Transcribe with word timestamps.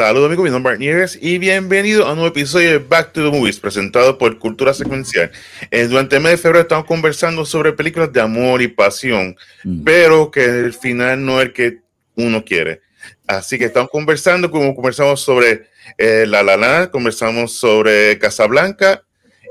Saludos 0.00 0.28
amigos, 0.28 0.44
mi 0.44 0.50
nombre 0.50 0.72
es 0.72 0.78
Nieves 0.78 1.18
y 1.20 1.36
bienvenido 1.36 2.06
a 2.06 2.12
un 2.12 2.20
nuevo 2.20 2.30
episodio 2.30 2.70
de 2.70 2.78
Back 2.78 3.12
to 3.12 3.22
the 3.22 3.38
Movies 3.38 3.60
presentado 3.60 4.16
por 4.16 4.38
Cultura 4.38 4.72
Secuencial. 4.72 5.30
Eh, 5.70 5.88
durante 5.88 6.16
el 6.16 6.22
mes 6.22 6.32
de 6.32 6.38
febrero 6.38 6.62
estamos 6.62 6.86
conversando 6.86 7.44
sobre 7.44 7.74
películas 7.74 8.10
de 8.10 8.22
amor 8.22 8.62
y 8.62 8.68
pasión, 8.68 9.36
mm. 9.62 9.84
pero 9.84 10.30
que 10.30 10.42
el 10.42 10.72
final 10.72 11.22
no 11.22 11.38
es 11.38 11.48
el 11.48 11.52
que 11.52 11.80
uno 12.14 12.42
quiere. 12.42 12.80
Así 13.26 13.58
que 13.58 13.66
estamos 13.66 13.90
conversando, 13.90 14.50
como 14.50 14.74
conversamos 14.74 15.20
sobre 15.20 15.66
eh, 15.98 16.24
La 16.26 16.42
La 16.42 16.56
Land, 16.56 16.88
conversamos 16.88 17.52
sobre 17.58 18.18
Casablanca 18.18 19.04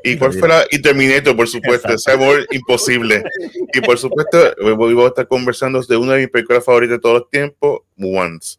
y 0.04 0.18
cuál 0.18 0.34
fue 0.34 0.48
la 0.48 0.66
y 0.72 0.82
Terminator, 0.82 1.36
por 1.36 1.48
supuesto, 1.48 1.94
ese 1.94 2.12
amor 2.12 2.48
imposible. 2.50 3.24
Y 3.72 3.82
por 3.82 4.00
supuesto, 4.00 4.56
voy 4.76 5.04
a 5.04 5.10
estar 5.10 5.28
conversando 5.28 5.80
de 5.84 5.96
una 5.96 6.14
de 6.14 6.22
mis 6.22 6.30
películas 6.30 6.66
favoritas 6.66 6.98
de 6.98 7.02
todos 7.02 7.20
los 7.20 7.30
tiempos, 7.30 7.82
Once. 8.00 8.58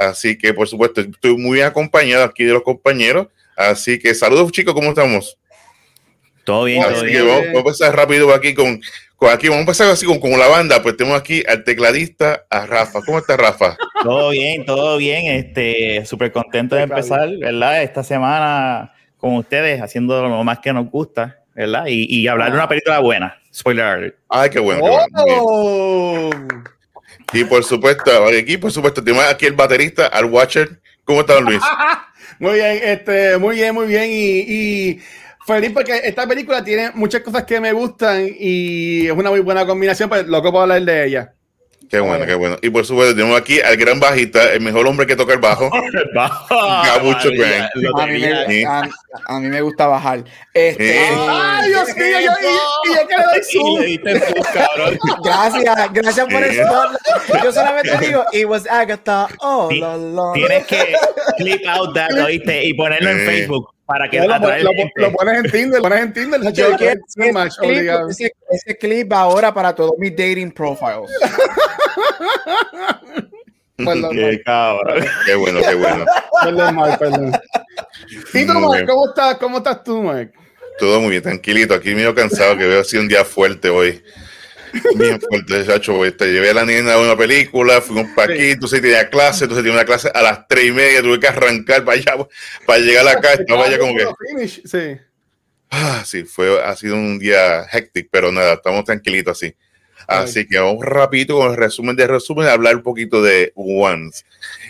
Así 0.00 0.38
que, 0.38 0.54
por 0.54 0.66
supuesto, 0.66 1.02
estoy 1.02 1.36
muy 1.36 1.60
acompañado 1.60 2.24
aquí 2.24 2.44
de 2.44 2.54
los 2.54 2.62
compañeros. 2.62 3.26
Así 3.54 3.98
que 3.98 4.14
saludos, 4.14 4.50
chicos, 4.50 4.72
¿cómo 4.72 4.88
estamos? 4.88 5.36
Todo 6.42 6.64
bien, 6.64 6.82
así 6.82 7.04
que 7.04 7.20
Vamos, 7.20 7.46
a 7.54 7.58
empezar 7.58 7.94
rápido 7.94 8.32
aquí 8.32 8.54
con, 8.54 8.80
con, 9.16 9.28
aquí, 9.28 9.48
vamos 9.48 9.58
a 9.58 9.60
empezar 9.60 9.90
así 9.90 10.06
con, 10.06 10.18
con, 10.18 10.38
la 10.38 10.48
banda. 10.48 10.80
Pues 10.82 10.96
tenemos 10.96 11.20
aquí 11.20 11.42
al 11.46 11.64
tecladista, 11.64 12.46
a 12.48 12.64
Rafa. 12.64 13.02
¿Cómo 13.04 13.18
está 13.18 13.36
Rafa? 13.36 13.76
Todo 14.02 14.30
bien, 14.30 14.64
todo 14.64 14.96
bien. 14.96 15.26
Este, 15.26 16.06
súper 16.06 16.32
contento 16.32 16.76
de 16.76 16.84
empezar, 16.84 17.28
¿verdad? 17.36 17.82
Esta 17.82 18.02
semana 18.02 18.94
con 19.18 19.34
ustedes, 19.34 19.82
haciendo 19.82 20.26
lo 20.26 20.42
más 20.44 20.60
que 20.60 20.72
nos 20.72 20.90
gusta, 20.90 21.40
¿verdad? 21.54 21.84
Y, 21.88 22.06
y 22.08 22.26
hablar 22.26 22.52
de 22.52 22.56
una 22.56 22.68
película 22.68 23.00
buena. 23.00 23.38
Spoiler 23.54 23.84
alert. 23.84 24.16
Ay, 24.30 24.48
qué 24.48 24.60
bueno. 24.60 24.82
Qué 24.82 25.40
bueno. 25.40 26.70
Y 27.32 27.44
por 27.44 27.64
supuesto, 27.64 28.10
aquí 28.26 28.56
por 28.56 28.72
supuesto 28.72 29.02
tenemos 29.02 29.24
aquí 29.24 29.46
el 29.46 29.52
baterista, 29.52 30.06
al 30.06 30.26
Watcher. 30.26 30.80
¿Cómo 31.04 31.20
estás, 31.20 31.40
Luis? 31.40 31.62
muy 32.38 32.54
bien, 32.54 32.80
este, 32.82 33.38
muy 33.38 33.56
bien, 33.56 33.74
muy 33.74 33.86
bien. 33.86 34.08
Y, 34.10 35.00
feliz 35.46 35.72
porque 35.72 36.00
esta 36.04 36.26
película 36.26 36.62
tiene 36.62 36.90
muchas 36.94 37.22
cosas 37.22 37.44
que 37.44 37.60
me 37.60 37.72
gustan 37.72 38.28
y 38.38 39.06
es 39.06 39.12
una 39.12 39.30
muy 39.30 39.40
buena 39.40 39.66
combinación, 39.66 40.08
pues 40.08 40.26
loco 40.26 40.50
puedo 40.50 40.62
hablar 40.62 40.82
de 40.82 41.06
ella. 41.06 41.34
Qué 41.90 41.98
bueno, 41.98 42.24
qué 42.24 42.34
bueno. 42.34 42.56
Y 42.62 42.70
por 42.70 42.86
supuesto, 42.86 43.16
tenemos 43.16 43.36
aquí 43.36 43.60
al 43.60 43.76
gran 43.76 43.98
bajista, 43.98 44.52
el 44.52 44.60
mejor 44.60 44.86
hombre 44.86 45.08
que 45.08 45.16
toca 45.16 45.32
el 45.32 45.40
bajo. 45.40 45.68
Gabucho 46.48 47.30
Grant. 47.32 47.68
A, 47.98 48.06
mí 48.06 48.20
me, 48.20 48.64
a, 48.64 49.40
mí 49.40 49.48
me 49.48 49.60
gusta 49.60 49.88
bajar. 49.88 50.22
Este, 50.54 51.08
¡Ay, 51.18 51.68
Dios 51.68 51.88
mío! 51.96 52.06
Yo, 52.20 52.30
y, 52.84 52.94
yo 52.94 53.08
que 53.08 54.14
le 54.14 54.20
doy 54.20 54.42
cabrón. 54.54 54.98
Gracias, 55.24 55.92
gracias 55.92 56.26
por 56.32 56.44
eso. 56.44 56.62
Yo 57.42 57.52
solamente 57.52 57.98
digo, 57.98 58.24
it 58.32 58.46
was 58.46 58.68
Agatha. 58.68 59.26
Oh, 59.40 59.68
la, 59.72 59.96
la. 59.96 60.32
Tienes 60.34 60.66
que 60.66 60.94
clip 61.38 61.66
out 61.66 61.92
that, 61.94 62.12
¿oíste? 62.24 62.66
Y 62.66 62.74
ponerlo 62.74 63.10
en 63.10 63.26
Facebook 63.26 63.74
para 63.90 64.08
que 64.08 64.20
lo, 64.20 64.28
lo, 64.28 64.38
lo, 64.94 65.12
pones 65.12 65.44
en 65.44 65.50
Tinder, 65.50 65.80
lo 65.80 65.88
pones 65.88 66.00
en 66.04 66.12
Tinder. 66.12 66.40
Yo 66.52 66.76
quiero 66.76 67.00
ese, 67.08 67.32
match, 67.32 67.56
clip, 67.58 67.90
ese, 68.08 68.32
ese, 68.48 68.78
clip 68.78 69.12
ahora 69.12 69.52
para 69.52 69.74
todos 69.74 69.94
mis 69.98 70.12
dating 70.12 70.52
profiles. 70.52 71.10
qué 74.12 74.42
cabrón. 74.44 75.04
Qué 75.26 75.34
bueno, 75.34 75.58
qué 75.68 75.74
bueno. 75.74 76.04
Perdón, 76.40 76.74
Mark, 76.76 76.98
perdón. 77.00 77.32
¿Y 78.32 78.46
tú, 78.46 78.52
Mark, 78.52 78.86
cómo 78.86 79.08
estás? 79.08 79.34
¿Cómo 79.38 79.58
estás 79.58 79.82
tú, 79.82 80.02
Mark? 80.04 80.32
Todo 80.78 81.00
muy 81.00 81.10
bien, 81.10 81.24
tranquilito. 81.24 81.74
Aquí 81.74 81.92
medio 81.92 82.14
cansado, 82.14 82.56
que 82.56 82.66
veo 82.66 82.82
así 82.82 82.96
un 82.96 83.08
día 83.08 83.24
fuerte 83.24 83.70
hoy. 83.70 84.04
Bien 84.96 85.20
fuerte, 85.20 85.66
chacho. 85.66 86.00
Te 86.12 86.32
llevé 86.32 86.50
a 86.50 86.54
la 86.54 86.64
niña 86.64 86.94
a 86.94 86.98
una 86.98 87.16
película, 87.16 87.80
fuimos 87.80 88.10
para 88.14 88.32
aquí, 88.32 88.50
entonces 88.50 88.80
tenía 88.80 89.08
clase, 89.08 89.44
entonces 89.44 89.64
tenía 89.64 89.78
una 89.78 89.86
clase 89.86 90.10
a 90.12 90.22
las 90.22 90.46
tres 90.48 90.66
y 90.66 90.72
media, 90.72 91.02
tuve 91.02 91.20
que 91.20 91.28
arrancar 91.28 91.84
para 91.84 91.98
allá, 91.98 92.26
para 92.66 92.78
llegar 92.78 93.06
a 93.06 93.14
la 93.14 93.20
casa, 93.20 93.42
no 93.48 93.58
vaya 93.58 93.78
como 93.78 93.94
que. 93.96 94.48
Sí. 94.48 95.00
Ah, 95.70 96.02
sí, 96.04 96.24
fue, 96.24 96.62
ha 96.62 96.74
sido 96.74 96.96
un 96.96 97.18
día 97.18 97.62
hectic, 97.72 98.08
pero 98.10 98.32
nada, 98.32 98.54
estamos 98.54 98.84
tranquilitos 98.84 99.36
así. 99.36 99.54
Así 100.10 100.44
que 100.44 100.58
vamos 100.58 100.84
rapidito 100.84 101.38
con 101.38 101.52
el 101.52 101.56
resumen 101.56 101.94
de 101.94 102.04
resumen, 102.04 102.48
hablar 102.48 102.74
un 102.74 102.82
poquito 102.82 103.22
de 103.22 103.52
Once. 103.54 104.24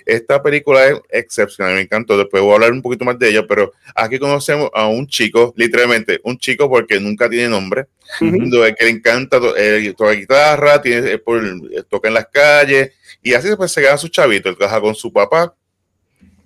Esta 0.04 0.42
película 0.42 0.86
es 0.86 1.00
excepcional, 1.08 1.76
me 1.76 1.80
encantó. 1.80 2.18
Después 2.18 2.42
voy 2.42 2.52
a 2.52 2.54
hablar 2.56 2.72
un 2.72 2.82
poquito 2.82 3.06
más 3.06 3.18
de 3.18 3.30
ella, 3.30 3.46
pero 3.48 3.72
aquí 3.94 4.18
conocemos 4.18 4.68
a 4.74 4.86
un 4.86 5.06
chico, 5.06 5.54
literalmente, 5.56 6.20
un 6.24 6.36
chico 6.36 6.68
porque 6.68 7.00
nunca 7.00 7.30
tiene 7.30 7.48
nombre, 7.48 7.86
que 8.18 8.84
le 8.84 8.90
encanta 8.90 9.40
eh, 9.56 9.94
tocar 9.96 10.14
guitarra, 10.14 10.82
tiene, 10.82 11.16
por, 11.16 11.42
toca 11.88 12.08
en 12.08 12.14
las 12.14 12.26
calles, 12.26 12.92
y 13.22 13.32
así 13.32 13.48
después 13.48 13.72
se 13.72 13.80
queda 13.80 13.96
su 13.96 14.08
chavito, 14.08 14.50
él 14.50 14.58
trabaja 14.58 14.82
con 14.82 14.94
su 14.94 15.10
papá, 15.10 15.54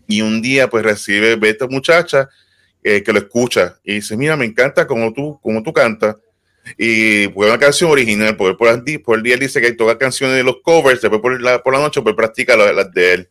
y 0.06 0.20
un 0.22 0.40
día 0.40 0.70
pues 0.70 0.84
recibe, 0.84 1.34
ve 1.34 1.48
a 1.48 1.50
esta 1.50 1.66
muchacha 1.66 2.28
eh, 2.84 3.02
que 3.02 3.12
lo 3.12 3.18
escucha, 3.18 3.76
y 3.82 3.94
dice, 3.94 4.16
mira, 4.16 4.36
me 4.36 4.44
encanta 4.44 4.86
como 4.86 5.12
tú, 5.12 5.40
como 5.42 5.64
tú 5.64 5.72
cantas, 5.72 6.14
y 6.78 7.28
fue 7.32 7.48
una 7.48 7.58
canción 7.58 7.90
original, 7.90 8.36
porque 8.36 8.56
por, 8.56 9.02
por 9.02 9.18
el 9.18 9.22
día 9.22 9.34
él 9.34 9.40
dice 9.40 9.60
que 9.60 9.72
toca 9.72 9.98
canciones 9.98 10.36
de 10.36 10.42
los 10.42 10.56
covers, 10.62 11.00
después 11.00 11.20
por 11.20 11.40
la, 11.40 11.62
por 11.62 11.74
la 11.74 11.80
noche 11.80 12.02
pues 12.02 12.14
practica 12.14 12.56
las 12.56 12.92
de 12.92 13.14
él. 13.14 13.28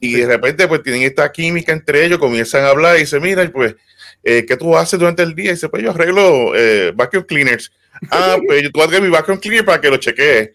Y 0.00 0.14
de 0.14 0.26
repente 0.26 0.66
pues 0.68 0.82
tienen 0.82 1.02
esta 1.02 1.30
química 1.30 1.72
entre 1.72 2.04
ellos, 2.04 2.18
comienzan 2.18 2.64
a 2.64 2.70
hablar 2.70 2.96
y 2.96 3.00
dice, 3.00 3.20
mira, 3.20 3.48
pues, 3.52 3.74
eh, 4.24 4.44
¿qué 4.46 4.56
tú 4.56 4.76
haces 4.76 4.98
durante 4.98 5.22
el 5.22 5.34
día? 5.34 5.50
Y 5.50 5.54
dice, 5.54 5.68
pues 5.68 5.82
yo 5.82 5.90
arreglo 5.90 6.54
eh, 6.54 6.92
vacuum 6.94 7.24
cleaners. 7.24 7.72
Ah, 8.10 8.36
pues 8.44 8.70
tú 8.72 8.82
haces 8.82 9.00
mi 9.00 9.08
vacuum 9.08 9.38
cleaner 9.38 9.64
para 9.64 9.80
que 9.80 9.90
lo 9.90 9.96
chequee. 9.96 10.52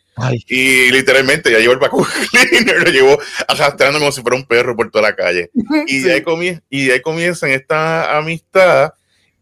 Y 0.47 0.91
literalmente 0.91 1.51
ya 1.51 1.59
llevo 1.59 1.73
el 1.73 1.79
vacuum 1.79 2.05
cleaner, 2.31 2.83
lo 2.83 2.91
llevo 2.91 3.19
arrastrando 3.47 3.99
como 3.99 4.11
si 4.11 4.21
fuera 4.21 4.35
un 4.35 4.45
perro 4.45 4.75
por 4.75 4.89
toda 4.89 5.09
la 5.09 5.15
calle. 5.15 5.49
Y, 5.87 5.99
de, 5.99 6.13
ahí 6.13 6.21
comienza, 6.21 6.61
y 6.69 6.87
de 6.87 6.93
ahí 6.93 7.01
comienzan 7.01 7.51
esta 7.51 8.17
amistad 8.17 8.93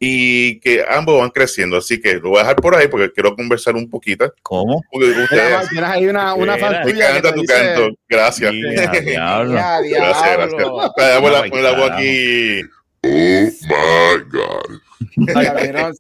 y 0.08 0.60
que 0.60 0.86
ambos 0.88 1.20
van 1.20 1.32
creciendo. 1.32 1.78
Así 1.78 2.00
que 2.00 2.16
lo 2.16 2.30
voy 2.30 2.38
a 2.38 2.42
dejar 2.44 2.58
por 2.58 2.76
ahí 2.76 2.88
porque 2.88 3.12
quiero 3.12 3.36
conversar 3.36 3.76
un 3.76 3.90
poquito. 3.90 4.32
¿Cómo? 4.44 4.84
Tienes 4.92 5.74
ahí 5.84 6.06
una, 6.06 6.36
una 6.36 6.60
fan 6.60 6.86
Me 6.86 6.92
encanta 6.92 7.34
tu 7.34 7.44
canto. 7.44 7.90
Gracias. 8.08 8.54
gracias, 8.76 9.04
gracias. 9.04 10.62
La, 10.96 11.20
la 11.62 11.72
voz 11.72 11.92
aquí. 11.92 12.62
Oh 13.04 13.50
my 13.64 14.24
God. 14.30 14.80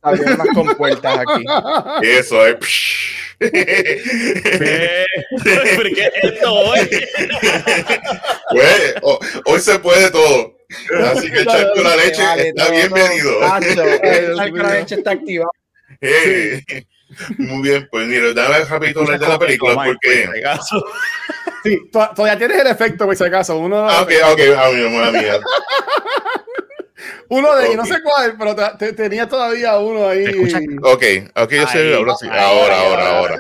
Salieron 0.01 0.33
unas 0.33 0.47
compuertas 0.53 1.19
aquí. 1.19 1.43
Eso 2.03 2.45
es. 2.47 2.55
¿Por 5.75 5.89
qué 5.93 6.11
esto 6.22 6.53
hoy? 6.53 6.79
Pues, 8.51 8.93
hoy 9.45 9.59
se 9.59 9.79
puede 9.79 10.11
todo. 10.11 10.54
Así 11.12 11.31
que 11.31 11.40
el 11.40 11.46
charco 11.46 11.81
la 11.81 11.96
leche 11.96 12.48
está 12.50 12.70
bienvenido. 12.70 13.42
El 14.02 14.36
charco 14.36 14.58
la 14.58 14.74
leche 14.74 14.96
está 14.96 15.12
activado. 15.12 15.52
muy 17.38 17.62
bien, 17.62 17.88
pues 17.92 18.08
mira, 18.08 18.34
dame 18.34 18.66
rapidito 18.66 19.02
hablar 19.02 19.20
de 19.20 19.28
la 19.28 19.40
película 19.40 19.76
porque. 19.86 20.30
Sí, 21.64 21.80
todavía 21.92 22.38
tienes 22.38 22.59
el 22.59 22.68
efecto, 22.68 23.06
por 23.06 23.16
si 23.16 23.24
acaso. 23.24 23.58
Uno. 23.58 23.90
Ah, 23.90 24.02
ok, 24.02 24.12
ok, 24.31 24.40
ah, 24.58 25.12
mía. 25.12 25.40
Uno 27.30 27.56
de, 27.56 27.76
no 27.76 27.86
sé 27.86 27.96
cuál, 28.03 28.36
pero 28.38 28.56
te, 28.78 28.94
tenía 28.94 29.28
todavía 29.28 29.78
uno 29.80 30.09
ahí. 30.09 30.28
Ok, 30.84 31.03
ok, 31.36 31.52
yo 31.52 31.68
sé, 31.68 31.96
ahora 31.96 32.16
sí. 32.20 32.28
Ahora, 32.30 32.80
ahora, 32.80 33.18
ahora. 33.18 33.38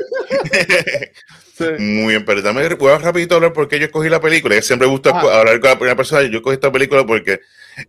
Muy 1.79 2.13
bien, 2.13 2.25
pero 2.25 2.41
dame 2.41 2.75
puedo 2.75 2.97
rapidito 2.97 3.35
hablar 3.35 3.53
porque 3.53 3.79
yo 3.79 3.85
escogí 3.85 4.09
la 4.09 4.19
película. 4.19 4.55
Yo 4.55 4.61
siempre 4.61 4.87
me 4.87 4.93
gusta 4.93 5.11
hablar 5.11 5.59
con 5.59 5.69
la 5.69 5.75
primera 5.75 5.95
persona. 5.95 6.23
Yo 6.23 6.37
escogí 6.37 6.55
esta 6.55 6.71
película 6.71 7.05
porque, 7.05 7.41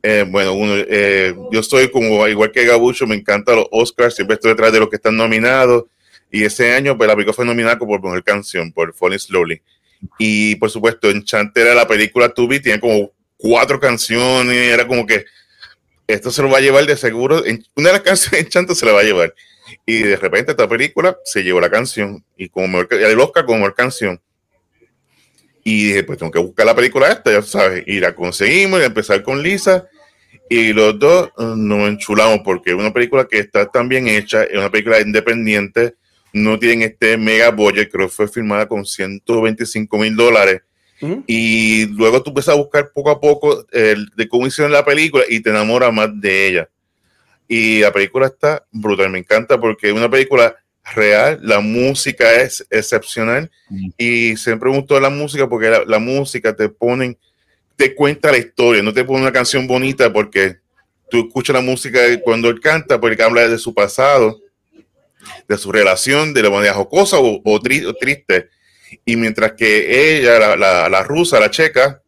eh, 0.03 0.25
bueno, 0.29 0.53
uno, 0.53 0.75
eh, 0.77 1.35
yo 1.51 1.61
estoy 1.61 1.91
como 1.91 2.27
igual 2.29 2.53
que 2.53 2.65
Gabucho, 2.65 3.07
me 3.07 3.17
encantan 3.17 3.57
los 3.57 3.67
Oscars, 3.71 4.15
siempre 4.15 4.35
estoy 4.35 4.51
detrás 4.51 4.73
de 4.73 4.81
los 4.81 4.89
que 4.89 4.97
están 4.97 5.17
nominados. 5.17 5.85
Y 6.31 6.45
ese 6.45 6.75
año, 6.75 6.97
pues 6.97 7.09
la 7.09 7.15
película 7.15 7.35
fue 7.35 7.45
nominada 7.45 7.79
por 7.79 8.03
mejor 8.03 8.23
canción, 8.23 8.73
por 8.73 8.95
Falling 8.95 9.19
Slowly. 9.19 9.63
Y 10.19 10.57
por 10.57 10.71
supuesto, 10.71 11.11
Enchanted 11.11 11.63
era 11.63 11.75
la 11.75 11.89
película 11.89 12.29
To 12.29 12.47
Be, 12.47 12.61
tiene 12.61 12.81
como 12.81 13.13
cuatro 13.37 13.81
canciones, 13.81 14.73
era 14.73 14.87
como 14.87 15.07
que 15.07 15.25
esto 16.07 16.31
se 16.31 16.43
lo 16.43 16.51
va 16.51 16.59
a 16.59 16.61
llevar 16.61 16.87
de 16.87 16.97
seguro. 16.97 17.43
Una 17.75 17.89
de 17.89 17.93
las 17.93 18.03
canciones 18.03 18.31
de 18.31 18.39
Enchanted 18.47 18.75
se 18.75 18.87
la 18.87 18.93
va 18.93 19.01
a 19.01 19.05
llevar. 19.05 19.35
Y 19.85 20.03
de 20.03 20.17
repente 20.17 20.53
esta 20.53 20.69
película 20.69 21.17
se 21.25 21.43
llevó 21.43 21.61
la 21.61 21.71
canción 21.71 22.25
y 22.37 22.49
como 22.49 22.69
mejor, 22.69 22.95
el 22.95 23.21
Oscar 23.21 23.45
como 23.45 23.59
mejor 23.59 23.75
canción. 23.75 24.21
Y 25.65 25.89
dije, 25.89 26.05
pues 26.05 26.19
tengo 26.19 26.31
que 26.31 26.39
buscar 26.39 26.65
la 26.65 26.77
película 26.77 27.11
esta, 27.11 27.33
ya 27.33 27.43
sabes. 27.43 27.83
Y 27.87 27.99
la 27.99 28.15
conseguimos 28.15 28.81
y 28.81 28.85
empezar 28.85 29.23
con 29.23 29.43
Lisa. 29.43 29.89
Y 30.49 30.73
los 30.73 30.99
dos 30.99 31.31
uh, 31.37 31.57
nos 31.57 31.89
enchulamos 31.89 32.41
porque 32.45 32.71
es 32.71 32.77
una 32.77 32.93
película 32.93 33.27
que 33.27 33.41
está 33.41 33.67
tan 33.67 33.89
bien 33.89 34.07
hecha, 34.07 34.45
es 34.45 34.57
una 34.57 34.71
película 34.71 35.01
independiente, 35.01 35.97
no 36.33 36.59
tienen 36.59 36.83
este 36.83 37.17
mega 37.17 37.51
budget, 37.51 37.91
creo 37.91 38.07
que 38.07 38.15
fue 38.15 38.29
filmada 38.29 38.69
con 38.69 38.85
125 38.85 39.99
mil 39.99 40.15
dólares. 40.15 40.63
Y 41.27 41.87
luego 41.87 42.23
tú 42.23 42.31
empiezas 42.31 42.55
a 42.55 42.59
buscar 42.59 42.91
poco 42.95 43.11
a 43.11 43.21
poco 43.21 43.67
el, 43.71 44.09
de 44.17 44.29
cómo 44.29 44.47
hicieron 44.47 44.73
la 44.73 44.85
película 44.85 45.25
y 45.29 45.41
te 45.41 45.51
enamoras 45.51 45.93
más 45.93 46.09
de 46.21 46.47
ella. 46.47 46.71
Y 47.49 47.81
la 47.81 47.93
película 47.93 48.27
está 48.27 48.65
brutal, 48.73 49.11
me 49.11 49.19
encanta 49.19 49.59
porque 49.61 49.89
es 49.89 49.93
una 49.95 50.11
película 50.11 50.57
real, 50.95 51.39
la 51.43 51.61
música 51.61 52.33
es 52.35 52.65
excepcional 52.71 53.51
Mm. 53.69 53.89
y 53.99 54.37
siempre 54.37 54.71
me 54.71 54.77
gustó 54.77 55.01
la 55.01 55.11
música 55.11 55.49
porque 55.49 55.69
la, 55.69 55.85
la 55.85 55.99
música 55.99 56.55
te 56.55 56.69
ponen, 56.69 57.19
te 57.75 57.95
cuenta 57.97 58.31
la 58.31 58.39
historia, 58.39 58.83
no 58.83 58.93
te 58.95 59.05
pone 59.05 59.23
una 59.23 59.33
canción 59.33 59.67
bonita 59.67 60.13
porque 60.13 60.59
tú 61.11 61.27
escuchas 61.27 61.55
la 61.55 61.61
música 61.63 61.99
cuando 62.23 62.49
él 62.49 62.61
canta 62.61 63.01
porque 63.01 63.23
habla 63.23 63.49
de 63.49 63.59
su 63.59 63.75
pasado, 63.75 64.41
de 65.49 65.59
su 65.59 65.73
relación, 65.73 66.33
de 66.33 66.43
la 66.45 66.51
manera 66.51 66.75
jocosa 66.75 67.19
o, 67.19 67.41
o 67.45 67.61
tri- 67.61 67.85
o 67.87 67.95
triste. 67.95 68.49
Y 69.05 69.17
mientras 69.17 69.53
que 69.55 70.19
ella, 70.19 70.39
la, 70.39 70.57
la, 70.57 70.89
la 70.89 71.03
rusa, 71.03 71.41
la 71.41 71.51
checa, 71.51 72.01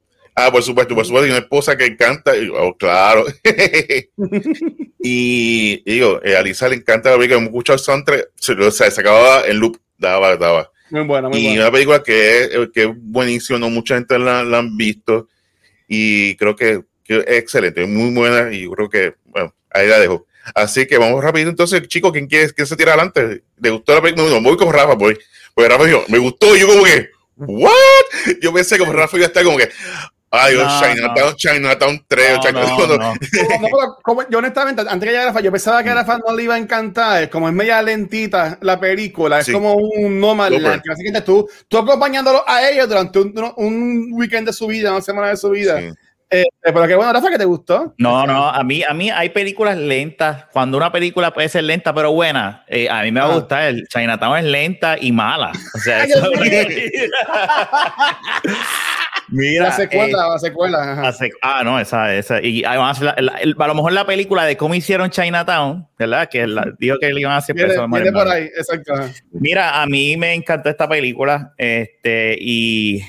ah, 0.46 0.50
por 0.52 0.62
supuesto, 0.62 0.94
por 0.94 1.04
supuesto, 1.04 1.26
y 1.26 1.30
una 1.30 1.40
esposa 1.40 1.76
que 1.76 1.96
canta, 1.96 2.36
y, 2.36 2.48
oh, 2.48 2.76
claro. 2.76 3.24
y 5.00 5.82
digo, 5.90 6.20
eh, 6.24 6.36
a 6.36 6.42
Lisa 6.42 6.68
le 6.68 6.76
encanta 6.76 7.10
la 7.10 7.16
película, 7.16 7.38
hemos 7.38 7.48
escuchado 7.48 7.76
el 7.76 7.80
soundtrack, 7.80 8.28
se, 8.36 8.52
o 8.52 8.70
sea, 8.70 8.90
se 8.90 9.00
acababa 9.00 9.46
en 9.46 9.58
loop, 9.58 9.78
daba, 9.96 10.36
daba. 10.36 10.70
Muy 10.90 11.02
buena, 11.02 11.28
muy 11.28 11.38
Y 11.38 11.44
buena. 11.48 11.62
una 11.62 11.70
película 11.72 12.02
que 12.02 12.40
es, 12.44 12.50
que 12.72 12.84
es 12.84 12.88
buenísima, 12.94 13.58
no 13.58 13.70
mucha 13.70 13.94
gente 13.96 14.18
la, 14.18 14.42
la 14.42 14.58
han 14.58 14.76
visto 14.76 15.28
y 15.86 16.34
creo 16.36 16.56
que, 16.56 16.82
que 17.04 17.18
es 17.18 17.38
excelente, 17.38 17.82
es 17.82 17.88
muy 17.88 18.14
buena 18.14 18.52
y 18.52 18.62
yo 18.64 18.70
creo 18.72 18.88
que, 18.88 19.14
bueno, 19.26 19.54
ahí 19.70 19.86
la 19.86 19.98
dejo. 19.98 20.26
Así 20.54 20.86
que 20.86 20.96
vamos 20.96 21.22
rápido 21.22 21.50
entonces, 21.50 21.86
chicos, 21.88 22.12
¿quién 22.12 22.26
quiere, 22.26 22.50
quién 22.52 22.66
se 22.66 22.76
tira 22.76 22.92
adelante? 22.92 23.42
¿Le 23.60 23.70
gustó 23.70 23.94
la 23.94 24.00
película? 24.00 24.26
No, 24.28 24.34
no, 24.36 24.42
voy 24.42 24.56
con 24.56 24.72
Rafa, 24.72 24.94
voy. 24.94 25.18
Porque 25.54 25.68
Rafa 25.68 25.84
dijo, 25.84 26.04
me 26.08 26.18
gustó, 26.18 26.56
y 26.56 26.60
yo 26.60 26.68
como 26.68 26.84
que, 26.84 27.10
¿what? 27.36 27.70
Yo 28.40 28.52
pensé 28.52 28.78
como 28.78 28.92
Rafa 28.92 29.16
iba 29.16 29.26
a 29.26 29.28
estar 29.28 29.44
como 29.44 29.58
que, 29.58 29.68
ay, 30.30 30.54
No, 30.56 30.80
Chinatown, 30.80 31.34
Chinatown 31.36 32.04
3, 32.06 32.32
No, 32.36 32.40
Chinatown 32.40 32.78
no, 32.78 32.86
2. 32.86 32.98
no. 32.98 33.14
Como- 34.02 34.28
yo 34.28 34.38
honestamente, 34.38 34.82
antes 34.82 35.00
que 35.00 35.06
llegara 35.14 35.40
yo 35.40 35.50
pensaba 35.52 35.82
que 35.82 35.90
a 35.90 35.94
Rafa 35.94 36.18
no 36.18 36.34
le 36.34 36.42
iba 36.44 36.54
a 36.54 36.58
encantar, 36.58 37.28
como 37.30 37.48
es 37.48 37.54
media 37.54 37.80
lentita 37.82 38.58
la 38.60 38.78
película, 38.78 39.40
es 39.40 39.46
Sí. 39.46 39.52
como 39.52 39.74
un 39.74 40.20
nómada, 40.20 40.56
Súper. 40.56 40.82
que 40.82 41.20
tú, 41.22 41.48
tú 41.68 41.78
acompañándolo 41.78 42.44
a 42.46 42.68
ellos 42.68 42.88
durante 42.88 43.18
un, 43.18 43.52
un 43.56 44.08
weekend 44.12 44.46
de 44.46 44.52
su 44.52 44.66
vida, 44.66 44.90
una 44.92 45.00
semana 45.00 45.28
de 45.28 45.36
su 45.36 45.50
vida. 45.50 45.80
Sí. 45.80 45.88
Eh, 46.30 46.44
pero 46.62 46.86
qué 46.86 46.94
bueno, 46.94 47.10
Rafa, 47.12 47.30
que 47.30 47.38
te 47.38 47.44
gustó. 47.46 47.94
No, 47.96 48.26
no, 48.26 48.48
a 48.50 48.62
mí, 48.62 48.82
a 48.86 48.92
mí 48.92 49.10
hay 49.10 49.30
películas 49.30 49.78
lentas. 49.78 50.44
Cuando 50.52 50.76
una 50.76 50.92
película 50.92 51.32
puede 51.32 51.48
ser 51.48 51.64
lenta 51.64 51.94
pero 51.94 52.12
buena, 52.12 52.64
eh, 52.68 52.86
a 52.90 53.02
mí 53.02 53.10
me 53.12 53.20
va 53.20 53.26
a 53.26 53.30
Ah. 53.30 53.34
gustar. 53.34 53.62
El 53.64 53.88
Chinatown 53.88 54.36
es 54.38 54.44
lenta 54.44 54.96
y 55.00 55.10
mala. 55.10 55.52
O 55.74 55.78
sea, 55.78 56.02
Ay, 56.02 56.10
eso-. 56.10 56.30
Mira, 59.30 59.64
la 59.64 59.72
secuela, 59.72 60.06
eh, 60.26 60.30
la 60.32 60.38
secuela. 60.38 60.92
ajá. 60.92 61.12
sec- 61.12 61.34
ah, 61.42 61.62
no, 61.62 61.78
esa, 61.78 62.14
esa. 62.14 62.40
Y 62.42 62.64
además, 62.64 62.98
la- 63.02 63.14
la- 63.18 63.36
el- 63.36 63.54
a 63.58 63.66
lo 63.66 63.74
mejor 63.74 63.92
la 63.92 64.06
película 64.06 64.44
de 64.46 64.56
cómo 64.56 64.74
hicieron 64.74 65.10
Chinatown, 65.10 65.86
¿verdad? 65.98 66.28
Que 66.30 66.46
la, 66.46 66.66
digo 66.78 66.96
que 66.98 67.12
le 67.12 67.20
iban 67.20 67.32
a 67.34 67.36
hacer 67.38 67.54
Viene, 67.54 67.74
por 68.12 68.26
ahí, 68.28 68.44
exacto. 68.44 68.94
Mira, 69.32 69.82
a 69.82 69.86
mí 69.86 70.16
me 70.16 70.32
encantó 70.32 70.70
esta 70.70 70.88
película, 70.88 71.52
este, 71.58 72.36
y 72.40 73.02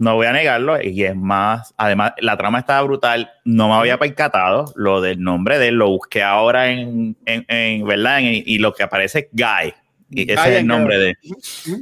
no 0.00 0.14
voy 0.14 0.26
a 0.26 0.32
negarlo, 0.32 0.82
y 0.82 1.04
es 1.04 1.14
más, 1.14 1.74
además, 1.76 2.14
la 2.18 2.36
trama 2.36 2.58
estaba 2.58 2.82
brutal, 2.82 3.30
no 3.44 3.68
me 3.68 3.74
había 3.74 3.98
percatado 3.98 4.72
lo 4.74 5.00
del 5.00 5.22
nombre 5.22 5.58
de 5.58 5.68
él, 5.68 5.74
lo 5.76 5.90
busqué 5.90 6.22
ahora 6.22 6.70
en, 6.70 7.16
en, 7.26 7.44
en, 7.48 7.86
¿verdad? 7.86 8.18
En- 8.20 8.42
y 8.46 8.58
lo 8.58 8.72
que 8.72 8.82
aparece 8.82 9.18
es 9.18 9.26
Guy, 9.30 9.74
y 10.10 10.22
ese 10.32 10.42
Guy 10.42 10.50
es 10.52 10.58
el 10.58 10.66
nombre 10.66 10.98
de 10.98 11.08
él. 11.10 11.16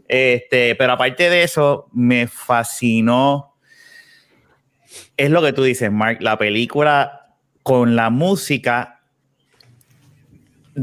Este, 0.09 0.75
pero 0.75 0.93
aparte 0.94 1.31
de 1.31 1.44
eso, 1.44 1.88
me 1.93 2.26
fascinó, 2.26 3.55
es 5.17 5.31
lo 5.31 5.41
que 5.41 5.53
tú 5.53 5.62
dices, 5.62 5.91
Mark, 5.93 6.19
la 6.21 6.37
película 6.37 7.37
con 7.62 7.94
la 7.97 8.11
música 8.11 9.00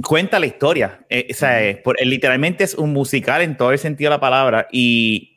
cuenta 0.03 0.39
la 0.39 0.45
historia. 0.45 0.99
Eh, 1.09 1.27
o 1.31 1.33
sea, 1.33 1.61
es 1.63 1.77
por- 1.77 1.99
literalmente 2.01 2.63
es 2.63 2.75
un 2.75 2.93
musical 2.93 3.41
en 3.41 3.57
todo 3.57 3.71
el 3.71 3.77
sentido 3.79 4.09
de 4.11 4.15
la 4.17 4.19
palabra 4.21 4.67
y, 4.71 5.34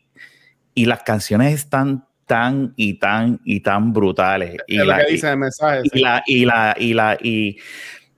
y 0.78 0.84
las 0.86 1.02
canciones 1.02 1.54
están 1.54 2.04
tan 2.26 2.72
y 2.76 2.94
tan 2.94 3.40
y 3.44 3.60
tan 3.60 3.92
brutales. 3.92 4.56
Y 4.66 4.74
es 4.76 4.80
lo 4.80 4.84
la, 4.86 5.04
que 5.04 5.12
dice 5.12 5.30
el 5.30 5.38
mensaje. 5.38 5.80
y 5.84 5.88
sí. 5.88 5.98
la, 6.00 6.22
y 6.26 6.44
la, 6.44 6.76
y 6.78 6.94
la, 6.94 7.18
y, 7.20 7.56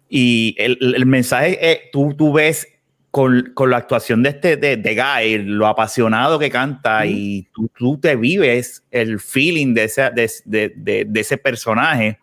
y 0.09 0.55
el, 0.59 0.79
el 0.97 1.07
mensaje, 1.07 1.59
eh, 1.61 1.83
tú, 1.93 2.15
tú 2.15 2.33
ves 2.33 2.67
con, 3.11 3.53
con 3.55 3.71
la 3.71 3.77
actuación 3.79 4.23
de 4.23 4.31
este, 4.31 4.57
de, 4.57 4.77
de 4.77 4.95
Guy, 4.95 5.39
lo 5.45 5.67
apasionado 5.67 6.39
que 6.39 6.51
canta 6.51 7.07
y 7.07 7.49
tú, 7.55 7.71
tú 7.77 7.99
te 7.99 8.15
vives 8.17 8.85
el 8.91 9.19
feeling 9.21 9.75
de 9.75 9.85
ese, 9.85 10.11
de, 10.11 10.31
de- 10.45 10.73
de- 10.77 11.05
de 11.09 11.21
ese 11.21 11.39
personaje. 11.39 12.19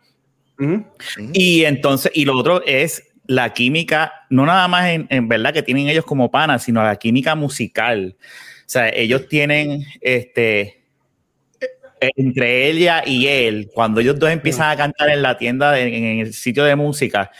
Ujú. 0.59 0.85
Y 1.33 1.63
entonces, 1.65 2.11
y 2.15 2.25
lo 2.25 2.37
otro 2.37 2.61
es 2.65 3.03
la 3.27 3.53
química, 3.53 4.13
no 4.29 4.45
nada 4.45 4.67
más 4.69 4.87
en, 4.89 5.07
en 5.09 5.27
verdad 5.27 5.53
que 5.53 5.61
tienen 5.63 5.87
ellos 5.89 6.05
como 6.05 6.31
panas, 6.31 6.63
sino 6.63 6.81
la 6.83 6.95
química 6.95 7.35
musical. 7.35 8.15
O 8.67 8.69
sea, 8.69 8.89
ellos 8.89 9.29
tienen 9.29 9.85
este 10.01 10.83
entre 11.99 12.67
ella 12.67 13.01
y 13.05 13.25
él, 13.27 13.69
cuando 13.73 14.01
ellos 14.01 14.19
dos 14.19 14.29
empiezan 14.29 14.69
a 14.69 14.75
cantar 14.77 15.09
en 15.09 15.21
la 15.23 15.37
tienda, 15.37 15.71
de- 15.71 15.87
en 15.97 16.19
el 16.19 16.33
sitio 16.33 16.63
de 16.65 16.75
música, 16.75 17.31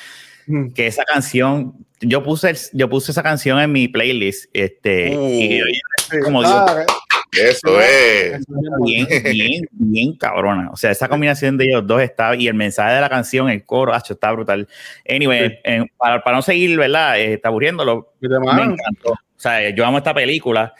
que 0.73 0.87
esa 0.87 1.03
canción, 1.03 1.73
yo 1.99 2.23
puse, 2.23 2.53
yo 2.73 2.89
puse 2.89 3.11
esa 3.11 3.21
canción 3.21 3.59
en 3.59 3.71
mi 3.71 3.87
playlist, 3.87 4.49
este, 4.53 5.09
y, 5.13 5.61
Uh. 5.61 5.65
Sí. 6.09 6.17
como 6.23 6.41
Ah, 6.43 6.85
Eso 7.33 7.79
es. 7.81 8.45
bien, 8.85 9.05
bien, 9.31 9.61
bien 9.71 10.17
cabrona. 10.17 10.71
O 10.71 10.77
sea, 10.77 10.89
esa 10.91 11.09
combinación 11.09 11.57
de 11.57 11.65
ellos 11.65 11.85
dos 11.85 12.01
está, 12.01 12.33
y 12.35 12.47
el 12.47 12.53
mensaje 12.55 12.95
de 12.95 13.01
la 13.01 13.09
canción, 13.09 13.49
el 13.49 13.63
coro, 13.65 13.93
acho, 13.93 14.13
está 14.13 14.31
brutal. 14.31 14.67
Anyway, 15.07 15.49
Sí. 15.49 15.55
en- 15.65 15.91
para, 15.97 16.23
para 16.23 16.37
no 16.37 16.41
seguir, 16.41 16.75
¿verdad? 16.77 17.19
Eh, 17.19 17.33
está 17.33 17.49
aburriéndolo. 17.49 18.13
Me 18.21 18.63
encantó. 18.63 19.11
O 19.11 19.39
sea, 19.39 19.69
yo 19.69 19.85
amo 19.85 19.97
esta 19.99 20.13
película. 20.15 20.73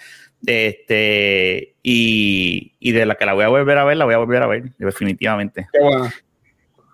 Este, 0.45 1.75
y, 1.83 2.73
y 2.79 2.91
de 2.91 3.05
la 3.05 3.15
que 3.15 3.25
la 3.25 3.33
voy 3.33 3.43
a 3.45 3.49
volver 3.49 3.77
a 3.77 3.83
ver, 3.85 3.97
la 3.97 4.05
voy 4.05 4.13
a 4.13 4.17
volver 4.19 4.43
a 4.43 4.47
ver, 4.47 4.63
definitivamente. 4.77 5.67
Qué 5.71 5.79
bueno. 5.79 6.11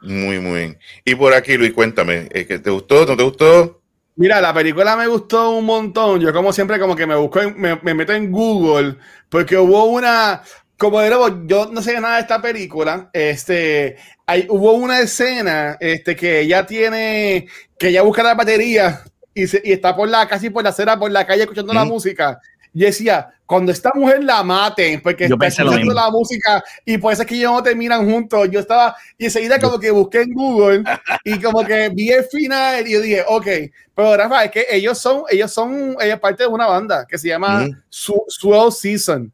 Muy, 0.02 0.40
muy 0.40 0.60
bien. 0.60 0.80
Y 1.06 1.16
por 1.16 1.34
aquí, 1.34 1.56
Luis, 1.58 1.72
cuéntame, 1.74 2.28
¿eh, 2.32 2.46
que 2.46 2.60
¿te 2.60 2.70
gustó? 2.70 3.06
¿No 3.06 3.16
te 3.16 3.24
gustó? 3.24 3.82
Mira, 4.16 4.42
la 4.42 4.54
película 4.54 4.96
me 4.96 5.08
gustó 5.08 5.52
un 5.52 5.66
montón. 5.66 6.20
Yo 6.20 6.32
como 6.34 6.52
siempre 6.54 6.78
como 6.80 6.96
que 6.96 7.08
me 7.08 7.16
busco, 7.16 7.42
en- 7.42 7.60
me, 7.60 7.80
me 7.82 7.94
meto 7.94 8.14
en 8.14 8.32
Google 8.32 8.96
porque 9.30 9.58
hubo 9.58 9.86
una, 9.86 10.42
como 10.78 11.00
de 11.00 11.10
nuevo, 11.10 11.46
yo 11.48 11.70
no 11.72 11.82
sé 11.82 12.00
nada 12.00 12.16
de 12.16 12.22
esta 12.22 12.42
película. 12.42 13.10
Este, 13.14 13.96
hay, 14.28 14.46
hubo 14.50 14.74
una 14.74 15.00
escena, 15.00 15.78
este, 15.80 16.16
que 16.16 16.42
ella 16.42 16.66
tiene, 16.66 17.48
que 17.80 17.88
ella 17.88 18.02
busca 18.04 18.22
la 18.24 18.36
batería 18.36 19.02
y, 19.34 19.48
se- 19.48 19.62
y 19.64 19.72
está 19.72 19.96
por 19.96 20.08
la, 20.10 20.28
casi 20.28 20.50
por 20.50 20.64
la 20.64 20.70
acera, 20.70 21.00
por 21.00 21.10
la 21.12 21.26
calle 21.26 21.44
escuchando 21.44 21.74
la 21.74 21.86
música. 21.86 22.40
Y 22.74 22.80
decía, 22.82 23.30
cuando 23.46 23.72
esta 23.72 23.92
mujer 23.94 24.24
la 24.24 24.42
maten, 24.42 25.00
porque 25.02 25.28
Yo 25.30 25.36
está 25.36 25.48
escuchando 25.48 25.94
la 25.94 26.10
música 26.10 26.64
y 26.84 26.98
por 26.98 27.14
eso 27.14 27.22
es 27.22 27.28
que 27.28 27.36
ellos 27.36 27.52
no 27.52 27.62
terminan 27.62 28.10
juntos. 28.10 28.50
Yo 28.50 28.60
estaba, 28.60 28.96
y 29.18 29.26
enseguida 29.26 29.60
como 29.60 29.80
que 29.80 29.92
busqué 29.92 30.22
en 30.24 30.34
Google 30.34 30.84
y 31.24 31.40
como 31.40 31.64
que 31.64 31.90
vi 31.90 32.10
el 32.10 32.24
final 32.26 32.88
y 32.88 32.94
yo 32.94 33.02
dije, 33.02 33.24
ok, 33.28 33.48
pero 33.96 34.18
Rafa, 34.18 34.46
es 34.46 34.52
que 34.52 34.66
ellos 34.72 34.98
son, 34.98 35.24
ellos 35.30 35.52
son, 35.52 35.96
ella 36.02 36.16
es 36.16 36.20
parte 36.20 36.44
de 36.44 36.50
una 36.50 36.66
banda 36.66 37.06
que 37.08 37.18
se 37.20 37.28
llama. 37.28 37.68
Su- 37.90 38.24
Swell 38.28 38.72
Season. 38.72 39.32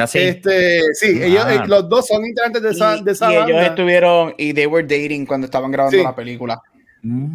Así. 0.00 0.18
Este, 0.18 0.80
sí, 0.94 1.20
Ah. 1.22 1.26
ellos, 1.26 1.46
eh, 1.50 1.60
los 1.66 1.88
dos 1.88 2.06
son 2.08 2.24
integrantes 2.24 2.60
de 2.62 2.70
esa, 2.70 2.96
de 2.96 3.12
esa 3.12 3.30
y 3.30 3.34
ellos 3.36 3.46
banda. 3.50 3.66
estuvieron 3.66 4.34
y 4.36 4.52
they 4.52 4.66
were 4.66 4.82
dating 4.86 5.26
cuando 5.26 5.44
estaban 5.46 5.70
grabando 5.70 5.96
Sí. 5.98 6.02
la 6.02 6.14
película. 6.14 6.60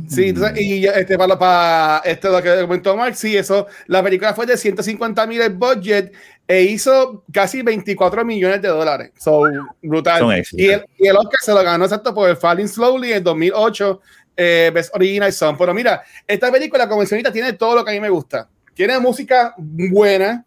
Sí, 0.08 0.30
entonces, 0.30 0.60
y 0.60 0.88
este, 0.88 1.16
para, 1.16 1.38
para 1.38 2.02
este, 2.04 2.28
lo 2.28 2.42
que 2.42 2.62
comentó 2.62 2.98
Mark, 2.98 3.16
sí, 3.16 3.38
eso, 3.38 3.68
la 3.86 4.02
película 4.02 4.34
fue 4.34 4.48
de 4.48 4.58
150 4.58 5.28
mil 5.28 5.42
el 5.42 5.54
budget 5.54 6.12
e 6.48 6.64
hizo 6.64 7.24
casi 7.32 7.62
24 7.62 8.26
millones 8.26 8.64
de 8.64 8.68
dólares. 8.68 9.12
So, 9.20 9.44
brutal. 9.84 10.44
Y 10.54 10.70
el, 10.70 10.84
y 10.98 11.08
el 11.08 11.16
Oscar 11.16 11.40
se 11.40 11.54
lo 11.54 11.64
ganó 11.64 11.86
exacto 11.86 12.16
por 12.16 12.28
el 12.28 12.38
Falling 12.38 12.68
Slowly 12.68 13.14
en 13.14 13.24
2008, 13.24 14.02
eh, 14.36 14.72
Best 14.74 14.96
Original 14.96 15.32
Song. 15.32 15.56
Pero 15.60 15.72
mira, 15.76 16.02
esta 16.26 16.52
película, 16.52 16.88
como 16.88 17.02
mencionita, 17.02 17.32
tiene 17.32 17.54
todo 17.54 17.76
lo 17.76 17.86
que 17.86 17.92
a 17.92 17.94
mí 17.94 18.00
me 18.00 18.10
gusta. 18.10 18.50
Tiene 18.74 18.98
música 18.98 19.54
buena, 19.56 20.46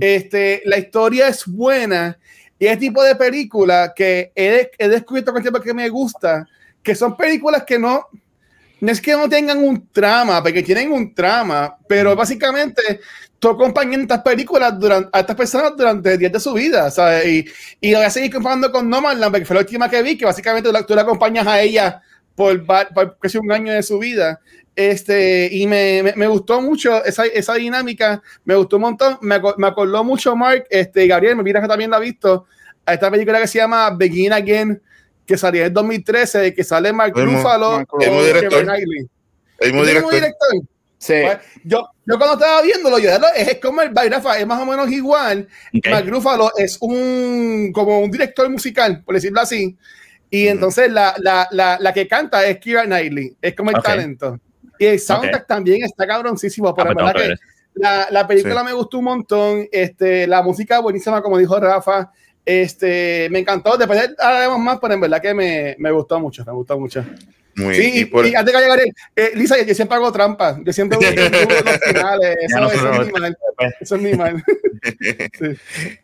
este, 0.00 0.62
la 0.64 0.78
historia 0.78 1.28
es 1.28 1.46
buena 1.46 2.18
y 2.58 2.66
es 2.66 2.78
tipo 2.80 3.04
de 3.04 3.14
película 3.14 3.92
que 3.94 4.32
he, 4.34 4.68
he 4.76 4.88
descubierto 4.88 5.30
con 5.30 5.38
el 5.38 5.44
tiempo 5.44 5.60
que 5.60 5.74
me 5.74 5.88
gusta, 5.88 6.48
que 6.82 6.96
son 6.96 7.16
películas 7.16 7.62
que 7.62 7.78
no, 7.78 8.08
no 8.84 8.92
es 8.92 9.00
que 9.00 9.12
no 9.12 9.30
tengan 9.30 9.64
un 9.64 9.88
trama, 9.88 10.42
porque 10.42 10.62
tienen 10.62 10.92
un 10.92 11.14
trama, 11.14 11.74
pero 11.88 12.14
básicamente 12.14 13.00
tú 13.38 13.48
acompañas 13.48 14.02
estas 14.02 14.20
películas 14.20 14.78
durante, 14.78 15.08
a 15.10 15.20
estas 15.20 15.36
personas 15.36 15.72
durante 15.74 16.18
días 16.18 16.30
de 16.30 16.38
su 16.38 16.52
vida, 16.52 16.90
¿sabes? 16.90 17.26
Y, 17.26 17.46
y 17.80 17.92
lo 17.92 17.98
voy 17.98 18.06
a 18.06 18.10
seguir 18.10 18.30
comparando 18.30 18.70
con 18.70 18.90
Nomadland, 18.90 19.32
porque 19.32 19.46
fue 19.46 19.54
la 19.54 19.60
última 19.60 19.88
que 19.88 20.02
vi, 20.02 20.18
que 20.18 20.26
básicamente 20.26 20.68
tú 20.68 20.72
la, 20.74 20.82
tú 20.84 20.94
la 20.94 21.00
acompañas 21.00 21.46
a 21.46 21.62
ella 21.62 22.02
por, 22.34 22.62
por 22.66 23.18
casi 23.18 23.38
un 23.38 23.50
año 23.50 23.72
de 23.72 23.82
su 23.82 23.98
vida. 23.98 24.38
Este, 24.76 25.48
y 25.50 25.66
me, 25.66 26.02
me, 26.02 26.12
me 26.14 26.26
gustó 26.26 26.60
mucho 26.60 27.02
esa, 27.06 27.24
esa 27.24 27.54
dinámica, 27.54 28.22
me 28.44 28.54
gustó 28.54 28.76
un 28.76 28.82
montón, 28.82 29.16
me, 29.22 29.40
me 29.56 29.66
acordó 29.66 30.04
mucho 30.04 30.36
Mark, 30.36 30.66
este, 30.68 31.06
Gabriel, 31.06 31.36
me 31.36 31.42
mira 31.42 31.62
que 31.62 31.68
también 31.68 31.90
la 31.90 31.96
ha 31.96 32.00
visto, 32.00 32.44
a 32.84 32.92
esta 32.92 33.10
película 33.10 33.40
que 33.40 33.46
se 33.46 33.58
llama 33.60 33.88
Begin 33.96 34.34
Again, 34.34 34.82
que 35.26 35.36
salió 35.38 35.60
en 35.62 35.66
el 35.68 35.72
2013, 35.72 36.54
que 36.54 36.64
sale 36.64 36.92
Mark 36.92 37.12
Ruffalo 37.16 37.78
el 37.80 37.86
mismo 38.10 38.22
director. 38.22 38.60
El 39.58 39.72
mismo 39.72 39.84
¿El 39.84 39.94
mismo 39.94 40.10
director. 40.10 40.50
Sí. 40.98 41.14
Pues, 41.22 41.38
yo, 41.64 41.86
yo 42.06 42.16
cuando 42.18 42.34
estaba 42.34 42.62
viéndolo, 42.62 42.98
yo 42.98 43.10
es, 43.10 43.48
es 43.48 43.60
como 43.60 43.82
el 43.82 43.90
Bairafa, 43.90 44.38
es 44.38 44.46
más 44.46 44.60
o 44.60 44.66
menos 44.66 44.90
igual. 44.90 45.46
Ok. 45.76 45.86
Mark 45.90 46.06
Ruffalo 46.08 46.50
es 46.56 46.78
un 46.80 47.70
como 47.74 48.00
un 48.00 48.10
director 48.10 48.48
musical, 48.48 49.02
por 49.04 49.14
decirlo 49.14 49.40
así. 49.40 49.76
Y 50.30 50.44
Ujú. 50.46 50.52
entonces 50.54 50.90
la, 50.90 51.14
la, 51.18 51.46
la, 51.50 51.76
la 51.78 51.92
que 51.92 52.08
canta 52.08 52.44
es 52.46 52.58
Kira 52.58 52.84
Knightley, 52.84 53.36
es 53.40 53.54
como 53.54 53.70
el 53.70 53.76
Ok. 53.76 53.84
talento. 53.84 54.38
Y 54.78 54.86
el 54.86 54.98
soundtrack 54.98 55.46
también 55.46 55.84
está 55.84 56.06
cabroncísimo, 56.06 56.74
pero 56.74 56.90
Ah, 56.90 56.94
la 56.94 57.02
pues 57.12 57.14
verdad 57.14 57.36
que 57.36 57.80
la, 57.80 58.08
la 58.10 58.26
película 58.26 58.60
Sí. 58.60 58.66
me 58.66 58.72
gustó 58.72 58.98
un 58.98 59.04
montón. 59.04 59.68
Este, 59.70 60.26
la 60.26 60.42
música 60.42 60.80
buenísima, 60.80 61.22
como 61.22 61.38
dijo 61.38 61.58
Rafa. 61.60 62.10
Este, 62.44 63.28
me 63.30 63.38
encantó. 63.40 63.76
Después 63.76 64.10
hablaremos 64.18 64.58
más, 64.58 64.78
pero 64.80 64.94
en 64.94 65.00
verdad 65.00 65.20
que 65.22 65.32
me, 65.34 65.76
me 65.78 65.90
gustó 65.90 66.20
mucho, 66.20 66.44
me 66.44 66.52
gustó 66.52 66.78
mucho. 66.78 67.04
Muy, 67.56 67.74
Sí, 67.76 67.90
y 68.00 68.04
por- 68.06 68.26
y 68.26 68.34
antes 68.34 68.52
que 68.52 68.60
llegue, 68.60 68.92
eh, 69.14 69.32
Lisa, 69.36 69.56
yo, 69.56 69.64
yo 69.64 69.74
siempre 69.74 69.96
hago 69.96 70.10
trampa. 70.12 70.58
Yo 70.64 70.72
siempre 70.72 70.98
voy 70.98 71.06
los 71.14 71.78
finales. 71.86 72.36
Eso, 72.42 72.60
no 72.60 72.70
eso 72.70 73.02
es 73.02 73.06
mi 73.06 73.12
mal. 73.12 73.38
Eso 73.80 73.94
es 73.96 74.02
mi 74.02 74.12
mal. 74.14 74.44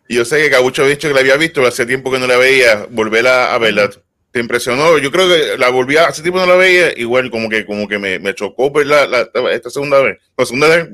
y 0.07 0.15
yo 0.15 0.25
sé 0.25 0.41
que 0.41 0.49
Cabucho 0.49 0.83
ha 0.83 0.87
dicho 0.87 1.07
que 1.07 1.13
la 1.13 1.19
había 1.19 1.35
visto, 1.37 1.55
pero 1.55 1.67
hace 1.67 1.85
tiempo 1.85 2.09
que 2.11 2.19
no 2.19 2.27
la 2.27 2.37
veía, 2.37 2.87
volverla 2.89 3.53
a 3.53 3.57
verla. 3.57 3.89
¿Te 4.31 4.39
impresionó? 4.39 4.97
Yo 4.97 5.11
creo 5.11 5.27
que 5.27 5.57
la 5.57 5.69
volví 5.69 5.97
a, 5.97 6.05
hace 6.05 6.21
tiempo 6.21 6.39
no 6.39 6.45
la 6.45 6.55
veía, 6.55 6.97
igual 6.97 7.29
como 7.29 7.49
que 7.49 7.65
como 7.65 7.85
que 7.85 7.99
me, 7.99 8.17
me 8.17 8.33
chocó 8.33 8.71
verla 8.71 9.05
la, 9.05 9.29
esta 9.51 9.69
segunda 9.69 9.99
vez. 9.99 10.19
La 10.37 10.45
segunda 10.45 10.67
vez, 10.69 10.87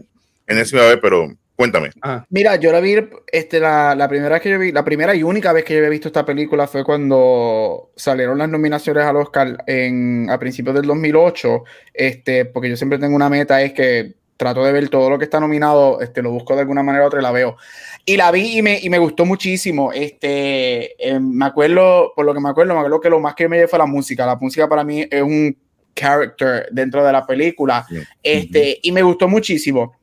enésima 0.48 0.82
vez, 0.88 0.98
pero 1.00 1.32
cuéntame. 1.58 1.90
Ajá. 2.02 2.26
Mira, 2.30 2.56
yo 2.56 2.72
la 2.72 2.80
vi, 2.80 2.96
este, 3.32 3.60
la, 3.60 3.96
la 3.96 4.08
primera 4.08 4.30
vez 4.30 4.42
que 4.42 4.52
yo 4.52 4.60
vi, 4.60 4.72
la 4.72 4.86
primera 4.86 5.14
y 5.16 5.24
única 5.24 5.52
vez 5.52 5.66
que 5.66 5.74
yo 5.74 5.80
había 5.80 5.90
visto 5.90 6.08
esta 6.08 6.24
película 6.24 6.68
fue 6.68 6.86
cuando 6.86 7.92
salieron 7.96 8.38
las 8.38 8.48
nominaciones 8.48 9.04
al 9.04 9.18
Oscar 9.18 9.58
en, 9.68 10.30
a 10.30 10.38
principios 10.40 10.76
del 10.76 10.86
2008, 10.86 11.64
este, 11.94 12.46
porque 12.46 12.70
yo 12.70 12.78
siempre 12.78 13.00
tengo 13.00 13.16
una 13.16 13.28
meta, 13.28 13.62
es 13.62 13.74
que 13.74 14.14
trato 14.38 14.64
de 14.64 14.72
ver 14.72 14.88
todo 14.90 15.10
lo 15.10 15.18
que 15.18 15.26
está 15.26 15.40
nominado, 15.40 16.00
este, 16.00 16.22
lo 16.22 16.32
busco 16.32 16.54
de 16.54 16.62
alguna 16.62 16.84
manera 16.84 17.04
u 17.04 17.08
otra 17.08 17.20
y 17.20 17.24
la 17.24 17.32
veo. 17.32 17.58
Y 18.06 18.16
la 18.16 18.32
vi 18.32 18.60
y 18.60 18.62
me, 18.62 18.80
y 18.80 18.90
me 18.90 19.00
gustó 19.00 19.26
muchísimo. 19.26 19.92
Este, 19.92 20.94
eh, 21.04 21.20
me 21.20 21.46
acuerdo, 21.46 22.14
por 22.16 22.24
lo 22.24 22.34
que 22.34 22.40
me 22.40 22.50
acuerdo, 22.50 22.74
me 22.74 22.80
acuerdo 22.80 23.02
que 23.02 23.10
lo 23.10 23.20
más 23.20 23.34
que 23.34 23.50
me 23.50 23.58
llevé 23.58 23.68
fue 23.68 23.80
la 23.80 23.88
música. 23.88 24.26
La 24.26 24.36
música 24.36 24.70
para 24.70 24.84
mí 24.84 25.06
es 25.10 25.22
un 25.24 25.58
character 25.96 26.68
dentro 26.72 27.04
de 27.04 27.12
la 27.12 27.26
película. 27.26 27.86
Sí. 27.90 27.98
Este, 28.22 28.80
y 28.82 28.92
me 28.92 29.02
gustó 29.02 29.28
muchísimo. 29.28 29.97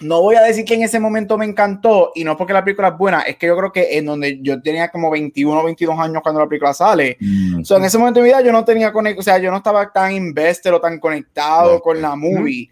No 0.00 0.20
voy 0.20 0.36
a 0.36 0.42
decir 0.42 0.64
que 0.64 0.74
en 0.74 0.82
ese 0.82 1.00
momento 1.00 1.38
me 1.38 1.46
encantó 1.46 2.12
y 2.14 2.22
no 2.22 2.36
porque 2.36 2.52
la 2.52 2.62
película 2.62 2.88
es 2.88 2.98
buena, 2.98 3.22
es 3.22 3.36
que 3.36 3.46
yo 3.46 3.56
creo 3.56 3.72
que 3.72 3.96
en 3.96 4.04
donde 4.06 4.38
yo 4.42 4.60
tenía 4.60 4.90
como 4.90 5.10
21 5.10 5.60
o 5.60 5.64
22 5.64 5.98
años 5.98 6.22
cuando 6.22 6.40
la 6.40 6.48
película 6.48 6.74
sale, 6.74 7.16
Mm. 7.20 7.64
So, 7.64 7.76
en 7.76 7.84
ese 7.84 7.98
momento 7.98 8.20
de 8.20 8.24
mi 8.24 8.30
vida 8.30 8.42
yo 8.42 8.52
no 8.52 8.64
tenía 8.64 8.92
conect, 8.92 9.18
o 9.18 9.22
sea, 9.22 9.38
yo 9.38 9.50
no 9.50 9.58
estaba 9.58 9.92
tan 9.92 10.12
invested 10.12 10.72
o 10.72 10.80
tan 10.80 10.98
conectado 10.98 11.80
con 11.80 12.00
la 12.00 12.16
movie. 12.16 12.70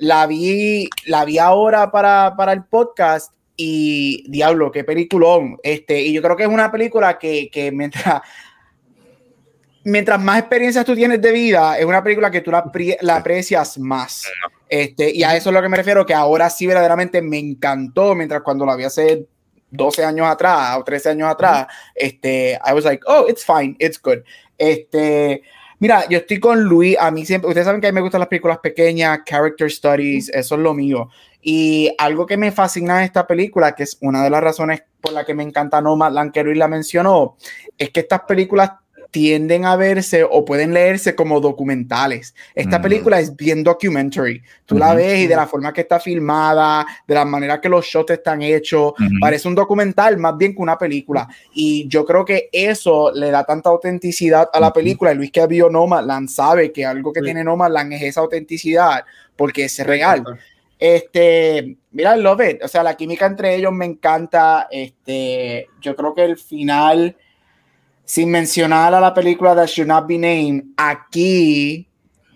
La 0.00 0.26
vi, 0.26 0.88
la 1.06 1.24
vi 1.24 1.38
ahora 1.38 1.90
para, 1.90 2.34
para 2.36 2.52
el 2.52 2.64
podcast 2.64 3.32
y 3.56 4.28
diablo, 4.28 4.72
qué 4.72 4.82
peliculón. 4.84 5.56
Este, 5.62 6.00
y 6.00 6.12
yo 6.12 6.20
creo 6.20 6.36
que 6.36 6.42
es 6.42 6.48
una 6.48 6.70
película 6.72 7.16
que, 7.18 7.48
que 7.50 7.70
mientras, 7.70 8.22
mientras 9.84 10.20
más 10.20 10.40
experiencias 10.40 10.84
tú 10.84 10.96
tienes 10.96 11.22
de 11.22 11.32
vida, 11.32 11.78
es 11.78 11.84
una 11.84 12.02
película 12.02 12.30
que 12.30 12.40
tú 12.40 12.50
la, 12.50 12.70
la 13.00 13.16
aprecias 13.16 13.78
más. 13.78 14.24
Este, 14.74 15.14
y 15.14 15.22
a 15.22 15.36
eso 15.36 15.50
es 15.50 15.54
lo 15.54 15.62
que 15.62 15.68
me 15.68 15.76
refiero, 15.76 16.04
que 16.04 16.14
ahora 16.14 16.50
sí 16.50 16.66
verdaderamente 16.66 17.22
me 17.22 17.38
encantó, 17.38 18.16
mientras 18.16 18.42
cuando 18.42 18.66
la 18.66 18.74
vi 18.74 18.82
hace 18.82 19.24
12 19.70 20.04
años 20.04 20.26
atrás 20.26 20.76
o 20.76 20.82
13 20.82 21.10
años 21.10 21.30
atrás, 21.30 21.68
este, 21.94 22.54
I 22.54 22.72
was 22.72 22.84
like, 22.84 23.04
oh, 23.06 23.24
it's 23.28 23.44
fine, 23.44 23.76
it's 23.78 24.02
good. 24.02 24.24
Este, 24.58 25.42
mira, 25.78 26.08
yo 26.08 26.18
estoy 26.18 26.40
con 26.40 26.64
Luis, 26.64 26.96
a 26.98 27.12
mí 27.12 27.24
siempre, 27.24 27.46
ustedes 27.46 27.66
saben 27.66 27.80
que 27.80 27.86
a 27.86 27.92
mí 27.92 27.94
me 27.94 28.00
gustan 28.00 28.18
las 28.18 28.26
películas 28.26 28.58
pequeñas, 28.58 29.20
character 29.24 29.70
studies, 29.70 30.28
eso 30.30 30.56
es 30.56 30.60
lo 30.60 30.74
mío. 30.74 31.08
Y 31.40 31.94
algo 31.96 32.26
que 32.26 32.36
me 32.36 32.50
fascina 32.50 32.98
de 32.98 33.04
esta 33.04 33.28
película, 33.28 33.76
que 33.76 33.84
es 33.84 33.96
una 34.00 34.24
de 34.24 34.30
las 34.30 34.42
razones 34.42 34.82
por 35.00 35.12
la 35.12 35.24
que 35.24 35.34
me 35.34 35.44
encanta 35.44 35.80
Nomadland, 35.80 36.32
que 36.32 36.42
Luis 36.42 36.58
la 36.58 36.66
mencionó, 36.66 37.36
es 37.78 37.90
que 37.90 38.00
estas 38.00 38.22
películas 38.22 38.72
tienden 39.14 39.64
a 39.64 39.76
verse 39.76 40.26
o 40.28 40.44
pueden 40.44 40.74
leerse 40.74 41.14
como 41.14 41.38
documentales. 41.40 42.34
Esta 42.52 42.78
Ujú. 42.78 42.82
película 42.82 43.20
es 43.20 43.36
bien 43.36 43.62
documentary. 43.62 44.42
Tú 44.66 44.76
la 44.76 44.92
ves 44.92 45.20
y 45.20 45.26
de 45.28 45.36
la 45.36 45.46
forma 45.46 45.72
que 45.72 45.82
está 45.82 46.00
filmada, 46.00 46.84
de 47.06 47.14
la 47.14 47.24
manera 47.24 47.60
que 47.60 47.68
los 47.68 47.86
shots 47.86 48.10
están 48.10 48.42
hechos, 48.42 48.92
parece 49.20 49.46
un 49.46 49.54
documental 49.54 50.16
más 50.18 50.36
bien 50.36 50.52
que 50.52 50.60
una 50.60 50.76
película. 50.76 51.28
Y 51.52 51.86
yo 51.86 52.04
creo 52.04 52.24
que 52.24 52.48
eso 52.50 53.12
le 53.14 53.30
da 53.30 53.44
tanta 53.44 53.70
autenticidad 53.70 54.48
a 54.52 54.58
la 54.58 54.72
película. 54.72 55.12
Y 55.12 55.14
Luis 55.14 55.30
que 55.30 55.46
vio 55.46 55.70
Nomadland 55.70 56.28
sabe 56.28 56.72
que 56.72 56.84
algo 56.84 57.12
que 57.12 57.22
tiene 57.22 57.44
Nomadland 57.44 57.92
es 57.92 58.02
esa 58.02 58.20
autenticidad 58.20 59.04
porque 59.36 59.66
es 59.66 59.78
real. 59.86 60.24
Este, 60.76 61.76
mira, 61.92 62.16
love 62.16 62.50
it. 62.50 62.64
O 62.64 62.66
sea, 62.66 62.82
la 62.82 62.96
química 62.96 63.26
entre 63.26 63.54
ellos 63.54 63.72
me 63.72 63.84
encanta. 63.84 64.66
Este, 64.72 65.68
yo 65.80 65.94
creo 65.94 66.12
que 66.14 66.24
el 66.24 66.36
final, 66.36 67.16
sin 68.04 68.30
mencionar 68.30 68.94
a 68.94 69.00
la 69.00 69.12
película 69.14 69.54
de 69.54 69.66
Should 69.66 69.88
Not 69.88 70.06
Be 70.06 70.18
Named, 70.18 70.64
aquí, 70.76 71.88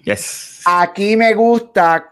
Yes. 0.05 0.61
aquí 0.65 1.17
me 1.17 1.35
gusta. 1.35 2.09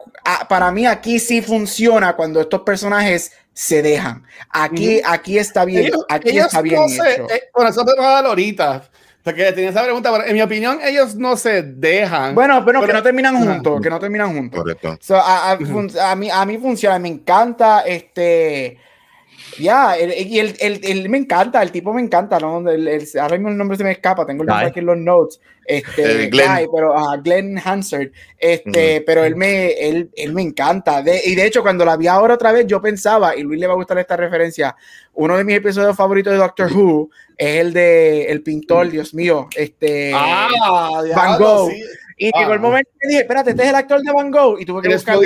Para 0.48 0.70
mí, 0.72 0.84
aquí 0.86 1.18
sí 1.18 1.40
funciona 1.40 2.14
cuando 2.16 2.40
estos 2.40 2.62
personajes 2.62 3.32
se 3.52 3.80
dejan. 3.80 4.24
Aquí, 4.50 5.00
aquí 5.06 5.38
está 5.38 5.64
bien. 5.64 5.86
Ellos, 5.86 6.04
aquí 6.08 6.30
ellos 6.30 6.46
está 6.46 6.60
bien 6.62 6.80
no 6.82 6.88
se, 6.88 7.12
hecho. 7.14 7.30
eh, 7.30 7.42
bueno, 7.54 7.70
eso 7.70 7.84
te 7.84 7.94
va 7.98 8.08
a 8.08 8.12
dar 8.14 8.26
ahorita. 8.26 8.82
Porque 9.22 9.50
tenía 9.52 9.70
esa 9.70 9.82
pregunta, 9.82 10.12
pero 10.12 10.24
en 10.26 10.34
mi 10.34 10.42
opinión, 10.42 10.78
ellos 10.84 11.14
no 11.16 11.36
se 11.36 11.62
dejan. 11.62 12.34
Bueno, 12.34 12.64
pero, 12.64 12.80
que 12.80 12.86
pero- 12.86 12.98
no 12.98 13.02
terminan 13.02 13.36
juntos, 13.38 13.80
que 13.80 13.90
no 13.90 13.98
terminan 13.98 14.34
juntos. 14.34 14.60
Correcto. 14.60 14.98
So, 15.00 15.16
a, 15.16 15.52
a- 15.52 15.58
a 16.10 16.16
mí, 16.16 16.30
a 16.30 16.44
mí 16.44 16.58
funciona, 16.58 16.98
me 16.98 17.08
encanta 17.08 17.80
este. 17.80 18.78
Ya, 19.58 19.96
el- 19.96 20.12
y 20.26 20.38
el, 20.38 20.54
el, 20.60 20.80
el- 20.82 21.08
me 21.08 21.18
encanta, 21.18 21.62
el 21.62 21.70
tipo 21.70 21.92
me 21.94 22.02
encanta, 22.02 22.38
¿no? 22.38 22.68
El, 22.68 22.86
el- 22.88 23.08
ahora 23.20 23.36
mismo 23.36 23.48
el 23.50 23.56
nombre 23.56 23.76
se 23.76 23.84
me 23.84 23.92
escapa, 23.92 24.26
tengo 24.26 24.42
el 24.42 24.48
nombre 24.48 24.66
aquí 24.66 24.80
en 24.80 24.86
los 24.86 24.96
notes. 24.98 25.40
Este, 25.64 26.24
Eh, 26.24 26.26
Glenn. 26.28 26.54
Guy, 26.56 26.66
pero 26.74 26.96
ajá, 26.96 27.16
Glenn 27.22 27.58
Hansard, 27.64 28.08
este, 28.38 29.00
pero 29.00 29.24
él 29.24 29.34
me, 29.34 29.72
él, 29.72 30.10
él 30.14 30.32
me 30.32 30.42
encanta. 30.42 31.02
De- 31.02 31.20
y 31.24 31.34
de 31.34 31.46
hecho, 31.46 31.62
cuando 31.62 31.84
la 31.84 31.96
vi 31.96 32.06
ahora 32.06 32.34
otra 32.34 32.52
vez, 32.52 32.66
yo 32.66 32.80
pensaba, 32.80 33.34
y 33.34 33.42
Luis 33.42 33.58
le 33.60 33.66
va 33.66 33.72
a 33.72 33.76
gustar 33.76 33.98
esta 33.98 34.16
referencia, 34.16 34.76
uno 35.14 35.36
de 35.36 35.44
mis 35.44 35.56
episodios 35.56 35.96
favoritos 35.96 36.32
de 36.32 36.38
Doctor 36.38 36.70
Who 36.72 37.10
es 37.36 37.60
el 37.60 37.72
de 37.72 38.26
el 38.26 38.42
pintor, 38.42 38.90
Dios 38.90 39.12
mío, 39.14 39.48
este. 39.56 40.12
ah, 40.14 40.48
Van 41.14 41.38
Gogh. 41.38 41.70
sí. 41.70 41.82
y 42.18 42.30
llegó 42.38 42.52
el 42.52 42.58
ah. 42.58 42.62
momento 42.62 42.90
que 43.00 43.08
dije, 43.08 43.20
espérate, 43.22 43.50
este 43.50 43.62
es 43.62 43.68
el 43.68 43.74
actor 43.74 44.00
de 44.02 44.12
Van 44.12 44.30
Gogh, 44.30 44.60
y 44.60 44.64
tuve 44.66 44.82
que 44.82 44.88
buscar. 44.94 45.16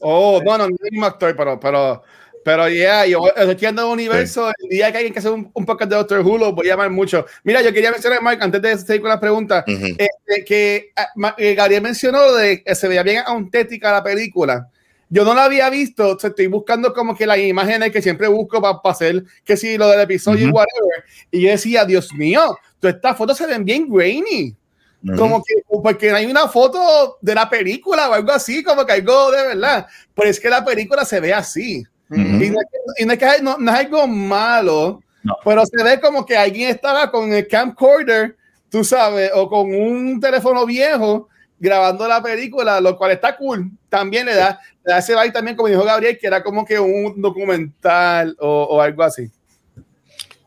Oh, 0.00 0.40
no, 0.44 0.58
no, 0.58 0.68
no 0.68 0.74
es 0.74 0.80
el 0.82 0.90
mismo 0.92 1.06
actor, 1.06 1.34
pero, 1.36 1.58
pero, 1.58 2.02
pero, 2.44 2.68
yeah, 2.68 3.06
yo 3.06 3.26
estoy 3.34 3.56
tirando 3.56 3.86
un 3.86 3.94
universo. 3.94 4.52
El 4.62 4.68
día 4.68 4.92
que 4.92 4.98
alguien 4.98 5.12
que 5.12 5.18
hace 5.18 5.30
un, 5.30 5.50
un 5.52 5.66
podcast 5.66 5.90
de 5.90 5.96
Doctor 5.96 6.20
Who, 6.20 6.38
lo 6.38 6.52
voy 6.52 6.66
a 6.66 6.72
llamar 6.72 6.90
mucho. 6.90 7.24
Mira, 7.42 7.62
yo 7.62 7.72
quería 7.72 7.90
mencionar, 7.90 8.22
Mark, 8.22 8.38
antes 8.42 8.60
de 8.60 8.78
seguir 8.78 9.00
con 9.00 9.10
las 9.10 9.18
preguntas, 9.18 9.64
Ujú. 9.66 9.86
este, 9.86 10.44
que 10.44 10.92
ah, 10.94 11.34
eh, 11.38 11.54
Gabriel 11.54 11.82
mencionó 11.82 12.32
de 12.34 12.62
que 12.62 12.74
se 12.74 12.86
veía 12.86 13.02
bien 13.02 13.22
auténtica 13.26 13.90
la 13.90 14.02
película. 14.02 14.68
Yo 15.08 15.24
no 15.24 15.34
la 15.34 15.44
había 15.44 15.70
visto, 15.70 16.16
o 16.16 16.18
sea, 16.18 16.30
estoy 16.30 16.46
buscando 16.48 16.92
como 16.92 17.16
que 17.16 17.26
las 17.26 17.38
imágenes 17.38 17.92
que 17.92 18.02
siempre 18.02 18.26
busco 18.28 18.60
para 18.60 18.78
hacer 18.84 19.24
que 19.44 19.56
si 19.56 19.78
lo 19.78 19.88
del 19.88 20.00
episodio 20.00 20.46
y 20.46 20.48
Ujú. 20.50 20.56
whatever. 20.56 21.04
Y 21.30 21.42
yo 21.42 21.50
decía, 21.50 21.84
Dios 21.84 22.12
mío, 22.12 22.58
todas 22.80 22.96
estas 22.96 23.16
fotos 23.16 23.36
se 23.38 23.46
ven 23.46 23.64
bien 23.64 23.88
grainy. 23.88 24.56
Como 25.18 25.44
que, 25.44 25.54
porque 25.82 26.10
hay 26.10 26.24
una 26.24 26.48
foto 26.48 27.18
de 27.20 27.34
la 27.34 27.48
película 27.50 28.08
o 28.08 28.14
algo 28.14 28.32
así, 28.32 28.62
como 28.62 28.86
que 28.86 28.92
algo 28.94 29.30
de 29.30 29.48
verdad. 29.48 29.86
Pero 30.14 30.30
es 30.30 30.40
que 30.40 30.48
la 30.48 30.64
película 30.64 31.04
se 31.04 31.20
ve 31.20 31.34
así. 31.34 31.84
Y 32.10 32.50
no 32.50 32.58
es 32.60 32.66
que, 32.70 33.02
y 33.02 33.06
no 33.06 33.12
es, 33.12 33.18
que 33.18 33.24
hay- 33.24 33.42
no- 33.42 33.56
no 33.58 33.72
es 33.72 33.78
algo 33.78 34.06
malo, 34.06 35.00
pero 35.44 35.64
se 35.66 35.82
ve 35.82 36.00
como 36.00 36.24
que 36.26 36.36
alguien 36.36 36.68
estaba 36.70 37.10
con 37.10 37.32
el 37.32 37.48
camcorder, 37.48 38.36
tú 38.68 38.84
sabes, 38.84 39.30
o 39.34 39.48
con 39.48 39.74
un 39.74 40.20
teléfono 40.20 40.66
viejo 40.66 41.28
grabando 41.58 42.06
la 42.06 42.22
película, 42.22 42.80
lo 42.80 42.96
cual 42.96 43.12
está 43.12 43.36
cool. 43.36 43.70
También 43.88 44.26
le 44.26 44.34
da, 44.34 44.60
le 44.84 44.92
da 44.92 44.98
ese 44.98 45.14
vibe 45.14 45.30
también, 45.32 45.56
como 45.56 45.68
dijo 45.68 45.82
Gabriel, 45.84 46.18
que 46.20 46.26
era 46.26 46.42
como 46.42 46.64
que 46.64 46.78
un 46.78 47.20
documental 47.22 48.36
o, 48.38 48.64
o 48.70 48.80
algo 48.82 49.02
así. 49.02 49.30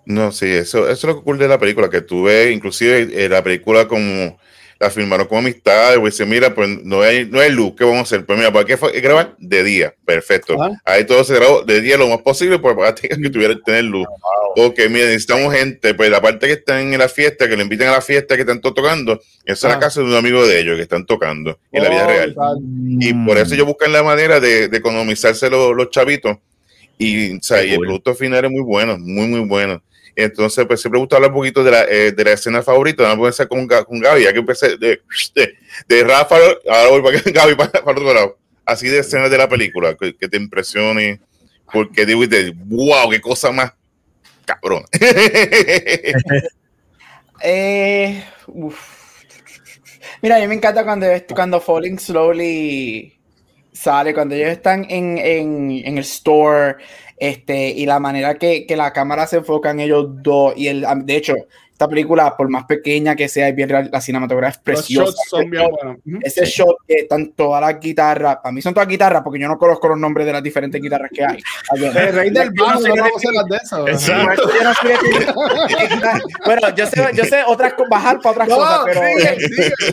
No, 0.05 0.31
sí, 0.31 0.45
eso, 0.45 0.83
eso 0.87 0.91
es 0.91 1.03
lo 1.03 1.17
que 1.17 1.23
cool 1.23 1.37
de 1.37 1.47
la 1.47 1.57
película, 1.59 1.89
que 1.89 2.01
tú 2.01 2.23
ves 2.23 2.53
inclusive 2.55 3.09
eh, 3.25 3.27
la 3.27 3.43
película 3.43 3.87
como 3.87 4.37
la 4.79 4.89
firmaron 4.89 5.27
como 5.27 5.39
amistad. 5.39 5.96
Pues 6.00 6.13
dice, 6.13 6.25
mira, 6.25 6.53
pues 6.53 6.69
no 6.84 7.01
hay, 7.01 7.25
no 7.25 7.39
hay 7.39 7.51
luz, 7.51 7.74
¿qué 7.77 7.84
vamos 7.84 8.00
a 8.00 8.01
hacer? 8.03 8.25
Pues 8.25 8.38
mira, 8.38 8.51
¿para 8.51 8.65
qué 8.65 8.77
fue? 8.77 9.00
grabar? 9.00 9.36
De 9.38 9.63
día, 9.63 9.93
perfecto. 10.05 10.57
Ahí 10.86 11.05
todo 11.05 11.24
se 11.24 11.36
grabó 11.36 11.63
de 11.63 11.81
día 11.81 11.98
lo 11.98 12.07
más 12.07 12.22
posible, 12.22 12.60
pues 12.60 12.75
para 12.75 12.96
que 12.96 13.07
tuviera 13.29 13.55
que 13.55 13.62
tener 13.62 13.86
luz. 13.86 14.07
Ok, 14.55 14.79
mira, 14.89 15.05
necesitamos 15.05 15.53
gente, 15.53 15.93
pues 15.93 16.10
la 16.10 16.22
parte 16.22 16.48
que 16.48 16.53
están 16.53 16.93
en 16.93 17.00
la 17.00 17.10
fiesta, 17.10 17.48
que 17.48 17.55
le 17.55 17.63
inviten 17.63 17.88
a 17.89 17.91
la 17.91 18.01
fiesta 18.01 18.36
que 18.36 18.41
están 18.41 18.62
tocando, 18.62 19.22
esa 19.46 19.67
es 19.67 19.74
la 19.74 19.79
casa 19.79 20.01
de 20.01 20.07
un 20.07 20.15
amigo 20.15 20.46
de 20.46 20.60
ellos 20.60 20.75
que 20.75 20.84
están 20.84 21.05
tocando 21.05 21.60
en 21.72 21.84
la 21.84 21.89
vida 21.89 22.05
oh, 22.05 22.07
real. 22.07 22.36
Y 23.00 23.13
por 23.25 23.38
eso 23.38 23.53
ellos 23.53 23.67
buscan 23.67 23.91
la 23.91 24.03
manera 24.03 24.39
de, 24.39 24.65
economizarse 24.65 25.50
los, 25.50 25.75
los 25.75 25.89
chavitos. 25.89 26.38
Y, 26.98 27.38
o 27.38 27.43
sea, 27.43 27.63
y 27.63 27.74
el 27.74 27.79
producto 27.79 28.15
final 28.15 28.46
es 28.46 28.51
muy 28.51 28.63
bueno, 28.63 28.98
muy, 28.98 29.27
muy 29.27 29.41
bueno. 29.41 29.81
Entonces, 30.19 30.65
pues 30.65 30.81
siempre 30.81 31.00
gusta 31.00 31.17
hablar 31.17 31.29
un 31.29 31.38
poquito 31.38 31.63
de 31.63 31.69
la, 31.69 31.83
eh, 31.83 32.12
de 32.12 32.24
la 32.24 32.31
escena 32.31 32.63
favorita. 32.63 33.03
Vamos 33.03 33.24
a 33.24 33.27
empezar 33.27 33.47
con, 33.47 33.67
con 33.67 34.00
Gaby, 34.00 34.24
ya 34.24 34.33
que 34.33 34.39
empecé 34.39 34.75
de, 34.75 35.00
de, 35.36 35.53
de 35.88 36.03
Rafa, 36.03 36.38
ahora 36.67 36.89
voy 36.89 37.03
para 37.03 37.21
Gaby 37.31 37.53
para, 37.53 37.69
para, 37.71 37.91
otro 37.91 38.12
lado. 38.12 38.39
Así 38.65 38.88
de 38.88 38.97
escenas 38.97 39.29
de 39.29 39.38
la 39.38 39.47
película, 39.47 39.95
que, 39.95 40.13
te 40.27 40.38
impresione, 40.38 41.21
porque 41.71 42.03
digo, 42.07 42.21
wow, 42.65 43.12
qué 43.12 43.21
cosa 43.21 43.51
más 43.51 43.74
cabrón. 44.43 44.86
eh, 47.43 48.24
Mira, 50.24 50.38
a 50.38 50.39
mí 50.39 50.47
me 50.47 50.55
encanta 50.55 50.83
cuando, 50.83 51.05
cuando 51.36 51.62
Falling 51.62 52.00
Slowly 52.00 53.16
sale, 53.77 54.13
cuando 54.13 54.36
ellos 54.36 54.50
están 54.50 54.86
en, 54.89 55.17
en, 55.17 55.72
en 55.72 55.98
el 55.98 56.03
store 56.03 56.77
este, 57.17 57.69
y 57.69 57.86
la 57.86 58.00
manera 58.00 58.36
que, 58.36 58.65
que, 58.65 58.75
la 58.75 58.93
cámara 58.93 59.27
se 59.27 59.38
enfoca 59.38 59.72
en 59.72 59.79
ellos 59.79 60.07
dos, 60.22 60.53
y 60.55 60.67
el, 60.67 60.86
de 61.05 61.15
hecho, 61.15 61.34
esta 61.77 61.88
película, 61.88 62.36
por 62.36 62.50
más 62.50 62.65
pequeña 62.65 63.15
que 63.15 63.29
sea, 63.29 63.50
es 63.50 63.55
bien 63.55 63.69
la 63.69 64.01
cinematografía 64.01 64.50
es 64.50 64.57
preciosa. 64.57 65.15
son 65.29 65.48
bien 65.48 65.69
buenos. 65.69 65.98
Ese 66.24 66.43
shot 66.43 66.75
que 66.88 67.01
están 67.01 67.34
todas 67.34 67.62
las 67.62 67.79
guitarras, 67.79 68.38
para 68.38 68.51
mí 68.51 68.63
son 68.63 68.74
todas 68.74 68.89
guitarras 68.89 69.22
porque 69.22 69.39
yo 69.39 69.48
no 69.48 69.60
conozco 69.60 69.89
los 69.89 70.00
nombres 70.00 70.25
de 70.25 70.34
las 70.34 70.41
diferentes 70.41 70.81
guitarras 70.81 71.12
que 71.13 71.24
hay. 71.24 71.38
El 71.75 72.13
rey 72.13 72.31
del 72.31 72.50
bajo, 72.50 72.79
no 72.79 72.96
vamos 72.96 73.24
a 73.24 73.43
de 73.48 73.57
eso. 73.57 73.86
bueno, 76.46 76.75
yo 76.75 76.88
sé, 76.88 77.12
yo 77.13 77.25
sé 77.25 77.43
otras 77.46 77.75
bajar 77.88 78.22
para 78.22 78.31
otras 78.31 78.50
cosas, 78.50 78.81
pero, 78.86 79.01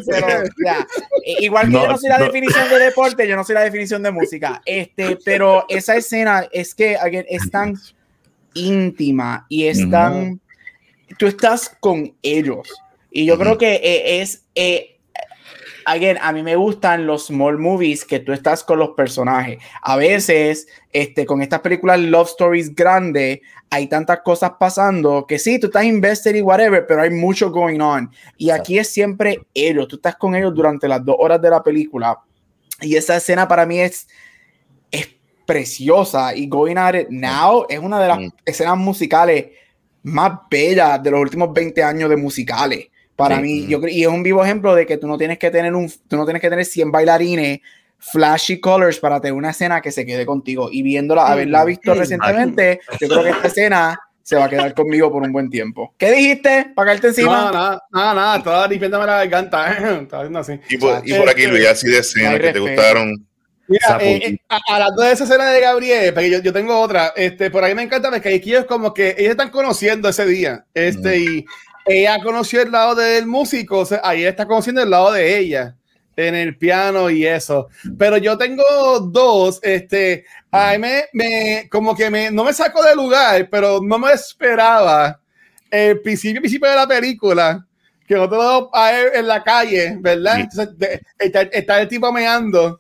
pero 0.07 0.27
ya. 0.65 0.87
igual 1.39 1.67
que 1.67 1.75
yo 1.75 1.87
no 1.87 1.99
soy 1.99 2.09
la 2.09 2.17
definición 2.19 2.71
de 2.71 2.79
deporte, 2.79 3.29
yo 3.29 3.37
no 3.37 3.45
soy 3.45 3.57
la 3.57 3.61
definición 3.61 4.03
de 4.03 4.11
música. 4.11 4.63
Este, 4.65 5.19
pero 5.23 5.67
esa 5.69 5.97
escena 5.97 6.47
es 6.51 6.75
que 6.75 6.97
again, 6.97 7.27
es 7.29 7.51
tan 7.51 7.75
íntima 8.55 9.45
y 9.51 9.67
es 9.67 9.91
tan 9.91 10.41
tú 11.19 11.27
estás 11.27 11.77
con 11.81 12.15
ellos. 12.23 12.69
Y 13.11 13.27
yo 13.27 13.39
creo 13.39 13.59
que 13.59 13.75
eh, 13.77 14.21
es, 14.21 14.45
eh, 14.55 14.99
again, 15.85 16.19
a 16.21 16.33
mí 16.33 16.43
me 16.43 16.57
gustan 16.57 17.07
los 17.07 17.27
small 17.27 17.59
movies 17.59 18.05
que 18.05 18.19
tú 18.19 18.33
estás 18.33 18.65
con 18.65 18.79
los 18.79 18.91
personajes. 18.91 19.59
A 19.83 19.97
veces, 19.97 20.67
este, 20.93 21.25
con 21.25 21.41
estas 21.41 21.61
películas 21.61 22.01
love 22.01 22.29
stories 22.29 22.75
grandes, 22.75 23.41
hay 23.71 23.87
tantas 23.87 24.21
cosas 24.23 24.53
pasando 24.59 25.27
que 25.27 25.39
sí, 25.39 25.59
tú 25.59 25.67
estás 25.69 25.85
invested 25.85 26.35
y 26.35 26.41
whatever, 26.41 26.87
pero 26.87 27.03
hay 27.03 27.11
mucho 27.11 27.51
going 27.51 27.81
on. 27.81 28.11
Y 28.37 28.51
aquí 28.51 28.79
es 28.79 28.89
siempre 28.91 29.47
ellos. 29.55 29.89
Tú 29.89 29.97
estás 29.97 30.17
con 30.17 30.35
ellos 30.35 30.55
durante 30.55 30.89
las 30.89 31.05
dos 31.05 31.17
horas 31.19 31.41
de 31.41 31.51
la 31.51 31.63
película. 31.63 32.19
Y 32.81 32.97
esa 32.97 33.17
escena 33.17 33.47
para 33.47 33.65
mí 33.65 33.79
es, 33.79 34.09
es 34.91 35.09
preciosa. 35.47 36.35
Y 36.35 36.49
Going 36.49 36.79
At 36.79 36.95
It 36.95 37.09
Now 37.11 37.67
es 37.69 37.79
una 37.79 38.01
de 38.01 38.09
las 38.09 38.19
escenas 38.45 38.77
musicales 38.77 39.47
más 40.05 40.33
bella 40.51 40.99
de 40.99 41.11
los 41.11 41.21
últimos 41.21 41.53
20 41.53 41.83
años 41.83 42.09
de 42.09 42.17
musicales. 42.17 42.87
Para 43.17 43.41
mí, 43.41 43.67
yo 43.67 43.81
y 43.87 44.03
es 44.03 44.09
un 44.09 44.23
vivo 44.23 44.45
ejemplo 44.45 44.75
de 44.75 44.87
que 44.87 44.97
tú 44.97 45.07
no 45.07 45.17
tienes 45.17 45.39
que 45.39 45.51
tener 45.51 45.75
un, 45.75 45.91
tú 46.09 46.17
no 46.17 46.25
tienes 46.25 46.41
que 46.41 46.51
tener 46.51 46.65
100 46.65 46.91
bailarines 46.91 47.61
flashy 47.99 48.61
colors 48.61 48.99
para 48.99 49.21
tener 49.21 49.35
una 49.35 49.51
escena 49.51 49.81
que 49.81 49.91
se 49.91 50.05
quede 50.05 50.27
contigo. 50.27 50.69
Y 50.71 50.83
viéndola, 50.83 51.27
haberla 51.27 51.65
visto 51.65 51.95
recientemente, 51.95 52.81
yo 53.01 53.09
creo 53.09 53.23
que 53.23 53.31
esta 53.31 53.47
escena 53.49 53.99
se 54.23 54.37
va 54.37 54.45
a 54.47 54.49
quedar 54.49 54.75
conmigo 54.75 55.13
por 55.13 55.23
un 55.23 55.33
buen 55.33 55.49
tiempo. 55.49 55.95
¿Qué 55.97 56.11
dijiste? 56.11 56.73
¿Para 56.75 56.91
caerte 56.91 57.09
encima? 57.09 57.47
No, 57.47 57.53
nada, 57.53 57.83
nada, 57.93 58.15
nada, 58.15 58.37
estaba 58.39 58.69
limpiándome 58.69 59.07
la 59.07 59.19
garganta. 59.19 59.73
Estaba 60.03 60.23
haciendo 60.23 60.39
así. 60.39 60.61
Y 60.69 60.77
por, 60.77 61.03
y 61.05 61.15
por 61.15 61.29
aquí, 61.29 61.47
Luis, 61.47 61.67
así 61.67 61.89
de 61.89 61.99
escenas 61.99 62.41
que 62.41 62.53
te 62.53 62.59
gustaron. 62.59 63.27
Mira, 63.67 63.99
eh, 64.01 64.21
eh, 64.27 64.39
a, 64.49 64.79
las 64.79 64.95
dos 64.95 65.07
de 65.07 65.13
esas 65.13 65.29
escenas 65.29 65.53
de 65.53 65.61
Gabriel, 65.61 66.13
porque 66.13 66.31
yo, 66.31 66.39
yo, 66.41 66.53
tengo 66.53 66.79
otra, 66.79 67.13
este, 67.17 67.51
por 67.51 67.65
ahí 67.65 67.75
me 67.75 67.83
encanta 67.83 68.11
porque 68.11 68.35
aquí 68.35 68.55
es 68.55 68.65
como 68.67 68.93
que 68.93 69.15
ellos 69.17 69.31
están 69.31 69.51
conociendo 69.51 70.09
ese 70.09 70.27
día, 70.27 70.67
este, 70.75 71.19
y 71.19 71.47
ella 71.87 72.19
conoció 72.23 72.61
el 72.61 72.71
lado 72.71 72.95
del 72.95 73.27
músico, 73.27 73.79
o 73.81 73.87
sea, 73.87 74.03
ahí 74.05 74.25
está 74.25 74.47
conociendo 74.47 74.83
el 74.83 74.91
lado 74.91 75.13
de 75.13 75.39
ella, 75.39 75.77
en 76.17 76.35
el 76.35 76.57
piano 76.59 77.09
y 77.11 77.27
eso, 77.27 77.69
pero 77.99 78.19
yo 78.19 78.37
tengo 78.37 78.63
dos, 79.01 79.61
este, 79.63 80.27
a 80.51 80.73
mí 80.73 80.79
me, 80.79 81.05
me, 81.13 81.69
como 81.71 81.97
que 81.97 82.11
me, 82.11 82.31
no 82.31 82.45
me 82.45 82.53
saco 82.53 82.83
de 82.85 82.95
lugar, 82.95 83.49
pero 83.51 83.81
no 83.83 83.99
me 83.99 84.13
esperaba 84.13 85.19
el 85.71 86.01
principio, 86.03 86.41
principio 86.41 86.69
de 86.69 86.77
la 86.77 86.87
película, 86.87 87.67
que 88.07 88.15
nosotros 88.15 88.69
a 88.75 88.93
él 88.93 89.09
en 89.15 89.27
la 89.27 89.43
calle, 89.43 89.97
¿verdad? 89.99 90.41
Entonces, 90.41 91.01
está, 91.19 91.43
está 91.43 91.81
el 91.81 91.89
tipo 91.89 92.13
meando 92.13 92.79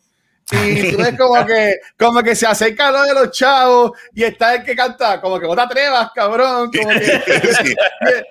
y 0.52 0.92
tú 0.92 0.98
ves 0.98 1.16
como 1.16 1.46
que, 1.46 1.80
como 1.98 2.22
que 2.22 2.36
se 2.36 2.46
acerca 2.46 2.90
lo 2.90 3.02
de 3.02 3.14
los 3.14 3.30
chavos 3.30 3.92
y 4.14 4.24
está 4.24 4.54
el 4.54 4.64
que 4.64 4.76
canta, 4.76 5.20
como 5.20 5.40
que 5.40 5.46
no 5.46 5.54
te 5.54 5.62
atrevas, 5.62 6.10
cabrón. 6.14 6.70
Como 6.70 6.88
que, 6.88 7.22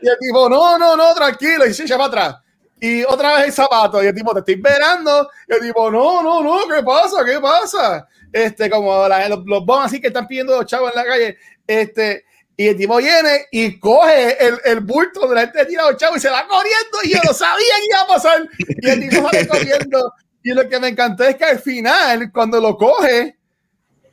y, 0.02 0.08
el 0.08 0.18
tipo, 0.20 0.48
no, 0.48 0.78
no, 0.78 0.96
no, 0.96 1.14
tranquilo, 1.14 1.66
y 1.66 1.74
se 1.74 1.84
echa 1.84 1.98
para 1.98 2.08
atrás. 2.08 2.36
Y 2.80 3.04
otra 3.04 3.38
vez 3.38 3.46
el 3.46 3.54
zapato, 3.54 4.04
y 4.04 4.08
el 4.08 4.14
tipo, 4.14 4.34
te 4.34 4.40
estoy 4.40 4.56
esperando. 4.56 5.30
Y 5.48 5.54
el 5.54 5.62
tipo, 5.62 5.90
no, 5.90 6.22
no, 6.22 6.44
no, 6.44 6.68
¿qué 6.68 6.84
pasa? 6.84 7.24
¿Qué 7.26 7.40
pasa? 7.40 8.08
Este, 8.32 8.70
como 8.70 9.08
la, 9.08 9.30
los, 9.30 9.40
los 9.46 9.66
bombos 9.66 9.86
así 9.86 10.02
que 10.02 10.08
están 10.08 10.28
pidiendo 10.28 10.56
los 10.56 10.66
chavos 10.66 10.92
en 10.94 11.02
la 11.02 11.08
calle. 11.08 11.38
Este, 11.66 12.26
y 12.56 12.68
el 12.68 12.78
tipo 12.78 12.98
viene 12.98 13.48
y 13.52 13.80
coge 13.80 14.46
el, 14.46 14.60
el 14.66 14.80
bulto 14.82 15.28
de 15.28 15.36
la 15.36 15.42
gente 15.42 15.66
tira 15.66 15.90
los 15.90 15.98
chavos 15.98 16.18
y 16.18 16.22
se 16.22 16.30
va 16.30 16.46
corriendo. 16.48 16.98
Y 17.04 17.10
yo 17.10 17.20
lo 17.26 17.34
sabía 17.34 17.74
que 17.80 17.86
iba 17.90 18.02
a 18.02 18.08
pasar. 18.08 18.48
Y 18.58 18.90
el 18.90 19.10
tipo 19.10 19.30
sale 19.30 19.48
corriendo. 19.48 20.14
Y 20.44 20.52
lo 20.52 20.68
que 20.68 20.80
me 20.80 20.90
encantó 20.90 21.24
es 21.24 21.36
que 21.36 21.46
al 21.46 21.60
final, 21.60 22.30
cuando 22.32 22.60
lo 22.60 22.78
coge, 22.78 23.38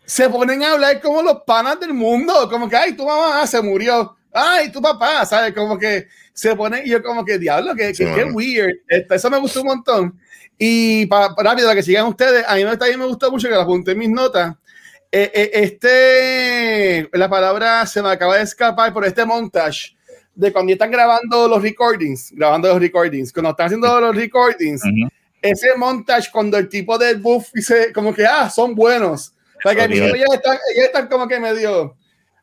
se 0.04 0.28
ponen 0.30 0.62
a 0.62 0.72
hablar 0.72 1.00
como 1.00 1.22
los 1.22 1.42
panas 1.42 1.78
del 1.80 1.92
mundo, 1.92 2.48
como 2.48 2.68
que, 2.68 2.76
ay, 2.76 2.92
tu 2.92 3.04
mamá 3.04 3.44
se 3.48 3.60
murió, 3.60 4.16
ay, 4.32 4.70
tu 4.70 4.80
papá, 4.80 5.26
¿sabes? 5.26 5.52
Como 5.52 5.76
que 5.76 6.06
se 6.32 6.54
ponen, 6.54 6.86
y 6.86 6.90
yo 6.90 7.02
como 7.02 7.24
que, 7.24 7.36
diablo, 7.36 7.74
que, 7.74 7.92
que, 7.92 8.24
weird. 8.24 8.76
Este, 8.88 9.16
eso 9.16 9.28
me 9.28 9.38
gustó 9.38 9.60
un 9.62 9.66
montón. 9.66 10.20
Y 10.56 11.06
para, 11.06 11.34
rápido, 11.36 11.66
para 11.66 11.74
que 11.74 11.82
sigan 11.82 12.06
ustedes, 12.06 12.44
a 12.46 12.54
mí 12.54 12.62
también 12.62 13.00
me 13.00 13.06
gustó 13.06 13.30
mucho 13.30 13.48
que 13.48 13.54
la 13.54 13.62
apunté 13.62 13.92
en 13.92 13.98
mis 13.98 14.10
notas. 14.10 14.54
Eh, 15.10 15.32
eh, 15.34 15.50
este, 15.54 17.10
la 17.12 17.28
palabra 17.28 17.84
se 17.86 18.00
me 18.00 18.10
acaba 18.10 18.36
de 18.36 18.44
escapar 18.44 18.92
por 18.92 19.04
este 19.04 19.24
montage 19.24 19.96
de 20.32 20.52
cuando 20.52 20.72
están 20.72 20.92
grabando 20.92 21.48
los 21.48 21.60
recordings, 21.60 22.30
grabando 22.30 22.68
los 22.68 22.78
recordings, 22.78 23.32
cuando 23.32 23.50
están 23.50 23.66
haciendo 23.66 24.00
los 24.00 24.14
recordings 24.14 24.82
ese 25.42 25.74
montage 25.76 26.30
cuando 26.30 26.58
el 26.58 26.68
tipo 26.68 26.98
del 26.98 27.18
buff 27.18 27.50
dice 27.52 27.92
como 27.92 28.14
que, 28.14 28.24
ah, 28.24 28.50
son 28.50 28.74
buenos. 28.74 29.32
O 29.64 29.70
que 29.70 29.84
ellos 29.84 30.28
están, 30.32 30.58
están, 30.76 31.06
como 31.08 31.28
que 31.28 31.38
medio... 31.38 31.96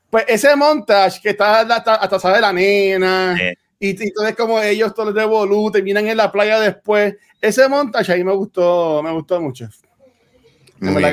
Pues 0.10 0.24
ese 0.28 0.56
montage 0.56 1.20
que 1.22 1.32
está 1.32 1.60
hasta, 1.60 1.96
hasta 1.96 2.34
de 2.34 2.42
la 2.42 2.54
nena 2.54 3.36
y, 3.80 3.90
y 3.90 4.12
todo 4.14 4.28
es 4.28 4.36
como 4.36 4.62
ellos 4.62 4.94
todos 4.94 5.14
de 5.14 5.26
Bolu 5.26 5.70
terminan 5.70 6.08
en 6.08 6.18
la 6.18 6.32
playa 6.32 6.60
después. 6.60 7.16
Ese 7.42 7.68
montage 7.68 8.14
ahí 8.14 8.24
me 8.24 8.34
gustó, 8.34 9.04
me 9.04 9.12
gustó 9.12 9.42
mucho. 9.42 9.68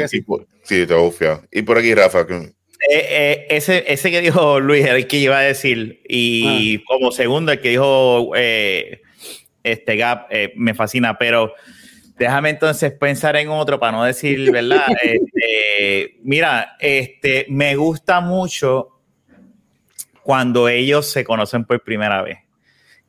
sí. 0.06 0.24
sí, 0.62 0.86
te 0.86 0.94
ufio. 0.94 1.42
Y 1.50 1.62
por 1.62 1.78
aquí, 1.78 1.94
Rafa. 1.94 2.20
Eh, 2.20 2.52
eh, 2.90 3.46
ese, 3.50 3.84
ese 3.86 4.10
que 4.10 4.20
dijo 4.20 4.60
Luis, 4.60 4.86
el 4.86 5.06
que 5.06 5.16
iba 5.16 5.38
a 5.38 5.42
decir, 5.42 6.02
y 6.08 6.76
ah. 6.76 6.82
como 6.86 7.12
segundo, 7.12 7.52
el 7.52 7.60
que 7.60 7.70
dijo 7.70 8.32
eh, 8.36 9.00
este 9.64 9.96
Gap, 9.96 10.28
me 10.54 10.74
fascina, 10.74 11.18
pero 11.18 11.52
Déjame 12.16 12.50
entonces 12.50 12.92
pensar 12.92 13.34
en 13.36 13.48
otro 13.48 13.80
para 13.80 13.92
no 13.92 14.04
decir, 14.04 14.50
¿verdad? 14.50 14.86
Este, 15.02 16.16
mira, 16.22 16.76
este, 16.78 17.46
me 17.48 17.74
gusta 17.76 18.20
mucho 18.20 18.88
cuando 20.22 20.68
ellos 20.68 21.06
se 21.06 21.24
conocen 21.24 21.64
por 21.64 21.82
primera 21.82 22.22
vez. 22.22 22.38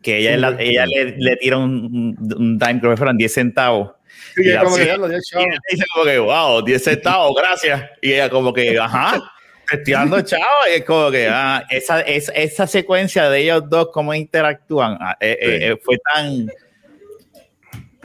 Que 0.01 0.17
ella, 0.17 0.55
ella 0.59 0.85
le, 0.85 1.17
le, 1.17 1.35
tira 1.37 1.57
un, 1.57 2.15
un 2.37 2.59
dime, 2.59 2.79
creo 2.79 2.91
que 2.91 2.97
fueron 2.97 3.17
10 3.17 3.33
centavos. 3.33 3.91
y 4.37 4.49
ella 4.49 4.63
como 4.63 4.75
que, 4.75 4.83
dice 4.83 5.85
como 5.93 6.05
que, 6.05 6.19
wow, 6.19 6.63
10 6.63 6.83
centavos, 6.83 7.33
gracias. 7.35 7.89
Y 8.01 8.13
ella 8.13 8.29
como 8.29 8.53
que, 8.53 8.77
ajá, 8.77 9.21
estoy 9.71 9.93
chavo. 10.23 10.43
Y 10.71 10.77
es 10.77 10.85
como 10.85 11.11
que, 11.11 11.27
ah, 11.27 11.63
esa, 11.69 12.01
esa, 12.01 12.31
esa, 12.33 12.67
secuencia 12.67 13.29
de 13.29 13.41
ellos 13.41 13.63
dos, 13.69 13.89
cómo 13.91 14.13
interactúan, 14.13 14.97
ah, 14.99 15.17
eh, 15.19 15.37
eh, 15.41 15.59
eh, 15.61 15.77
fue 15.83 15.97
tan 16.13 16.47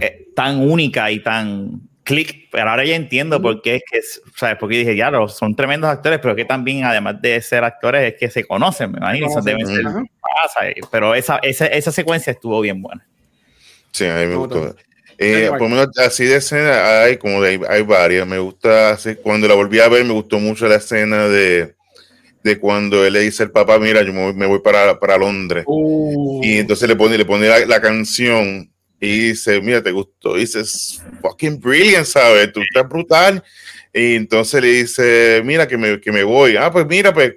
eh, 0.01 0.29
tan 0.35 0.61
única 0.61 1.11
y 1.11 1.20
tan 1.20 1.83
click, 2.03 2.49
pero 2.51 2.70
ahora 2.70 2.85
ya 2.85 2.96
entiendo 2.96 3.40
por 3.40 3.61
qué 3.61 3.77
es 3.77 3.83
que, 3.88 4.01
¿sabes? 4.35 4.57
Porque 4.59 4.79
dije, 4.79 4.96
ya, 4.96 5.12
son 5.29 5.55
tremendos 5.55 5.90
actores, 5.90 6.18
pero 6.20 6.35
que 6.35 6.44
también, 6.44 6.85
además 6.85 7.20
de 7.20 7.40
ser 7.42 7.62
actores, 7.62 8.12
es 8.12 8.18
que 8.18 8.31
se 8.31 8.44
conocen, 8.44 8.92
me 8.92 8.99
imagino, 8.99 9.29
deben 9.42 9.66
ser, 9.66 9.85
pero 10.90 11.14
esa, 11.14 11.38
esa, 11.42 11.66
esa 11.66 11.92
secuencia 11.92 12.33
estuvo 12.33 12.61
bien 12.61 12.81
buena. 12.81 13.07
Sí, 13.92 14.07
a 14.07 14.16
mí 14.16 14.27
me 14.27 14.35
gustó. 14.37 14.75
Eh, 15.23 15.49
por 15.51 15.61
lo 15.61 15.69
menos 15.69 15.89
así 15.99 16.25
de 16.25 16.37
escena 16.37 17.03
hay 17.03 17.19
como 17.19 17.43
de, 17.43 17.61
hay 17.69 17.83
varias. 17.83 18.27
Me 18.27 18.39
gusta, 18.39 18.93
así, 18.93 19.17
cuando 19.17 19.47
la 19.47 19.55
volví 19.55 19.79
a 19.79 19.89
ver, 19.89 20.03
me 20.07 20.15
gustó 20.15 20.39
mucho 20.39 20.67
la 20.67 20.77
escena 20.77 21.29
de, 21.29 21.75
de 22.43 22.59
cuando 22.59 23.05
él 23.05 23.13
le 23.13 23.21
dice 23.21 23.43
al 23.43 23.51
papá, 23.51 23.79
mira, 23.79 24.01
yo 24.03 24.15
me 24.15 24.47
voy 24.47 24.61
para, 24.61 24.99
para 24.99 25.19
Londres. 25.19 25.65
Uh. 25.67 26.41
Y 26.43 26.57
entonces 26.57 26.89
le 26.89 26.97
pone, 26.97 27.19
le 27.19 27.27
pone 27.27 27.49
la, 27.49 27.67
la 27.67 27.83
canción 27.83 28.73
y 28.99 29.29
dice, 29.29 29.61
mira, 29.61 29.83
te 29.83 29.93
gustó. 29.93 30.39
Y 30.39 30.41
dice, 30.41 30.61
"Es 30.61 31.03
fucking 31.21 31.61
brilliant, 31.61 32.07
¿sabes? 32.07 32.51
Tú 32.53 32.61
estás 32.63 32.89
brutal. 32.89 33.45
Y 33.93 34.15
entonces 34.15 34.63
le 34.63 34.69
dice, 34.69 35.43
mira, 35.45 35.69
que 35.69 35.77
me, 35.77 36.01
que 36.01 36.13
me 36.13 36.23
voy. 36.23 36.57
Ah, 36.57 36.71
pues 36.71 36.87
mira, 36.87 37.13
pues, 37.13 37.35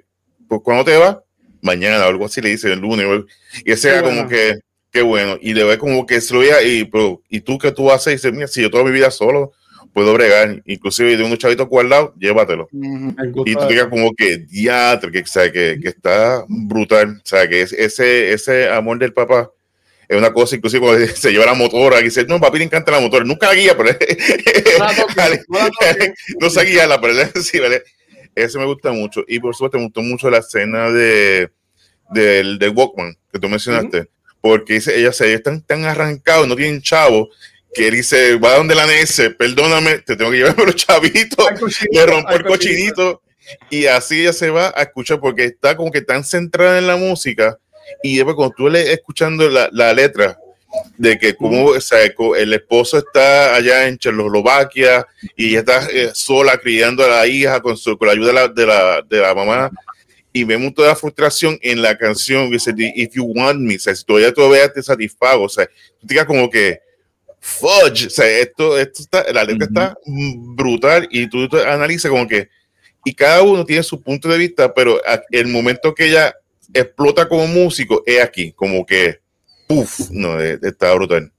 pues 0.48 0.60
¿cuándo 0.64 0.84
te 0.84 0.96
vas? 0.96 1.18
Mañana 1.60 2.04
o 2.04 2.08
algo 2.08 2.24
así 2.24 2.40
le 2.40 2.50
dice, 2.50 2.72
el 2.72 2.80
lunes. 2.80 3.06
Y 3.62 3.72
ese 3.72 3.90
era 3.90 4.00
bueno. 4.00 4.16
como 4.18 4.28
que, 4.30 4.54
qué 4.94 5.02
bueno. 5.02 5.36
Y 5.40 5.52
le 5.52 5.64
ve 5.64 5.76
como 5.76 6.06
que 6.06 6.20
se 6.20 6.32
lo 6.32 6.40
veía, 6.40 6.62
y, 6.62 6.84
pero, 6.84 7.20
¿y 7.28 7.40
tú 7.40 7.58
qué 7.58 7.72
tú 7.72 7.90
haces? 7.90 8.06
Y 8.12 8.16
dice, 8.16 8.32
mira, 8.32 8.46
si 8.46 8.62
yo 8.62 8.70
toda 8.70 8.84
mi 8.84 8.92
vida 8.92 9.10
solo 9.10 9.52
puedo 9.92 10.14
bregar, 10.14 10.62
inclusive 10.66 11.16
de 11.16 11.22
unos 11.24 11.38
chavitos 11.38 11.68
guardados, 11.68 12.12
llévatelo. 12.18 12.68
Y 13.44 13.54
tú 13.54 13.68
quedas 13.68 13.88
como 13.88 14.12
que 14.14 14.38
diatre, 14.38 15.10
que, 15.12 15.22
que, 15.52 15.78
que 15.82 15.88
está 15.88 16.44
brutal. 16.48 17.16
O 17.18 17.26
sea, 17.26 17.48
que 17.48 17.62
es- 17.62 17.72
ese, 17.72 18.32
ese 18.32 18.68
amor 18.70 18.98
del 18.98 19.12
papá 19.12 19.50
es 20.08 20.16
una 20.16 20.32
cosa, 20.32 20.56
inclusive 20.56 20.80
cuando 20.86 21.06
se 21.14 21.32
lleva 21.32 21.46
la 21.46 21.54
motora, 21.54 22.00
y 22.00 22.04
dice, 22.04 22.24
no, 22.26 22.40
papi 22.40 22.58
le 22.58 22.64
encanta 22.64 22.92
la 22.92 23.00
motora, 23.00 23.24
nunca 23.24 23.48
la 23.48 23.54
guía, 23.54 23.76
pero 23.76 23.90
No 24.78 26.48
toques, 26.48 26.76
no 26.78 26.86
la 26.88 27.00
pero 27.00 27.42
sí, 27.42 27.58
¿vale? 27.58 27.82
Ese 28.34 28.58
me 28.58 28.64
gusta 28.66 28.90
mucho. 28.92 29.24
Y 29.28 29.38
por 29.38 29.54
suerte 29.54 29.76
me 29.78 29.84
gustó 29.84 30.02
mucho 30.02 30.28
la 30.30 30.38
escena 30.38 30.90
de, 30.90 31.50
del, 32.10 32.58
del 32.58 32.70
Walkman 32.70 33.16
que 33.32 33.38
tú 33.38 33.48
mencionaste, 33.48 34.08
porque 34.44 34.74
dice, 34.74 34.98
ella 34.98 35.10
se 35.14 35.32
están 35.32 35.62
tan 35.62 35.84
arrancados, 35.86 36.46
no 36.46 36.54
tienen 36.54 36.82
chavo, 36.82 37.30
que 37.74 37.90
dice, 37.90 38.36
va 38.36 38.56
donde 38.56 38.74
la 38.74 38.84
NS, 38.86 39.30
perdóname, 39.38 40.00
te 40.00 40.16
tengo 40.16 40.30
que 40.30 40.36
llevar 40.36 40.54
por 40.56 40.66
los 40.66 40.76
chavitos. 40.76 41.46
Le 41.90 42.04
rompo 42.04 42.30
el 42.34 42.44
cochinito. 42.44 43.22
y 43.70 43.86
así 43.86 44.20
ella 44.20 44.34
se 44.34 44.50
va 44.50 44.70
a 44.76 44.82
escuchar 44.82 45.18
porque 45.18 45.44
está 45.46 45.74
como 45.78 45.90
que 45.90 46.02
tan 46.02 46.24
centrada 46.24 46.76
en 46.78 46.86
la 46.86 46.96
música 46.96 47.58
y 48.02 48.16
después 48.16 48.36
cuando 48.36 48.54
tú 48.54 48.68
le 48.68 48.92
escuchando 48.92 49.48
la, 49.48 49.70
la 49.72 49.92
letra 49.94 50.38
de 50.98 51.18
que 51.18 51.34
como 51.34 51.66
o 51.66 51.80
sea, 51.80 52.12
co- 52.14 52.36
el 52.36 52.52
esposo 52.52 52.98
está 52.98 53.54
allá 53.54 53.86
en 53.88 53.96
Checoslovaquia 53.96 55.06
y 55.36 55.50
ella 55.50 55.60
está 55.60 55.88
eh, 55.90 56.10
sola 56.14 56.58
criando 56.58 57.02
a 57.04 57.08
la 57.08 57.26
hija 57.26 57.60
con, 57.62 57.76
su, 57.78 57.96
con 57.96 58.08
la 58.08 58.12
ayuda 58.12 58.28
de 58.28 58.34
la, 58.34 58.48
de 58.48 58.66
la, 58.66 59.02
de 59.08 59.20
la 59.20 59.34
mamá 59.34 59.70
y 60.36 60.42
vemos 60.42 60.74
toda 60.74 60.88
la 60.88 60.96
frustración 60.96 61.56
en 61.62 61.80
la 61.80 61.96
canción 61.96 62.48
que 62.48 62.54
dice 62.54 62.74
if 62.76 63.14
you 63.14 63.22
want 63.24 63.60
me, 63.60 63.76
o 63.76 63.78
sea, 63.78 63.94
si 63.94 64.04
todavía 64.04 64.34
todavía 64.34 64.70
te 64.70 64.82
satisfago, 64.82 65.44
o 65.44 65.48
sea, 65.48 65.64
tú 66.00 66.08
te 66.08 66.26
como 66.26 66.50
que 66.50 66.80
fudge, 67.38 68.08
o 68.08 68.10
sea, 68.10 68.26
esto, 68.26 68.76
esto 68.76 69.02
está, 69.02 69.32
la 69.32 69.44
letra 69.44 69.66
Ujú. 69.66 69.74
está 69.74 69.96
mm, 70.04 70.56
brutal 70.56 71.06
y 71.08 71.28
tú, 71.28 71.48
tú 71.48 71.56
analizas 71.58 72.10
como 72.10 72.26
que, 72.26 72.48
y 73.04 73.14
cada 73.14 73.42
uno 73.42 73.64
tiene 73.64 73.84
su 73.84 74.02
punto 74.02 74.28
de 74.28 74.38
vista, 74.38 74.74
pero 74.74 75.00
el 75.30 75.46
momento 75.46 75.94
que 75.94 76.06
ella 76.06 76.34
explota 76.72 77.28
como 77.28 77.46
músico 77.46 78.02
es 78.04 78.20
aquí, 78.20 78.50
como 78.52 78.84
que, 78.84 79.20
uff, 79.68 80.10
no, 80.10 80.40
eh, 80.40 80.58
está 80.62 80.92
brutal. 80.94 81.30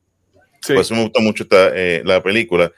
Sí. 0.65 0.73
Por 0.73 0.81
eso 0.81 0.95
me 0.95 1.03
gusta 1.03 1.19
mucho 1.21 1.43
esta, 1.43 1.71
eh, 1.75 2.01
la 2.05 2.21
película. 2.23 2.71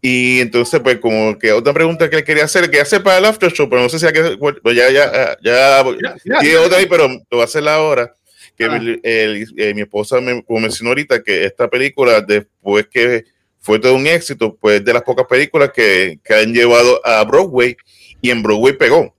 Y 0.00 0.40
entonces, 0.40 0.80
pues, 0.80 0.98
como 0.98 1.38
que 1.38 1.52
otra 1.52 1.72
pregunta 1.72 2.08
que 2.10 2.16
le 2.16 2.24
quería 2.24 2.44
hacer, 2.44 2.70
que 2.70 2.80
hace 2.80 3.00
para 3.00 3.18
el 3.18 3.24
after 3.24 3.52
show, 3.52 3.68
pero 3.68 3.82
no 3.82 3.88
sé 3.88 3.98
si 3.98 4.06
hay 4.06 4.12
que, 4.12 4.34
bueno, 4.36 4.58
ya, 4.72 4.90
ya, 4.90 5.36
ya, 5.42 5.84
Mira, 5.84 6.16
mira, 6.24 6.40
tiene 6.40 6.56
otra 6.58 6.78
ahí, 6.78 6.86
pero 6.86 7.08
lo 7.08 7.18
voy 7.30 7.40
a 7.40 7.44
hacer 7.44 7.66
ahora. 7.68 8.14
Que 8.56 8.64
Ah. 8.64 8.76
el- 8.76 9.00
el- 9.04 9.54
eh, 9.56 9.72
mi 9.74 9.82
esposa 9.82 10.20
me 10.20 10.42
como 10.44 10.60
mencionó 10.60 10.90
ahorita 10.90 11.22
que 11.22 11.44
esta 11.44 11.68
película, 11.68 12.20
después 12.20 12.86
que 12.88 13.24
fue 13.60 13.78
todo 13.78 13.94
un 13.94 14.06
éxito, 14.06 14.56
pues 14.60 14.84
de 14.84 14.92
las 14.92 15.02
pocas 15.02 15.26
películas 15.28 15.70
que, 15.74 16.18
que 16.24 16.34
han 16.34 16.52
llevado 16.52 17.00
a 17.06 17.22
Broadway 17.24 17.76
y 18.20 18.30
en 18.30 18.42
Broadway 18.42 18.72
pegó. 18.76 19.14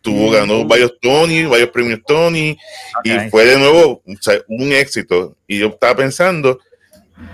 Tuvo, 0.00 0.30
Mm. 0.30 0.32
ganó 0.32 0.64
varios 0.64 0.94
Tony, 1.00 1.44
varios 1.44 1.70
premios 1.70 2.00
Tony 2.06 2.56
y 3.04 3.10
fue 3.30 3.44
de 3.46 3.58
nuevo 3.58 4.00
o 4.06 4.22
sea, 4.22 4.40
un 4.46 4.72
éxito. 4.72 5.36
Y 5.46 5.58
yo 5.58 5.68
estaba 5.68 5.96
pensando, 5.96 6.60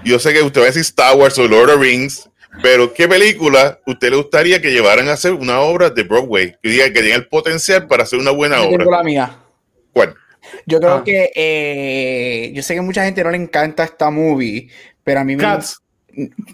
yo 0.04 0.18
sé 0.18 0.32
que 0.32 0.42
usted 0.42 0.60
va 0.60 0.64
a 0.64 0.68
decir 0.68 0.82
Star 0.82 1.16
Wars 1.16 1.38
o 1.38 1.46
Lord 1.48 1.70
of 1.70 1.76
the 1.80 1.82
Rings, 1.86 2.28
pero 2.62 2.92
¿qué 2.94 3.08
película 3.08 3.80
usted 3.86 4.10
le 4.10 4.16
gustaría 4.16 4.60
que 4.62 4.70
llevaran 4.70 5.08
a 5.08 5.12
hacer 5.14 5.32
una 5.32 5.60
obra 5.60 5.90
de 5.90 6.02
Broadway? 6.04 6.54
Que 6.62 6.68
diga 6.70 6.92
que 6.92 7.02
tenga 7.02 7.16
el 7.16 7.26
potencial 7.26 7.86
para 7.86 8.04
hacer 8.04 8.18
una 8.18 8.30
buena 8.30 8.56
Yo 8.58 8.70
tengo 8.70 8.84
obra. 8.84 8.98
la 8.98 9.02
mía. 9.02 9.36
¿Cuál? 9.92 10.14
Yo 10.66 10.78
creo 10.78 10.94
Ah. 10.96 11.04
que 11.04 11.30
eh, 11.34 12.52
yo 12.54 12.62
sé 12.62 12.74
que 12.74 12.80
mucha 12.80 13.04
gente 13.04 13.24
no 13.24 13.30
le 13.30 13.38
encanta 13.38 13.84
esta 13.84 14.10
movie, 14.10 14.68
pero 15.02 15.20
a 15.20 15.24
mí 15.24 15.34
me 15.36 15.42
Cats. 15.42 15.80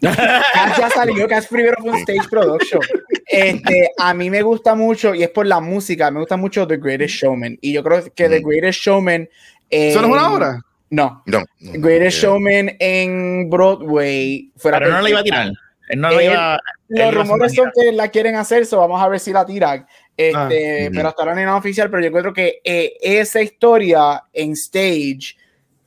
Cats 0.00 0.78
ya 0.78 0.88
salió, 0.90 1.28
Cats 1.28 1.46
primero 1.48 1.76
fue 1.80 1.90
un 1.90 1.96
stage 1.98 2.28
production. 2.30 2.80
Este, 3.26 3.90
a 3.98 4.14
mí 4.14 4.30
me 4.30 4.42
gusta 4.42 4.74
mucho, 4.74 5.14
y 5.14 5.22
es 5.22 5.28
por 5.30 5.46
la 5.46 5.60
música, 5.60 6.10
me 6.10 6.20
gusta 6.20 6.36
mucho 6.36 6.66
The 6.66 6.78
Greatest 6.78 7.14
Showman. 7.16 7.58
Y 7.60 7.72
yo 7.74 7.82
creo 7.84 8.02
que 8.14 8.28
The 8.28 8.40
Mm. 8.40 8.48
Greatest 8.48 8.80
Showman. 8.80 9.28
¿Eso 9.68 10.00
no 10.00 10.06
es 10.08 10.12
una 10.14 10.22
en- 10.26 10.32
obra? 10.32 10.60
No. 10.90 11.22
No. 11.26 11.42
Greatest 11.60 12.20
Yeah. 12.20 12.30
Showman 12.30 12.76
en 12.80 13.48
Broadway 13.48 14.52
fuera 14.56 14.78
Pero 14.78 14.90
no 14.90 15.00
la 15.02 15.10
iba 15.10 15.20
a 15.20 15.22
tirar. 15.22 15.50
Él 15.88 16.00
no 16.00 16.10
la 16.10 16.22
iba 16.22 16.54
él 16.88 16.98
Los 16.98 17.14
rumores 17.14 17.54
son 17.54 17.70
que 17.74 17.92
la 17.92 18.08
quieren 18.08 18.34
hacer, 18.36 18.66
so 18.66 18.78
vamos 18.78 19.00
a 19.00 19.08
ver 19.08 19.20
si 19.20 19.32
la 19.32 19.46
tiran. 19.46 19.86
Este, 20.16 20.86
Ah. 20.86 20.90
Pero 20.92 21.08
hasta 21.08 21.22
ahora 21.22 21.34
no 21.34 21.40
nada 21.42 21.56
oficial, 21.56 21.88
pero 21.90 22.02
yo 22.02 22.12
creo 22.12 22.32
que 22.32 22.60
eh, 22.64 22.94
esa 23.00 23.40
historia 23.40 24.24
en 24.32 24.52
stage 24.52 25.36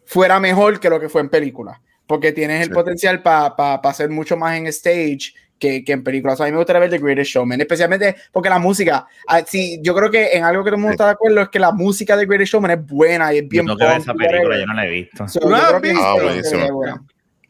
fuera 0.06 0.40
mejor 0.40 0.80
que 0.80 0.90
lo 0.90 1.00
que 1.00 1.10
fue 1.10 1.22
en 1.22 1.30
película, 1.30 1.82
porque 2.08 2.32
tienes 2.32 2.62
el 2.62 2.68
Sí. 2.70 2.74
potencial 2.74 3.22
para 3.22 3.76
hacer 3.84 4.10
mucho 4.10 4.38
más 4.38 4.58
en 4.58 4.68
stage 4.68 5.34
que, 5.64 5.84
que 5.86 5.94
en 5.94 6.04
películas. 6.04 6.42
a 6.42 6.46
mí 6.46 6.52
me 6.52 6.58
gustaría 6.58 6.82
ver 6.82 6.90
The 6.90 6.98
Greatest 7.00 7.32
Showman, 7.32 7.62
especialmente 7.62 8.16
porque 8.34 8.50
la 8.50 8.60
música, 8.60 9.08
ah, 9.28 9.42
sí, 9.48 9.80
yo 9.82 9.96
creo 9.96 10.12
que 10.12 10.32
en 10.34 10.44
algo 10.44 10.62
que 10.64 10.72
todo 10.72 10.76
el 10.76 10.82
mundo 10.82 10.92
está 10.94 11.06
de 11.06 11.12
acuerdo 11.12 11.40
es 11.42 11.48
que 11.50 11.60
la 11.60 11.72
música 11.72 12.18
de 12.18 12.26
Greatest 12.26 12.52
Showman 12.52 12.72
es 12.72 12.86
buena 12.86 13.34
y 13.34 13.38
es 13.38 13.48
bien 13.48 13.66
ver 13.66 13.78
punk 13.78 14.02
esa 14.02 14.14
película, 14.14 14.60
yo 14.60 14.66
no 14.66 14.74
la 14.74 14.86
he 14.86 14.90
visto. 14.90 15.26
So, 15.28 15.40
¿No 15.40 15.46
yo 15.46 15.52
la 15.52 15.64
creo 15.64 15.76
has 15.78 15.82
visto? 15.82 16.00
Ah, 16.04 16.14
buenísimo. 16.22 16.64
es. 16.86 16.94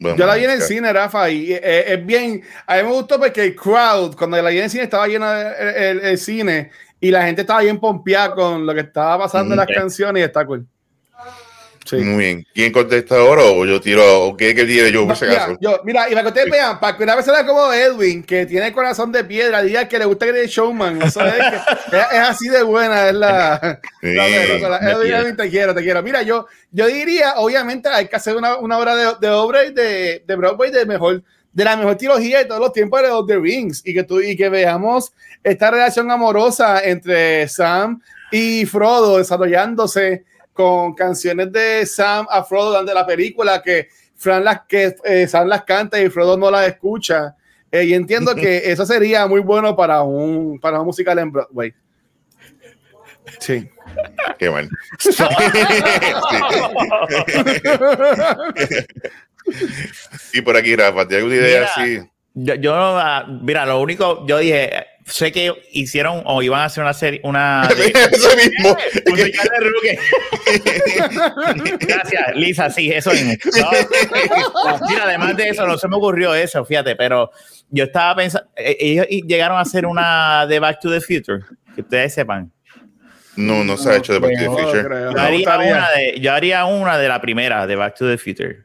Bueno, 0.00 0.16
Yo 0.16 0.26
la 0.26 0.34
vi 0.34 0.44
en 0.44 0.50
el 0.50 0.60
cine, 0.62 0.92
Rafa, 0.92 1.30
y 1.30 1.52
eh, 1.52 1.60
eh, 1.62 1.84
es 1.94 2.06
bien. 2.06 2.42
A 2.66 2.76
mí 2.76 2.82
me 2.82 2.88
gustó 2.90 3.18
porque 3.18 3.42
el 3.44 3.54
crowd, 3.56 4.14
cuando 4.16 4.40
la 4.40 4.50
vi 4.50 4.58
en 4.58 4.64
el 4.64 4.70
cine, 4.70 4.84
estaba 4.84 5.06
lleno 5.08 5.30
de- 5.30 5.48
el, 5.58 5.98
el- 5.98 6.00
el 6.04 6.18
cine 6.18 6.70
y 7.00 7.10
la 7.10 7.24
gente 7.26 7.40
estaba 7.42 7.60
bien 7.62 7.78
pompeada 7.80 8.34
con 8.34 8.64
lo 8.66 8.74
que 8.74 8.80
estaba 8.80 9.18
pasando 9.24 9.54
en 9.54 9.58
las 9.58 9.66
Ok. 9.68 9.74
canciones 9.74 10.20
y 10.20 10.24
está 10.24 10.44
cool. 10.46 10.66
Sí. 11.84 11.96
Muy 11.96 12.24
bien. 12.24 12.46
¿Quién 12.54 12.72
contesta 12.72 13.16
ahora 13.16 13.42
o 13.42 13.64
yo 13.66 13.80
tiro 13.80 14.24
o 14.24 14.36
qué 14.36 14.54
que 14.54 14.64
tire 14.64 14.90
yo 14.90 15.06
por 15.06 15.16
si 15.16 15.26
acaso? 15.26 15.56
yo, 15.60 15.80
mira, 15.84 16.08
y 16.08 16.12
para 16.12 16.22
que 16.22 16.28
ustedes 16.28 16.50
vean, 16.50 16.80
para 16.80 16.96
que 16.96 17.02
una 17.04 17.14
persona 17.14 17.44
como 17.46 17.72
Edwin, 17.72 18.22
que 18.22 18.46
tiene 18.46 18.68
el 18.68 18.72
corazón 18.72 19.12
de 19.12 19.22
piedra, 19.24 19.60
diga 19.62 19.86
que 19.86 19.98
le 19.98 20.06
gusta 20.06 20.26
el 20.26 20.46
showman, 20.46 21.02
eso 21.02 21.24
es, 21.26 21.34
que- 21.34 21.56
es, 21.96 22.02
es 22.12 22.18
así 22.20 22.48
de 22.48 22.62
buena, 22.62 23.08
es 23.08 23.14
la, 23.14 23.80
Sí. 24.00 24.14
la 24.14 24.22
me 24.24 24.90
Edwin. 24.92 25.12
Edwin, 25.14 25.36
te 25.36 25.50
quiero, 25.50 25.74
te 25.74 25.82
quiero. 25.82 26.02
Mira, 26.02 26.22
yo, 26.22 26.46
yo 26.70 26.86
diría, 26.86 27.34
obviamente, 27.36 27.88
hay 27.90 28.08
que 28.08 28.16
hacer 28.16 28.34
una, 28.36 28.56
una 28.56 28.78
obra 28.78 28.96
de, 28.96 29.12
de 29.20 29.28
obra 29.30 29.60
de, 29.70 30.24
de 30.26 30.36
Broadway 30.36 30.70
de 30.70 30.86
mejor, 30.86 31.22
de 31.52 31.64
la 31.64 31.76
mejor 31.76 31.96
trilogía 31.96 32.38
de 32.38 32.46
todos 32.46 32.60
los 32.60 32.72
tiempos 32.72 33.02
de 33.02 33.08
los 33.08 33.26
The 33.26 33.36
Rings, 33.38 33.82
y 33.84 33.92
que 33.92 34.04
tú, 34.04 34.20
y 34.20 34.36
que 34.36 34.48
veamos 34.48 35.12
esta 35.42 35.70
relación 35.70 36.10
amorosa 36.10 36.80
entre 36.82 37.46
Sam 37.48 38.00
y 38.32 38.64
Frodo 38.66 39.18
desarrollándose 39.18 40.24
con 40.54 40.94
canciones 40.94 41.52
de 41.52 41.84
Sam 41.84 42.26
a 42.30 42.42
Frodo 42.42 42.70
durante 42.70 42.94
la 42.94 43.04
película 43.04 43.60
que 43.60 43.88
Fran 44.16 44.44
las 44.44 44.62
que 44.66 44.96
eh, 45.04 45.28
Sam 45.28 45.48
las 45.48 45.64
canta 45.64 46.00
y 46.00 46.08
Frodo 46.08 46.38
no 46.38 46.50
las 46.50 46.66
escucha. 46.66 47.36
Eh, 47.70 47.84
y 47.84 47.94
entiendo 47.94 48.34
que 48.34 48.58
eso 48.72 48.86
sería 48.86 49.26
muy 49.26 49.40
bueno 49.40 49.76
para 49.76 50.02
un 50.02 50.58
para 50.60 50.80
un 50.80 50.86
musical 50.86 51.18
en 51.18 51.32
Broadway. 51.32 51.74
Sí. 53.40 53.68
Qué 54.38 54.50
mal. 54.50 54.68
y 60.32 60.40
por 60.40 60.56
aquí, 60.56 60.74
Rafa, 60.76 61.06
¿tienes 61.06 61.24
alguna 61.24 61.36
idea 61.36 61.60
Mira. 61.60 61.72
así? 61.76 62.10
Yo, 62.34 62.54
yo, 62.56 62.74
ah, 62.74 63.26
mira, 63.42 63.64
lo 63.64 63.80
único, 63.80 64.26
yo 64.26 64.38
dije, 64.38 64.70
sé 65.04 65.30
que 65.32 65.52
hicieron 65.72 66.22
o 66.26 66.42
iban 66.42 66.60
a 66.62 66.64
hacer 66.66 66.82
una 66.82 66.94
serie, 66.94 67.20
una. 67.24 67.68
de- 67.76 67.92
Eso 68.12 68.30
mismo. 68.36 68.76
Gracias, 71.80 72.36
Lisa, 72.36 72.70
sí, 72.70 72.90
eso 72.90 73.10
mismo. 73.12 73.32
No, 73.56 74.88
mira, 74.88 75.04
además 75.04 75.36
de 75.36 75.48
eso, 75.48 75.66
no 75.66 75.76
se 75.78 75.88
me 75.88 75.96
ocurrió 75.96 76.34
eso, 76.34 76.64
fíjate, 76.64 76.96
pero 76.96 77.30
yo 77.70 77.84
estaba 77.84 78.16
pensando, 78.16 78.48
eh, 78.56 78.76
ellos 78.80 79.06
llegaron 79.08 79.58
a 79.58 79.60
hacer 79.60 79.86
una 79.86 80.46
de 80.46 80.58
Back 80.58 80.80
to 80.80 80.90
the 80.90 81.00
Future, 81.00 81.44
que 81.74 81.80
ustedes 81.82 82.14
sepan. 82.14 82.50
No, 83.36 83.64
no 83.64 83.76
se 83.76 83.90
ha 83.90 83.96
hecho 83.96 84.12
de 84.12 84.18
Back 84.20 84.32
to 84.44 84.56
the 84.56 84.62
Future. 84.62 84.88
Yo 85.12 85.20
haría, 85.20 85.58
una 85.58 85.90
de, 85.90 86.20
yo 86.20 86.32
haría 86.32 86.64
una 86.66 86.98
de 86.98 87.08
la 87.08 87.20
primera, 87.20 87.66
de 87.66 87.76
Back 87.76 87.96
to 87.96 88.08
the 88.08 88.18
Future. 88.18 88.60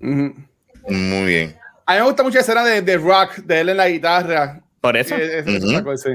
Muy 0.00 1.26
bien. 1.26 1.56
A 1.86 1.94
mí 1.94 2.00
me 2.00 2.06
gusta 2.06 2.22
mucho 2.22 2.34
la 2.36 2.40
escena 2.40 2.64
de, 2.64 2.82
de 2.82 2.96
rock, 2.98 3.36
de 3.38 3.60
él 3.60 3.68
en 3.70 3.76
la 3.76 3.88
guitarra. 3.88 4.60
Por 4.80 4.96
eso. 4.96 5.14
Eso- 5.16 5.50
eso 5.50 5.58
Ujú. 5.64 5.70
está 5.70 5.84
cool, 5.84 5.98
sí. 5.98 6.10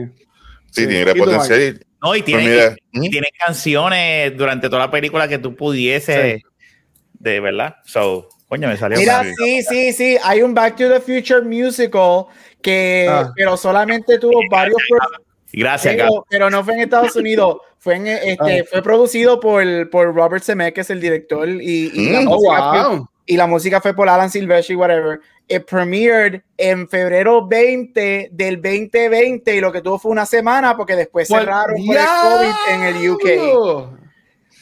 Sí, 0.72 0.82
Sí. 0.82 0.88
tiene 0.88 1.00
Y 1.02 1.04
gran 1.04 1.18
potencial. 1.18 1.86
No, 2.02 2.16
y 2.16 2.22
tiene, 2.22 2.42
Pues 2.44 2.54
mira, 2.54 2.76
y- 2.92 3.08
y 3.08 3.10
tiene 3.10 3.28
canciones 3.46 4.38
durante 4.38 4.68
toda 4.70 4.80
la 4.86 4.92
película 4.92 5.28
que 5.28 5.38
tú 5.38 5.56
pudieses, 5.56 6.42
de 7.14 7.40
verdad. 7.40 7.76
So, 7.86 8.28
Coño, 8.50 8.68
me 8.68 8.78
salió 8.78 9.00
Mira, 9.00 9.24
mal. 9.24 9.34
sí, 9.36 9.64
sí, 9.64 9.94
sí. 9.94 10.18
Hay 10.24 10.44
un 10.44 10.54
Back 10.54 10.76
to 10.76 10.88
the 10.88 11.00
Future 11.00 11.42
musical 11.42 12.26
que, 12.62 13.08
Ah. 13.10 13.32
pero 13.36 13.58
solamente 13.58 14.20
tuvo 14.20 14.40
varios. 14.52 14.78
Gracias, 15.52 15.96
pero, 15.96 16.26
pero 16.30 16.50
no 16.52 16.64
fue 16.64 16.76
en 16.76 16.82
Estados 16.82 17.16
Unidos. 17.16 17.58
Fue, 17.80 17.96
en, 17.96 18.06
este, 18.08 18.60
Ah. 18.60 18.64
fue 18.70 18.84
producido 18.84 19.40
por, 19.40 19.90
por 19.90 20.14
Robert 20.14 20.44
Zemeckis, 20.44 20.90
el 20.92 21.02
director, 21.02 21.50
y, 21.50 21.92
y 21.96 22.10
la 22.12 22.22
Mm. 22.22 22.28
Oh, 22.28 22.36
música 22.36 22.70
fue- 22.70 22.96
wow. 22.98 23.10
Y 23.26 23.38
la 23.38 23.48
música 23.48 23.80
fue 23.82 23.94
por 23.96 24.10
Alan 24.10 24.30
Silvestri, 24.30 24.76
whatever. 24.76 25.20
It 25.48 25.66
premiered 25.66 26.42
en 26.58 26.88
febrero 26.88 27.46
20 27.48 28.30
del 28.32 28.62
2020 28.62 29.56
y 29.56 29.60
lo 29.62 29.72
que 29.72 29.82
tuvo 29.82 30.00
fue 30.00 30.12
una 30.12 30.26
semana 30.26 30.76
porque 30.78 30.96
después 30.96 31.28
Pues, 31.30 31.42
cerraron 31.42 31.76
por 31.86 31.98
el 31.98 32.06
COVID 32.22 32.54
en 32.70 32.84
el 32.84 33.10
UK. 33.10 33.24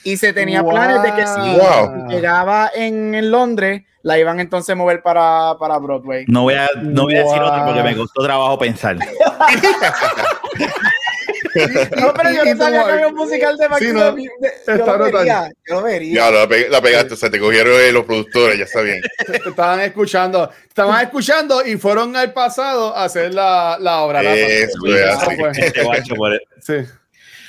Y 0.03 0.17
se 0.17 0.33
tenía 0.33 0.63
planes 0.63 1.01
de 1.03 1.13
que 1.13 1.27
si 1.27 1.55
Wow. 1.55 2.07
llegaba 2.09 2.71
en, 2.73 3.13
en 3.13 3.29
Londres, 3.29 3.83
la 4.01 4.17
iban 4.17 4.39
entonces 4.39 4.73
a 4.73 4.75
mover 4.75 5.03
para, 5.03 5.55
para 5.59 5.77
Broadway. 5.77 6.25
No 6.27 6.41
voy 6.43 6.55
a, 6.55 6.67
no 6.81 7.03
voy 7.03 7.15
a 7.15 7.19
decir 7.19 7.41
otro 7.41 7.63
porque 7.65 7.83
me 7.83 7.93
Wow. 7.93 8.03
costó 8.05 8.23
trabajo 8.23 8.57
pensar. 8.57 8.97
No, 11.99 12.13
pero 12.13 12.31
yo 12.31 12.45
no 12.45 12.57
sabía 12.63 12.85
que 12.85 12.91
había 12.91 13.07
un 13.07 13.15
musical 13.15 13.57
de 13.57 13.67
Back 13.67 13.79
Sí, 13.79 13.87
no, 13.93 14.11
de- 14.13 14.23
Yo 14.23 14.29
está 14.73 14.75
lo 14.85 14.93
brutal. 14.97 15.11
vería, 15.13 15.49
yo 15.67 15.75
lo 15.75 15.81
vería. 15.83 16.13
Ya, 16.15 16.31
la, 16.31 16.47
pe- 16.47 16.69
la 16.69 16.81
pegaste, 16.81 17.13
o 17.13 17.17
sea, 17.17 17.29
te 17.29 17.39
cogieron 17.39 17.73
eh, 17.81 17.91
los 17.91 18.05
productores, 18.05 18.57
ya 18.57 18.65
está 18.65 18.81
bien. 18.81 19.01
Te 19.25 19.49
estaban 19.49 19.79
escuchando, 19.81 20.49
estaban 20.67 21.01
escuchando 21.03 21.65
y 21.65 21.77
fueron 21.77 22.15
al 22.15 22.33
pasado 22.33 22.95
a 22.95 23.05
hacer 23.05 23.33
la, 23.33 23.77
la 23.79 24.01
obra. 24.01 24.21
Eso 24.21 24.75
es 24.87 24.93
Eso 24.93 25.29
así. 25.29 25.35
fue. 26.15 26.37
Este 26.37 26.45
Sí. 26.61 26.73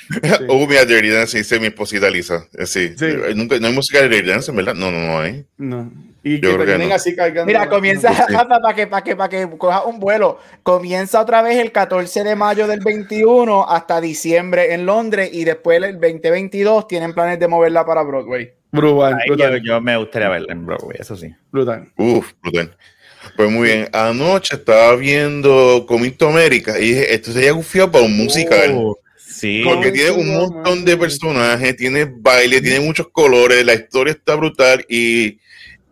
Hubo 0.49 0.67
mi 0.67 0.75
Dirty 0.75 1.09
Dance, 1.09 1.37
dice 1.37 1.59
mi 1.59 1.67
esposita 1.67 2.09
Lisa. 2.09 2.45
Eh, 2.57 2.65
Sí. 2.65 2.93
Sí. 2.97 3.05
Eh, 3.05 3.33
Nunca, 3.35 3.57
no 3.59 3.67
hay 3.67 3.73
música 3.73 4.01
de 4.01 4.09
Dirty 4.09 4.29
Dance, 4.29 4.51
en 4.51 4.57
verdad. 4.57 4.73
No, 4.75 4.91
no, 4.91 4.99
no 4.99 5.19
hay. 5.19 5.45
No. 5.57 5.91
Y 6.23 6.39
que 6.39 6.47
terminen 6.47 6.89
no. 6.89 6.95
así 6.95 7.15
cargando. 7.15 7.45
Mira, 7.45 7.67
comienza 7.67 8.13
Sí. 8.27 8.33
para 8.33 8.73
que, 8.73 8.87
para 8.87 9.03
que, 9.03 9.15
para 9.15 9.29
que 9.29 9.49
coja 9.57 9.83
un 9.83 9.99
vuelo. 9.99 10.39
Comienza 10.63 11.19
otra 11.19 11.41
vez 11.41 11.57
el 11.57 11.71
14 11.73 12.23
de 12.23 12.35
mayo 12.35 12.65
del 12.65 12.79
21 12.79 13.69
hasta 13.69 13.99
diciembre 13.99 14.73
en 14.73 14.85
Londres 14.85 15.29
y 15.33 15.43
después 15.43 15.83
el 15.83 15.99
2022 15.99 16.87
tienen 16.87 17.13
planes 17.13 17.39
de 17.39 17.47
moverla 17.47 17.85
para 17.85 18.03
Broadway. 18.03 18.53
Brutal, 18.71 19.61
yo, 19.63 19.81
me 19.81 19.97
gustaría 19.97 20.29
verla 20.29 20.51
en 20.53 20.65
Broadway, 20.65 20.97
eso 20.99 21.15
sí. 21.15 21.31
brutal. 21.51 21.91
Uf, 21.97 22.31
brutal. 22.41 22.75
Pues 23.35 23.51
muy 23.51 23.67
bien. 23.67 23.87
Anoche 23.93 24.55
estaba 24.55 24.95
viendo 24.95 25.85
Comito 25.87 26.27
América 26.29 26.79
y 26.79 26.89
dije, 26.89 27.13
esto 27.13 27.31
sería 27.31 27.51
gufiado 27.51 27.91
para 27.91 28.05
un 28.05 28.15
musical. 28.17 28.71
Oh, 28.75 28.97
sí. 29.17 29.61
Porque 29.63 29.91
tiene 29.91 30.11
un 30.11 30.33
montón 30.33 30.85
de 30.85 30.97
personajes, 30.97 31.75
tiene 31.75 32.05
baile, 32.05 32.61
tiene 32.61 32.79
muchos 32.79 33.09
colores, 33.09 33.63
la 33.65 33.73
historia 33.75 34.13
está 34.13 34.35
brutal 34.35 34.85
y 34.89 35.37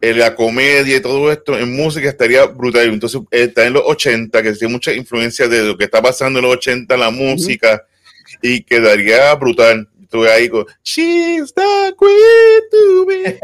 la 0.01 0.35
comedia 0.35 0.97
y 0.97 0.99
todo 0.99 1.31
esto 1.31 1.57
en 1.57 1.75
música 1.75 2.09
estaría 2.09 2.45
brutal. 2.45 2.89
Entonces 2.89 3.21
está 3.29 3.65
en 3.65 3.73
los 3.73 3.83
80, 3.85 4.41
que 4.41 4.53
tiene 4.53 4.73
mucha 4.73 4.93
influencia 4.93 5.47
de 5.47 5.63
lo 5.63 5.77
que 5.77 5.85
está 5.85 6.01
pasando 6.01 6.39
en 6.39 6.45
los 6.45 6.55
80, 6.55 6.97
la 6.97 7.11
música, 7.11 7.85
y 8.41 8.63
quedaría 8.63 9.33
brutal. 9.35 9.87
Estuve 10.01 10.31
ahí 10.31 10.49
con 10.49 10.65
She's 10.83 11.53
the 11.53 11.93
queen 11.97 12.61
to 12.71 13.05
me. 13.05 13.39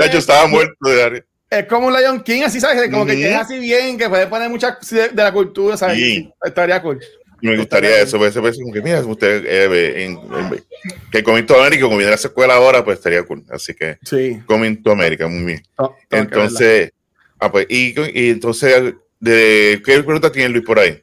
Hecho, 0.06 0.18
estaba 0.18 0.46
muerto 0.46 0.88
de 0.88 1.08
risa. 1.10 1.26
Es 1.48 1.66
como 1.66 1.86
un 1.86 1.94
Lion 1.94 2.24
King, 2.24 2.42
así, 2.44 2.58
¿sabes? 2.58 2.90
Como 2.90 3.06
que 3.06 3.12
Ujú. 3.12 3.20
queda 3.22 3.40
así 3.42 3.58
bien, 3.58 3.96
que 3.96 4.08
puede 4.08 4.26
poner 4.26 4.50
muchas 4.50 4.78
de, 4.90 5.10
de 5.10 5.22
la 5.22 5.32
cultura, 5.32 5.76
¿sabes? 5.76 5.96
Sí. 5.96 6.28
Estaría 6.44 6.82
cool. 6.82 7.00
Me 7.42 7.56
gustaría 7.56 8.00
eso, 8.00 8.16
pues, 8.18 8.34
parece 8.34 8.60
como 8.62 8.72
que 8.72 8.80
mira, 8.80 9.00
usted 9.00 9.44
eh, 9.46 10.04
en, 10.04 10.12
en- 10.12 10.64
que 11.12 11.22
Coming 11.22 11.44
to 11.44 11.58
América, 11.60 11.82
como 11.84 11.96
viene 11.96 12.08
a 12.12 12.16
la 12.16 12.16
escuela 12.16 12.54
ahora, 12.54 12.84
pues 12.84 12.98
estaría 12.98 13.22
cool. 13.24 13.44
Así 13.50 13.74
que 13.74 13.98
Sí. 14.04 14.40
Coming 14.46 14.82
to 14.82 14.90
América, 14.92 15.28
muy 15.28 15.44
bien. 15.44 15.62
Entonces, 16.10 16.92
ah, 17.38 17.50
pues, 17.52 17.66
y, 17.68 17.94
y 18.18 18.30
entonces, 18.30 18.94
de, 19.20 19.82
¿qué 19.84 20.02
pregunta 20.02 20.32
tiene 20.32 20.48
Luis 20.50 20.64
por 20.64 20.78
ahí? 20.78 21.02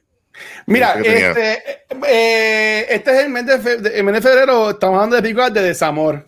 Mira, 0.66 0.94
este, 1.00 1.62
eh, 2.08 2.86
este 2.90 3.10
es 3.12 3.24
el 3.24 3.30
mes, 3.30 3.46
de 3.46 3.58
fe- 3.58 3.76
de- 3.76 3.98
el 3.98 4.04
mes 4.04 4.14
de 4.14 4.22
febrero, 4.22 4.70
estamos 4.70 4.96
hablando 4.96 5.16
de 5.16 5.22
películas 5.22 5.54
de 5.54 5.62
desamor. 5.62 6.24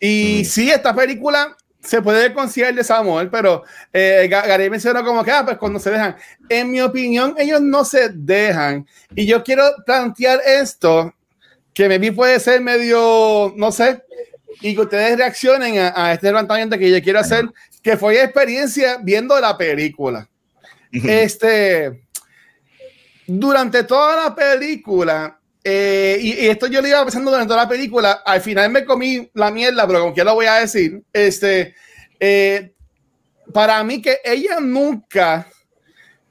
Y 0.00 0.40
Mm. 0.42 0.44
sí, 0.44 0.70
esta 0.70 0.94
película 0.94 1.56
se 1.80 2.02
puede 2.02 2.32
considerar 2.34 2.74
desamor, 2.74 3.30
pero 3.30 3.62
eh, 3.92 4.28
Ga- 4.30 4.46
Gary 4.46 4.68
mencionó 4.68 5.04
como 5.04 5.22
que, 5.24 5.30
ah, 5.30 5.44
pues 5.44 5.58
cuando 5.58 5.78
se 5.78 5.90
dejan. 5.90 6.16
En 6.48 6.70
mi 6.70 6.80
opinión, 6.80 7.34
ellos 7.38 7.60
no 7.60 7.84
se 7.84 8.08
dejan. 8.10 8.86
Y 9.14 9.26
yo 9.26 9.42
quiero 9.44 9.62
plantear 9.86 10.40
esto, 10.44 11.14
que 11.72 11.88
me 11.88 11.98
vi 11.98 12.10
puede 12.10 12.40
ser 12.40 12.60
medio, 12.60 13.52
no 13.56 13.70
sé, 13.70 14.02
y 14.60 14.74
que 14.74 14.80
ustedes 14.80 15.16
reaccionen 15.16 15.78
a, 15.78 15.92
a 15.94 16.12
este 16.12 16.30
planteamiento 16.30 16.76
que 16.76 16.90
yo 16.90 17.00
quiero 17.02 17.20
hacer, 17.20 17.46
que 17.82 17.96
fue 17.96 18.20
experiencia 18.22 18.98
viendo 19.00 19.38
la 19.40 19.56
película. 19.56 20.28
Este, 20.90 22.02
durante 23.26 23.84
toda 23.84 24.24
la 24.24 24.34
película, 24.34 25.37
eh, 25.64 26.18
y, 26.20 26.32
y 26.44 26.48
esto 26.48 26.66
yo 26.66 26.80
lo 26.80 26.88
iba 26.88 27.02
pensando 27.04 27.30
durante 27.30 27.48
toda 27.48 27.64
la 27.64 27.68
película, 27.68 28.22
al 28.24 28.40
final 28.40 28.70
me 28.70 28.84
comí 28.84 29.30
la 29.34 29.50
mierda, 29.50 29.86
pero 29.86 30.00
como 30.00 30.14
que 30.14 30.24
lo 30.24 30.34
voy 30.34 30.46
a 30.46 30.54
decir, 30.54 31.02
este, 31.12 31.74
eh, 32.20 32.72
para 33.52 33.82
mí 33.84 34.00
que 34.02 34.18
ella 34.24 34.60
nunca 34.60 35.46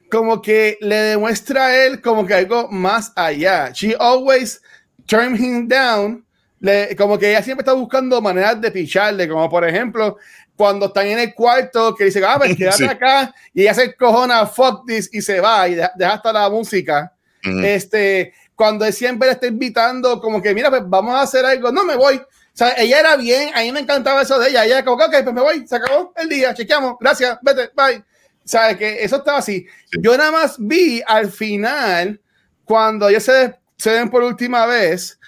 como 0.10 0.42
que 0.42 0.78
le 0.82 0.96
demuestra 0.96 1.66
a 1.68 1.86
él 1.86 2.02
como 2.02 2.26
que 2.26 2.34
algo 2.34 2.70
más 2.70 3.12
allá. 3.16 3.72
She 3.74 3.94
always 4.00 4.62
turns 5.06 5.40
him 5.40 5.68
down. 5.68 6.24
Le- 6.60 6.96
como 6.96 7.20
que 7.20 7.30
ella 7.30 7.44
siempre 7.44 7.62
está 7.64 7.74
buscando 7.74 8.22
maneras 8.22 8.60
de 8.62 8.72
picharle, 8.72 9.28
como 9.28 9.50
por 9.50 9.68
ejemplo, 9.68 10.18
cuando 10.56 10.88
están 10.88 11.08
en 11.08 11.20
el 11.20 11.34
cuarto, 11.36 11.94
que 11.94 12.06
dice, 12.06 12.24
ah, 12.26 12.36
pues 12.38 12.56
quédate 12.58 12.78
Sí. 12.78 12.86
acá, 12.86 13.34
y 13.54 13.62
ella 13.64 13.74
se 13.74 13.94
cojona, 13.96 14.46
fuck 14.48 14.88
this, 14.88 15.10
y 15.12 15.22
se 15.22 15.40
va, 15.42 15.68
y 15.68 15.76
deja, 15.76 15.92
deja 15.96 16.14
hasta 16.14 16.32
la 16.34 16.50
música. 16.50 17.14
Ujú. 17.46 17.60
Este, 17.60 18.34
cuando 18.58 18.86
él 18.86 18.92
siempre 18.92 19.28
le 19.28 19.34
está 19.34 19.46
invitando, 19.46 20.20
como 20.20 20.42
que, 20.42 20.52
mira, 20.56 20.72
pues 20.72 20.82
vamos 20.88 21.14
a 21.14 21.22
hacer 21.22 21.46
algo, 21.46 21.72
no 21.72 21.86
me 21.86 21.96
voy. 21.96 22.18
O 22.18 22.26
sea, 22.52 22.74
ella 22.76 23.00
era 23.02 23.16
bien, 23.16 23.52
a 23.54 23.62
mí 23.62 23.72
me 23.72 23.82
encantaba 23.82 24.24
eso 24.24 24.40
de 24.40 24.50
ella. 24.50 24.66
Ella, 24.66 24.84
como 24.84 24.98
que, 24.98 25.06
ok, 25.06 25.24
pues 25.24 25.36
me 25.36 25.42
voy, 25.42 25.68
se 25.68 25.76
acabó 25.76 26.12
el 26.18 26.28
día, 26.28 26.56
chequeamos, 26.56 26.96
gracias, 27.00 27.38
vete, 27.44 27.70
bye. 27.76 28.04
¿Sabes? 28.44 28.78
Que 28.78 29.04
eso 29.04 29.18
estaba 29.18 29.38
así. 29.38 29.68
Sí. 29.92 30.00
Yo 30.02 30.18
nada 30.18 30.32
más 30.32 30.56
vi 30.58 31.04
al 31.06 31.30
final, 31.30 32.20
cuando 32.66 33.10
ellos 33.10 33.24
se, 33.24 33.54
se 33.78 33.92
ven 33.92 34.10
por 34.10 34.24
última 34.24 34.66
vez, 34.66 35.20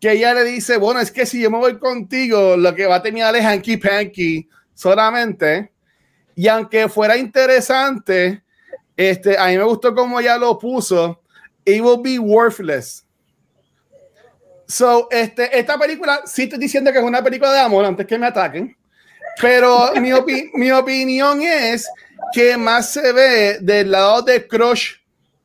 que 0.00 0.12
ella 0.12 0.32
le 0.34 0.44
dice, 0.44 0.76
bueno, 0.76 1.00
es 1.00 1.10
que 1.10 1.26
si 1.26 1.40
yo 1.40 1.50
me 1.50 1.58
voy 1.58 1.78
contigo, 1.78 2.56
lo 2.56 2.72
que 2.72 2.86
va 2.86 2.96
a 2.96 3.02
terminar 3.02 3.34
es 3.34 3.44
hanky 3.44 3.78
panky 3.78 4.48
solamente. 4.74 5.72
Y 6.36 6.46
aunque 6.46 6.88
fuera 6.88 7.16
interesante, 7.16 8.44
este, 8.96 9.36
a 9.36 9.46
mí 9.46 9.58
me 9.58 9.64
gustó 9.64 9.92
cómo 9.92 10.20
ella 10.20 10.38
lo 10.38 10.56
puso, 10.56 11.22
it 11.66 11.82
will 11.82 12.00
be 12.00 12.18
worthless. 12.18 13.04
So, 14.68 15.08
este, 15.10 15.56
esta 15.56 15.78
película, 15.78 16.22
sí 16.24 16.44
estoy 16.44 16.58
diciendo 16.58 16.90
que 16.92 16.98
es 16.98 17.04
una 17.04 17.22
película 17.22 17.52
de 17.52 17.60
amor 17.60 17.84
antes 17.84 18.06
que 18.06 18.18
me 18.18 18.26
ataquen, 18.26 18.76
pero 19.40 19.92
mi, 20.00 20.10
opi- 20.10 20.50
mi 20.54 20.70
opinión 20.72 21.42
es 21.42 21.86
que 22.32 22.56
más 22.56 22.90
se 22.90 23.12
ve 23.12 23.58
del 23.60 23.90
lado 23.92 24.22
de 24.22 24.46
crush 24.46 24.94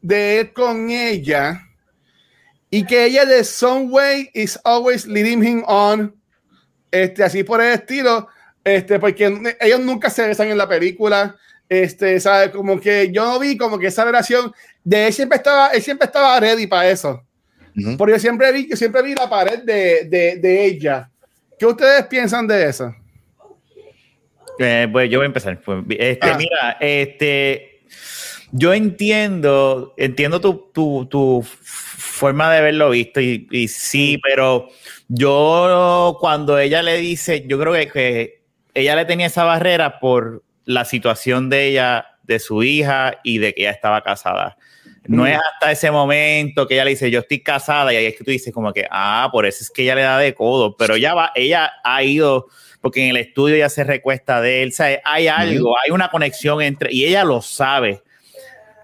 de 0.02 0.40
él 0.40 0.54
con 0.54 0.90
ella 0.90 1.62
y 2.72 2.84
que 2.86 3.06
ella 3.06 3.26
de 3.26 3.44
some 3.44 3.88
way 3.92 4.32
is 4.34 4.60
always 4.64 5.06
leading 5.06 5.44
him 5.44 5.64
on, 5.68 6.16
este, 6.90 7.24
así 7.24 7.44
por 7.44 7.62
el 7.62 7.74
estilo, 7.74 8.28
este, 8.64 8.98
porque 9.00 9.56
ellos 9.60 9.80
nunca 9.82 10.10
se 10.10 10.26
besan 10.26 10.48
en 10.48 10.58
la 10.58 10.68
película, 10.68 11.36
este, 11.72 12.20
sabe, 12.20 12.52
como 12.52 12.78
que 12.82 13.10
yo 13.14 13.40
vi 13.40 13.56
como 13.56 13.80
que 13.80 13.88
esa 13.88 14.04
relación 14.04 14.52
de 14.84 15.08
él 15.08 15.14
siempre 15.14 15.38
estaba, 15.38 15.70
él 15.70 15.82
siempre 15.82 16.06
estaba 16.06 16.38
ready 16.38 16.68
para 16.68 16.90
eso. 16.90 17.24
Ujú. 17.78 17.96
Porque 17.96 18.16
yo 18.16 18.20
siempre 18.20 18.52
vi, 18.52 18.70
yo 18.70 18.76
siempre 18.76 19.02
vi 19.02 19.16
la 19.16 19.30
pared 19.30 19.64
de, 19.64 20.04
de, 20.04 20.36
de 20.36 20.66
ella. 20.66 21.10
¿Qué 21.58 21.66
ustedes 21.66 22.06
piensan 22.08 22.46
de 22.46 22.68
eso? 22.68 22.94
Eh, 24.60 24.86
pues 24.92 25.10
yo 25.10 25.20
voy 25.20 25.24
a 25.24 25.28
empezar. 25.28 25.62
Pues, 25.62 25.86
este, 25.98 26.28
Ah. 26.30 26.36
Mira, 26.38 26.78
este, 26.82 27.84
yo 28.52 28.74
entiendo, 28.74 29.94
entiendo 29.96 30.42
tu, 30.42 30.72
tu, 30.74 31.06
tu 31.06 31.42
forma 31.42 32.52
de 32.52 32.58
haberlo 32.58 32.90
visto 32.90 33.22
y, 33.22 33.48
y 33.50 33.70
sí, 33.70 34.20
pero 34.22 34.68
yo 35.08 36.18
cuando 36.20 36.60
ella 36.60 36.82
le 36.82 36.98
dice, 36.98 37.46
yo 37.48 37.58
creo 37.58 37.72
que, 37.72 37.88
que 37.88 38.42
ella 38.74 38.98
le 38.98 39.06
tenía 39.06 39.28
esa 39.28 39.46
barrera 39.46 40.02
por 40.02 40.44
la 40.74 40.86
situación 40.86 41.50
de 41.50 41.68
ella, 41.68 42.08
de 42.24 42.40
su 42.40 42.64
hija 42.64 43.20
y 43.24 43.38
de 43.40 43.54
que 43.54 43.62
ella 43.62 43.72
estaba 43.72 44.02
casada. 44.04 44.58
No 45.08 45.24
Mm. 45.24 45.28
es 45.28 45.40
hasta 45.54 45.72
ese 45.72 45.90
momento 45.92 46.68
que 46.68 46.76
ella 46.76 46.86
le 46.86 46.92
dice, 46.92 47.10
yo 47.10 47.22
estoy 47.22 47.40
casada, 47.42 47.92
y 47.92 47.96
ahí 47.98 48.06
es 48.06 48.16
que 48.16 48.24
tú 48.24 48.30
dices 48.32 48.54
como 48.54 48.72
que, 48.72 48.86
ah, 48.92 49.30
por 49.32 49.46
eso 49.48 49.64
es 49.64 49.70
que 49.72 49.82
ella 49.84 49.96
le 49.96 50.04
da 50.04 50.18
de 50.20 50.36
codo, 50.36 50.76
pero 50.78 50.94
ella 50.96 51.14
va, 51.16 51.32
ella 51.36 51.72
ha 51.84 52.04
ido, 52.04 52.48
porque 52.82 53.04
en 53.04 53.10
el 53.10 53.18
estudio 53.18 53.58
ya 53.58 53.70
se 53.70 53.84
recuesta 53.84 54.42
de 54.42 54.62
él, 54.64 54.74
¿sabes? 54.74 55.00
hay 55.04 55.28
algo, 55.28 55.76
hay 55.84 55.90
una 55.92 56.10
conexión 56.10 56.62
entre, 56.62 56.94
y 56.94 57.06
ella 57.06 57.24
lo 57.24 57.42
sabe. 57.42 58.02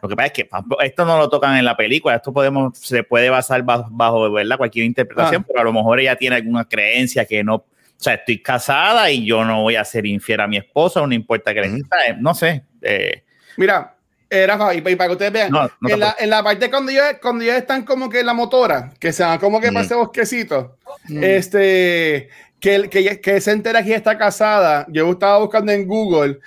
Lo 0.01 0.09
que 0.09 0.15
pasa 0.15 0.27
es 0.27 0.33
que 0.33 0.49
esto 0.83 1.05
no 1.05 1.17
lo 1.17 1.29
tocan 1.29 1.55
en 1.57 1.65
la 1.65 1.75
película, 1.77 2.15
esto 2.15 2.33
podemos, 2.33 2.77
se 2.77 3.03
puede 3.03 3.29
basar 3.29 3.61
bajo, 3.63 3.87
bajo 3.91 4.31
¿verdad? 4.31 4.57
cualquier 4.57 4.85
interpretación, 4.85 5.41
Ah. 5.43 5.45
pero 5.47 5.59
a 5.61 5.63
lo 5.63 5.73
mejor 5.73 5.99
ella 5.99 6.15
tiene 6.15 6.35
alguna 6.37 6.65
creencia 6.67 7.25
que 7.25 7.43
no, 7.43 7.65
o 7.99 8.03
sea, 8.03 8.13
estoy 8.13 8.41
casada 8.41 9.09
y 9.09 9.25
yo 9.25 9.43
no 9.43 9.63
voy 9.63 9.75
a 9.75 9.83
ser 9.83 10.05
infiel 10.05 10.41
a 10.41 10.47
mi 10.47 10.57
esposo, 10.57 11.05
no 11.07 11.13
importa 11.13 11.53
que 11.53 11.61
le 11.61 11.83
no 12.19 12.35
sé. 12.35 12.63
Eh. 12.81 13.23
Mira, 13.57 13.95
era 14.29 14.73
y, 14.73 14.81
para 14.81 15.07
que 15.07 15.11
ustedes 15.13 15.31
vean, 15.31 15.51
en, 15.87 15.99
la, 15.99 16.15
en, 16.19 16.29
la, 16.29 16.43
parte 16.43 16.69
cuando 16.69 16.91
ellos, 16.91 17.05
cuando 17.21 17.43
ellos 17.43 17.55
están 17.55 17.83
como 17.83 18.09
que 18.09 18.19
en 18.19 18.25
la 18.25 18.33
motora, 18.33 18.91
que 18.99 19.11
se 19.11 19.23
van 19.23 19.39
como 19.39 19.59
que 19.59 19.71
para 19.71 19.85
ese 19.85 19.95
bosquecito, 19.95 20.77
este, 21.09 22.29
que, 22.59 22.89
que, 22.89 23.21
que 23.21 23.41
se 23.41 23.51
entera 23.51 23.83
que 23.83 23.95
está 23.95 24.17
casada, 24.17 24.85
yo 24.89 25.09
estaba 25.11 25.39
buscando 25.39 25.71
en 25.71 25.87
Google, 25.87 26.39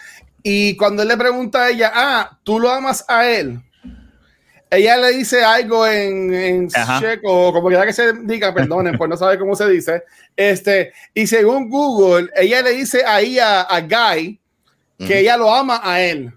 y 0.42 0.76
cuando 0.76 1.02
él 1.02 1.08
le 1.08 1.16
pregunta 1.16 1.64
a 1.64 1.70
ella, 1.70 1.90
ah, 1.94 2.38
tú 2.44 2.60
lo 2.60 2.70
amas 2.70 3.04
a 3.08 3.28
él, 3.28 3.60
ella 4.70 4.96
le 4.96 5.12
dice 5.12 5.42
algo 5.42 5.86
en, 5.86 6.32
en 6.32 6.68
checo, 7.00 7.52
como 7.52 7.68
quiera 7.68 7.84
que 7.84 7.92
se 7.92 8.12
diga, 8.22 8.54
perdonen, 8.54 8.96
pues 8.96 9.10
no 9.10 9.16
sabe 9.16 9.38
cómo 9.38 9.56
se 9.56 9.68
dice, 9.68 10.04
este, 10.36 10.92
y 11.12 11.26
según 11.26 11.68
Google, 11.68 12.30
ella 12.36 12.62
le 12.62 12.72
dice 12.72 13.02
ahí 13.04 13.38
a, 13.38 13.62
a 13.62 13.80
Guy 13.80 14.40
que 14.98 15.20
ella 15.20 15.36
lo 15.36 15.52
ama 15.52 15.80
a 15.82 16.00
él. 16.00 16.30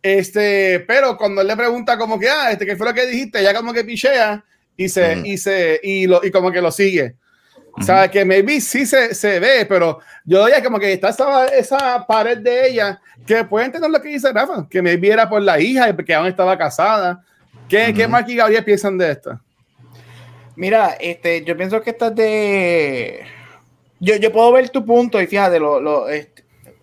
Este, 0.00 0.84
pero 0.86 1.16
cuando 1.16 1.40
él 1.40 1.48
le 1.48 1.56
pregunta 1.56 1.98
como 1.98 2.18
que, 2.18 2.28
ah, 2.28 2.52
este, 2.52 2.64
¿qué 2.64 2.76
fue 2.76 2.86
lo 2.86 2.94
que 2.94 3.06
dijiste? 3.06 3.40
Ella 3.40 3.52
como 3.52 3.72
que 3.72 3.84
pichea 3.84 4.44
y 4.76 4.88
se, 4.88 5.20
y 5.24 5.36
se, 5.36 5.80
y 5.82 6.06
lo, 6.06 6.24
y 6.24 6.30
como 6.30 6.52
que 6.52 6.60
lo 6.62 6.70
sigue. 6.70 7.16
O 7.78 7.82
sea, 7.82 8.10
que 8.10 8.24
maybe 8.24 8.60
sí 8.60 8.86
se, 8.86 9.14
se 9.14 9.38
ve, 9.38 9.66
pero 9.66 10.00
yo 10.24 10.44
veía 10.44 10.62
como 10.62 10.78
que 10.78 10.92
está 10.92 11.10
esa, 11.10 11.46
esa 11.48 12.06
pared 12.06 12.38
de 12.38 12.68
ella, 12.68 13.00
que 13.26 13.44
puede 13.44 13.66
entender 13.66 13.90
lo 13.90 14.00
que 14.00 14.08
dice 14.08 14.32
Rafa, 14.32 14.66
que 14.68 14.80
maybe 14.80 15.10
era 15.10 15.28
por 15.28 15.42
la 15.42 15.60
hija, 15.60 15.94
que 15.94 16.14
aún 16.14 16.26
estaba 16.26 16.56
casada. 16.56 17.22
¿Qué, 17.68 17.92
¿qué 17.94 18.08
Mark 18.08 18.26
y 18.28 18.36
Gabriel 18.36 18.64
piensan 18.64 18.96
de 18.96 19.10
esto? 19.10 19.38
Mira, 20.54 20.96
este, 20.98 21.44
yo 21.44 21.56
pienso 21.56 21.80
que 21.82 21.90
estás 21.90 22.14
de... 22.14 23.26
Yo, 24.00 24.16
yo 24.16 24.32
puedo 24.32 24.52
ver 24.52 24.70
tu 24.70 24.84
punto 24.84 25.20
y 25.20 25.26
fíjate, 25.26 25.58
lo, 25.58 25.80
lo, 25.80 26.06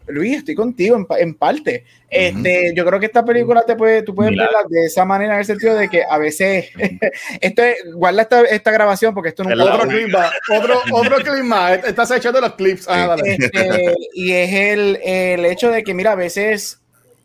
Luis, 0.07 0.37
estoy 0.37 0.55
contigo 0.55 0.95
en, 0.95 1.07
en 1.19 1.33
parte. 1.35 1.85
Este, 2.09 2.73
Yo 2.75 2.85
creo 2.85 2.99
que 2.99 3.07
esta 3.07 3.25
película 3.25 3.63
te 3.63 3.75
puede, 3.75 4.03
tú 4.03 4.13
puedes 4.13 4.35
verla 4.35 4.63
de 4.69 4.85
esa 4.85 5.05
manera, 5.05 5.33
en 5.33 5.39
el 5.39 5.45
sentido 5.45 5.75
de 5.75 5.89
que 5.89 6.03
a 6.07 6.17
veces, 6.17 6.69
esto 7.41 7.63
es, 7.63 7.77
guarda 7.93 8.23
esta, 8.23 8.41
esta 8.41 8.71
grabación 8.71 9.13
porque 9.13 9.29
esto 9.29 9.43
no 9.43 9.49
es 9.49 9.59
otro 9.59 9.87
clip 9.87 10.13
otro, 10.55 10.81
otro 10.91 11.15
clip 11.17 11.43
más, 11.43 11.83
estás 11.85 12.11
echando 12.11 12.41
los 12.41 12.53
clips. 12.55 12.85
Ah, 12.87 13.15
este, 13.23 13.95
y 14.13 14.31
es 14.33 14.53
el, 14.53 14.99
el 15.03 15.45
hecho 15.45 15.71
de 15.71 15.83
que, 15.83 15.93
mira, 15.93 16.11
a 16.11 16.15
veces 16.15 16.82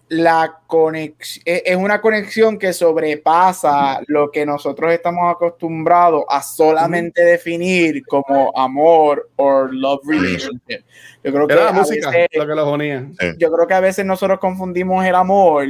la 0.08 0.60
conexión 0.66 1.42
e, 1.46 1.62
es 1.66 1.76
una 1.76 2.00
conexión 2.00 2.58
que 2.58 2.72
sobrepasa 2.72 4.00
lo 4.06 4.30
que 4.30 4.46
nosotros 4.46 4.92
estamos 4.92 5.30
acostumbrados 5.30 6.24
a 6.28 6.42
solamente 6.42 7.22
definir 7.22 8.04
como 8.06 8.50
amor 8.56 9.28
o 9.36 9.64
love 9.64 10.00
relationship. 10.06 10.84
Yo 11.22 11.32
creo 11.32 11.46
que, 11.46 11.54
a 11.54 11.72
música, 11.72 12.10
veces, 12.10 12.28
lo 12.34 12.46
que 12.46 12.54
los 12.54 13.38
yo 13.38 13.52
creo 13.52 13.66
que 13.66 13.74
a 13.74 13.80
veces 13.80 14.06
nosotros 14.06 14.38
confundimos 14.38 15.04
el 15.04 15.14
amor 15.14 15.66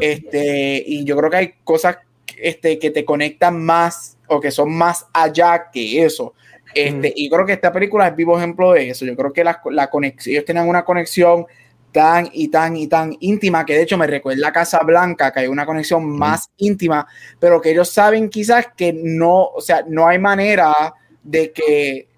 este, 0.00 0.82
y 0.86 1.04
yo 1.04 1.16
creo 1.16 1.30
que 1.30 1.36
hay 1.36 1.54
cosas 1.62 1.98
este, 2.38 2.78
que 2.78 2.90
te 2.90 3.04
conectan 3.04 3.62
más 3.62 4.16
o 4.26 4.40
que 4.40 4.50
son 4.50 4.72
más 4.72 5.06
allá 5.12 5.70
que 5.70 6.04
eso. 6.04 6.34
Este, 6.74 7.12
Y 7.14 7.30
creo 7.30 7.46
que 7.46 7.52
esta 7.52 7.72
película 7.72 8.08
es 8.08 8.16
vivo 8.16 8.36
ejemplo 8.36 8.72
de 8.72 8.90
eso. 8.90 9.04
Yo 9.04 9.14
creo 9.14 9.32
que 9.32 9.44
la, 9.44 9.60
la 9.70 9.90
conexión, 9.90 10.32
ellos 10.32 10.44
tienen 10.44 10.68
una 10.68 10.84
conexión 10.84 11.46
tan 11.94 12.28
y 12.32 12.48
tan 12.48 12.76
y 12.76 12.88
tan 12.88 13.16
íntima 13.20 13.64
que 13.64 13.74
de 13.74 13.82
hecho 13.82 13.96
me 13.96 14.08
recuerda 14.08 14.40
la 14.40 14.52
Casa 14.52 14.80
Blanca, 14.80 15.32
que 15.32 15.40
hay 15.40 15.46
una 15.46 15.64
conexión 15.64 16.04
más 16.18 16.50
íntima, 16.56 17.06
pero 17.38 17.60
que 17.60 17.70
ellos 17.70 17.88
saben 17.88 18.28
quizás 18.28 18.66
que 18.76 18.92
no, 18.92 19.44
o 19.44 19.60
sea, 19.60 19.84
no 19.88 20.08
hay 20.08 20.18
manera 20.18 20.92
de 21.22 21.52
que 21.52 22.08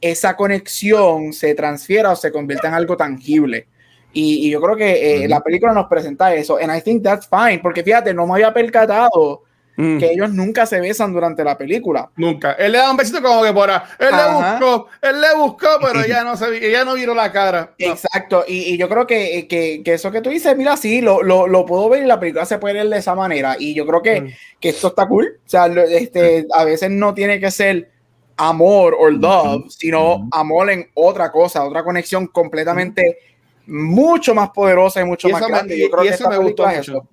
esa 0.00 0.36
conexión 0.36 1.32
se 1.32 1.56
transfiera 1.56 2.12
o 2.12 2.16
se 2.16 2.30
convierta 2.30 2.68
en 2.68 2.74
algo 2.74 2.96
tangible. 2.96 3.66
Y, 4.12 4.48
yo 4.48 4.60
creo 4.62 4.76
que 4.76 5.24
eh, 5.24 5.28
la 5.28 5.40
película 5.40 5.72
nos 5.72 5.88
presenta 5.88 6.32
eso, 6.32 6.56
and 6.58 6.74
I 6.74 6.80
think 6.80 7.02
that's 7.02 7.28
fine, 7.28 7.58
porque 7.58 7.82
fíjate, 7.82 8.14
no 8.14 8.28
me 8.28 8.34
había 8.34 8.54
percatado 8.54 9.42
Mm. 9.76 9.98
que 9.98 10.12
ellos 10.12 10.32
nunca 10.32 10.64
se 10.64 10.80
besan 10.80 11.12
durante 11.12 11.44
la 11.44 11.58
película. 11.58 12.10
Nunca. 12.16 12.52
Él 12.52 12.72
le 12.72 12.78
da 12.78 12.90
un 12.90 12.96
besito 12.96 13.22
como 13.22 13.42
que 13.42 13.52
por 13.52 13.68
Él 13.70 13.76
le 14.10 14.32
buscó, 14.32 14.88
él 15.02 15.20
le 15.20 15.34
buscó, 15.36 15.68
pero 15.80 16.00
ella 16.04 16.24
no 16.24 16.36
se 16.36 16.66
ella 16.66 16.84
no 16.84 16.94
viró 16.94 17.14
la 17.14 17.30
cara. 17.30 17.74
Exacto. 17.78 18.44
Y, 18.48 18.74
y, 18.74 18.78
yo 18.78 18.88
creo 18.88 19.06
que, 19.06 19.46
que, 19.48 19.82
que, 19.84 19.94
eso 19.94 20.10
que 20.10 20.22
tú 20.22 20.30
dices, 20.30 20.56
mira, 20.56 20.76
sí, 20.76 21.02
lo, 21.02 21.22
lo, 21.22 21.46
lo, 21.46 21.66
puedo 21.66 21.88
ver 21.90 22.02
y 22.02 22.06
la 22.06 22.18
película 22.18 22.46
se 22.46 22.58
puede 22.58 22.74
ver 22.74 22.88
de 22.88 22.98
esa 22.98 23.14
manera. 23.14 23.56
Y 23.58 23.74
yo 23.74 23.86
creo 23.86 24.00
que, 24.00 24.22
mm. 24.22 24.28
que 24.60 24.68
esto 24.70 24.88
está 24.88 25.06
cool. 25.06 25.38
O 25.44 25.48
sea, 25.48 25.66
este, 25.66 26.46
a 26.54 26.64
veces 26.64 26.90
no 26.90 27.12
tiene 27.12 27.38
que 27.38 27.50
ser 27.50 27.90
amor 28.38 28.96
o 28.98 29.10
love, 29.10 29.64
sino 29.68 30.28
amor 30.32 30.70
en 30.70 30.90
otra 30.94 31.30
cosa, 31.30 31.64
otra 31.64 31.82
conexión 31.84 32.26
completamente 32.28 33.18
mucho 33.66 34.34
más 34.34 34.50
poderosa 34.50 35.00
y 35.00 35.04
mucho 35.04 35.28
más 35.28 35.46
grande. 35.46 35.78
yo 35.78 35.90
creo 35.90 36.04
que 36.04 36.10
eso 36.10 36.30
me 36.30 36.38
gustó 36.38 36.66
mucho. 36.66 36.80
Eso 36.80 37.08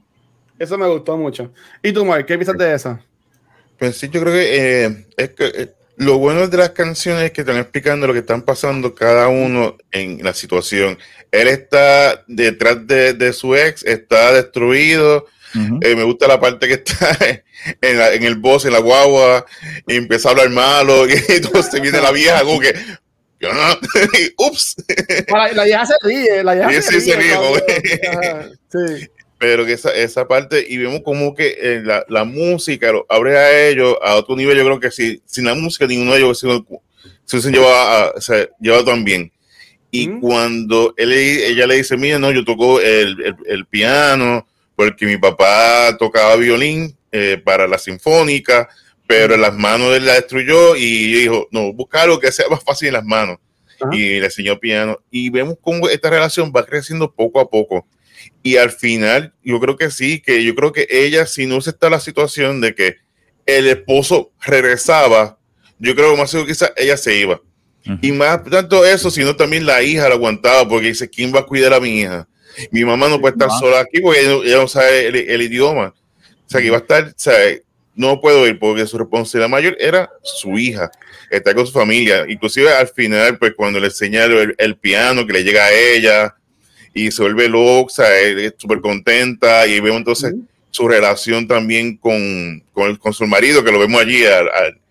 me 0.72 0.88
gustó 0.88 1.18
mucho. 1.18 1.52
¿Y 1.82 1.92
tú, 1.92 2.06
Mike, 2.06 2.26
qué 2.26 2.38
piensas 2.38 2.58
de 2.58 2.74
eso? 2.74 3.00
Pues 3.78 3.98
sí, 3.98 4.10
yo 4.10 4.22
creo 4.22 4.34
que 4.34 4.86
eh, 4.86 5.06
es 5.18 5.30
que 5.32 5.46
eh, 5.46 5.74
lo 5.98 6.18
bueno 6.18 6.48
de 6.48 6.58
las 6.58 6.72
canciones 6.72 7.24
es 7.24 7.32
que 7.32 7.42
están 7.42 7.58
explicando 7.58 8.08
lo 8.08 8.14
que 8.14 8.20
están 8.20 8.42
pasando 8.42 8.96
cada 8.96 9.28
uno 9.28 9.78
en 9.92 10.24
la 10.24 10.34
situación. 10.34 10.98
Él 11.32 11.48
está 11.48 12.24
detrás 12.28 12.86
de, 12.88 13.34
su 13.34 13.56
ex, 13.56 13.84
está 13.84 14.34
destruido. 14.34 15.28
Eh, 15.82 15.96
me 15.96 16.04
gusta 16.04 16.28
la 16.28 16.40
parte 16.40 16.68
que 16.68 16.74
está 16.74 17.16
en, 17.82 18.24
el 18.24 18.36
boss, 18.36 18.66
en 18.66 18.74
la 18.74 18.80
guagua, 18.80 19.46
y 19.88 19.98
empieza 19.98 20.30
a 20.30 20.32
hablar 20.32 20.50
malo, 20.50 21.08
y 21.10 21.14
entonces 21.28 21.80
viene 21.80 22.02
la 22.02 22.12
vieja 22.12 22.42
como 22.42 22.60
que, 22.60 22.74
ups. 24.38 24.76
La, 25.28 25.64
vieja 25.64 25.86
se 25.86 25.94
ríe, 26.02 26.44
la 26.44 26.56
vieja 26.56 26.82
se 26.82 27.16
ríe. 27.16 27.36
sí 28.72 29.10
pero 29.44 29.66
que 29.66 29.74
esa, 29.74 29.94
esa 29.94 30.26
parte, 30.26 30.66
y 30.66 30.78
vemos 30.78 31.02
como 31.02 31.36
que 31.36 31.58
eh, 31.60 31.82
la, 31.84 32.06
la, 32.08 32.24
música 32.24 32.94
lo 32.94 33.06
abre 33.10 33.38
a 33.38 33.68
ellos 33.68 33.98
a 34.02 34.16
otro 34.16 34.38
nivel. 34.38 34.56
Yo 34.58 34.64
creo 34.64 34.80
que 34.80 34.90
si, 34.90 35.22
sin 35.26 35.44
la 35.44 35.54
música, 35.54 35.86
ninguno 35.86 36.14
de 36.14 36.20
ellos 36.20 36.40
se, 36.40 37.42
se 37.42 37.52
lleva, 37.52 38.14
se 38.22 38.52
lleva 38.62 38.86
tan 38.86 39.04
bien. 39.04 39.34
Y 39.92 40.08
cuando 40.22 40.94
él, 40.96 41.12
ella 41.12 41.68
le 41.68 41.76
dice, 41.76 41.98
mira, 41.98 42.20
no, 42.20 42.32
yo 42.32 42.46
toco 42.46 42.80
el, 42.80 43.36
el, 43.46 43.66
piano 43.66 44.48
porque 44.78 45.06
mi 45.06 45.18
papá 45.18 45.94
tocaba 46.00 46.38
violín 46.38 46.96
eh, 47.12 47.38
para 47.44 47.68
la 47.68 47.78
sinfónica, 47.78 48.70
pero 49.06 49.34
en 49.34 49.42
las 49.42 49.54
manos 49.54 49.94
él 49.94 50.06
la 50.06 50.14
destruyó 50.14 50.78
y 50.78 51.12
dijo, 51.16 51.50
no, 51.52 51.74
busca 51.74 52.04
algo 52.04 52.18
que 52.18 52.32
sea 52.32 52.48
más 52.48 52.64
fácil 52.64 52.88
en 52.88 52.94
las 52.94 53.04
manos. 53.04 53.40
Y 53.92 54.22
le 54.22 54.26
enseñó 54.28 54.58
piano. 54.58 55.00
Y 55.12 55.30
vemos 55.30 55.58
cómo 55.60 55.90
esta 55.90 56.10
relación 56.10 56.54
va 56.56 56.66
creciendo 56.66 57.12
poco 57.12 57.42
a 57.42 57.50
poco 57.50 57.86
y 58.42 58.58
al 58.58 58.72
final, 58.72 59.34
yo 59.44 59.60
creo 59.60 59.78
que 59.78 59.90
sí, 59.90 60.22
que 60.22 60.44
yo 60.44 60.54
creo 60.56 60.72
que 60.72 60.88
ella, 60.90 61.26
si 61.26 61.46
no 61.46 61.62
se 61.62 61.72
está 61.72 61.90
la 61.90 62.00
situación 62.00 62.62
de 62.62 62.76
que 62.76 62.98
el 63.46 63.68
esposo 63.68 64.32
regresaba, 64.46 65.38
yo 65.80 65.96
creo 65.96 66.12
que 66.12 66.18
más 66.18 66.32
seguro 66.32 66.48
quizás 66.48 66.72
ella 66.78 66.98
se 66.98 67.16
iba. 67.16 67.42
Y 68.02 68.14
más 68.14 68.44
tanto 68.46 68.86
eso, 68.86 69.12
sino 69.12 69.36
también 69.36 69.66
la 69.66 69.84
hija 69.84 70.08
la 70.08 70.16
aguantaba, 70.16 70.68
porque 70.68 70.88
dice, 70.88 71.10
¿quién 71.10 71.34
va 71.36 71.40
a 71.40 71.46
cuidar 71.46 71.74
a 71.74 71.82
mi 71.82 72.00
hija? 72.00 72.28
Mi 72.72 72.86
mamá 72.86 73.10
no 73.10 73.20
puede 73.20 73.34
estar 73.34 73.50
sola 73.60 73.82
aquí 73.82 74.00
porque 74.00 74.22
ella, 74.22 74.58
no 74.58 74.68
sabe 74.68 75.08
el, 75.08 75.42
idioma. 75.42 75.94
O 76.46 76.50
sea, 76.50 76.62
que 76.62 76.68
iba 76.68 76.78
a 76.78 76.80
estar, 76.80 77.14
no 77.96 78.22
puedo 78.22 78.48
ir 78.48 78.58
porque 78.58 78.88
su 78.88 78.98
responsabilidad 78.98 79.50
mayor 79.50 79.76
era 79.80 80.10
su 80.22 80.58
hija, 80.58 80.92
estar 81.30 81.54
con 81.56 81.68
su 81.68 81.74
familia. 81.74 82.26
Inclusive 82.28 82.72
al 82.72 82.88
final, 82.88 83.38
pues 83.38 83.54
cuando 83.56 83.80
le 83.80 83.88
enseña 83.88 84.26
el 84.26 84.78
piano 84.78 85.28
que 85.28 85.34
le 85.34 85.44
llega 85.44 85.66
a 85.66 85.74
ella, 85.74 86.36
y 86.94 87.12
se 87.12 87.22
vuelve 87.22 87.50
loca, 87.50 88.18
es 88.20 88.54
súper 88.58 88.82
contenta 88.82 89.66
y 89.68 89.80
vemos 89.80 90.00
entonces 90.00 90.36
su 90.72 90.88
relación 90.88 91.48
también 91.48 91.98
con, 91.98 92.64
con, 92.72 92.96
con, 92.96 93.14
su 93.14 93.26
marido, 93.28 93.64
que 93.64 93.72
lo 93.72 93.80
vemos 93.80 94.02
allí 94.02 94.26
al, 94.26 94.50
al, 94.50 94.82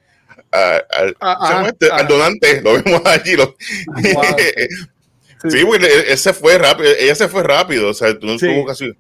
al, 0.52 1.16
ah, 1.20 1.38
ah, 1.40 1.66
este? 1.66 1.88
ah. 1.90 2.02
donante, 2.04 2.60
lo 2.62 2.80
vemos 2.80 3.02
allí. 3.04 3.34
Lo, 3.34 3.56
sí, 5.48 5.64
porque 5.64 5.86
él, 6.08 6.18
se 6.18 6.32
fue 6.32 6.58
rápido, 6.58 6.90
ella 6.98 7.14
se 7.14 7.28
fue 7.28 7.42
rápido, 7.42 7.90
o 7.90 7.94
sea, 7.94 8.16
tú 8.18 8.26
no 8.26 8.38
sí. 8.38 8.46
casi, 8.66 8.92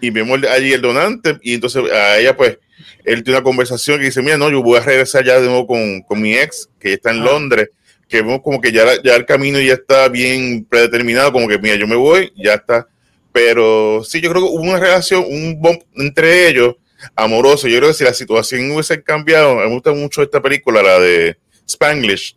y 0.00 0.10
vemos 0.10 0.40
allí 0.44 0.72
el 0.72 0.80
donante 0.80 1.38
y 1.42 1.54
entonces 1.54 1.84
a 1.92 2.18
ella 2.18 2.36
pues 2.36 2.58
él 3.04 3.22
tiene 3.22 3.38
una 3.38 3.44
conversación 3.44 3.98
que 3.98 4.06
dice, 4.06 4.22
mira, 4.22 4.36
no, 4.36 4.50
yo 4.50 4.62
voy 4.62 4.78
a 4.78 4.82
regresar 4.82 5.24
ya 5.24 5.40
de 5.40 5.46
nuevo 5.46 5.66
con, 5.66 6.02
con 6.02 6.20
mi 6.20 6.34
ex, 6.34 6.68
que 6.78 6.92
está 6.94 7.10
en 7.10 7.24
Londres, 7.24 7.70
que 8.08 8.22
vemos 8.22 8.40
como 8.42 8.60
que 8.60 8.72
ya, 8.72 8.84
ya 9.02 9.14
el 9.16 9.26
camino 9.26 9.60
ya 9.60 9.74
está 9.74 10.08
bien 10.08 10.64
predeterminado, 10.64 11.32
como 11.32 11.46
que 11.46 11.58
mira, 11.58 11.76
yo 11.76 11.86
me 11.86 11.96
voy, 11.96 12.32
ya 12.36 12.54
está. 12.54 12.88
Pero 13.32 14.02
sí, 14.04 14.20
yo 14.20 14.30
creo 14.30 14.42
que 14.42 14.48
hubo 14.48 14.62
una 14.62 14.80
relación, 14.80 15.24
un 15.28 15.60
entre 15.96 16.48
ellos, 16.48 16.76
amoroso. 17.14 17.68
Yo 17.68 17.78
creo 17.78 17.90
que 17.90 17.94
si 17.94 18.04
la 18.04 18.14
situación 18.14 18.70
hubiese 18.70 19.02
cambiado, 19.02 19.56
me 19.56 19.68
gusta 19.68 19.92
mucho 19.92 20.22
esta 20.22 20.40
película, 20.40 20.82
la 20.82 20.98
de 20.98 21.36
Spanglish, 21.66 22.36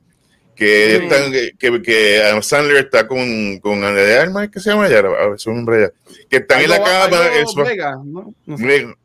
que, 0.56 1.56
que, 1.58 1.82
que, 1.82 2.40
Sandler 2.44 2.86
está 2.86 3.08
con, 3.08 3.58
con 3.60 3.82
de 3.82 4.18
Alma, 4.20 4.52
¿qué 4.52 4.60
se 4.60 4.70
llama 4.70 4.88
ella? 4.88 5.00
A 5.00 5.30
ver, 5.30 5.40
su 5.40 5.52
nombre 5.52 5.82
ya. 5.82 6.16
Que 6.30 6.38
están 6.38 6.62
en 6.62 6.70
la 6.70 6.84
cama. 6.84 7.30
eso, 7.36 7.64
¿no? 8.04 8.36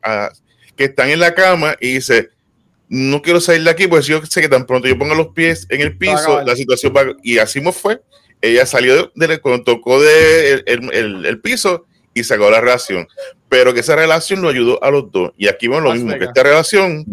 Ah, 0.03 0.29
que 0.75 0.83
están 0.83 1.09
en 1.09 1.19
la 1.19 1.33
cama 1.33 1.75
y 1.79 1.93
dice, 1.93 2.29
no 2.89 3.21
quiero 3.21 3.41
salir 3.41 3.63
de 3.63 3.69
aquí, 3.69 3.87
pues 3.87 4.05
yo 4.05 4.25
sé 4.25 4.41
que 4.41 4.49
tan 4.49 4.65
pronto 4.65 4.87
yo 4.87 4.97
ponga 4.97 5.15
los 5.15 5.29
pies 5.29 5.67
en 5.69 5.81
el 5.81 5.97
piso, 5.97 6.41
la 6.43 6.55
situación 6.55 6.93
va, 6.95 7.05
y 7.23 7.37
así 7.37 7.59
me 7.59 7.71
fue. 7.71 8.01
Ella 8.41 8.65
salió 8.65 9.11
de, 9.15 9.39
cuando 9.39 9.63
tocó 9.63 10.01
de 10.01 10.63
el, 10.65 11.25
el, 11.25 11.41
piso 11.41 11.85
y 12.13 12.23
sacó 12.23 12.49
la 12.49 12.61
relación, 12.61 13.07
pero 13.49 13.73
que 13.73 13.79
esa 13.79 13.95
relación 13.95 14.41
lo 14.41 14.49
ayudó 14.49 14.81
a 14.83 14.91
los 14.91 15.11
dos. 15.11 15.31
Y 15.37 15.47
aquí 15.47 15.67
vemos 15.67 15.83
lo 15.83 15.93
mismo, 15.93 16.17
que 16.17 16.25
esta 16.25 16.43
relación 16.43 17.05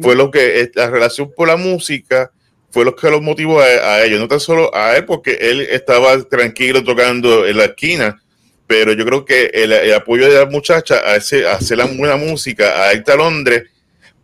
fue 0.00 0.14
lo 0.14 0.30
que, 0.30 0.70
la 0.74 0.90
relación 0.90 1.32
por 1.34 1.48
la 1.48 1.56
música 1.56 2.30
fue 2.70 2.84
lo 2.84 2.94
que 2.94 3.10
los 3.10 3.22
motivó 3.22 3.60
a, 3.60 4.04
ellos, 4.04 4.20
no 4.20 4.28
tan 4.28 4.40
solo 4.40 4.74
a 4.74 4.96
él, 4.96 5.04
porque 5.04 5.38
él 5.40 5.62
estaba 5.62 6.22
tranquilo 6.24 6.84
tocando 6.84 7.46
en 7.46 7.56
la 7.56 7.64
esquina, 7.64 8.22
pero 8.66 8.92
yo 8.92 9.06
creo 9.06 9.24
que 9.24 9.46
el, 9.54 9.92
apoyo 9.94 10.28
de 10.28 10.38
la 10.38 10.46
muchacha 10.46 10.96
a, 10.96 11.16
ese, 11.16 11.46
hacer 11.48 11.78
la 11.78 11.86
buena 11.86 12.16
música, 12.16 12.84
a 12.86 12.92
irte 12.92 13.10
a 13.10 13.16
Londres, 13.16 13.64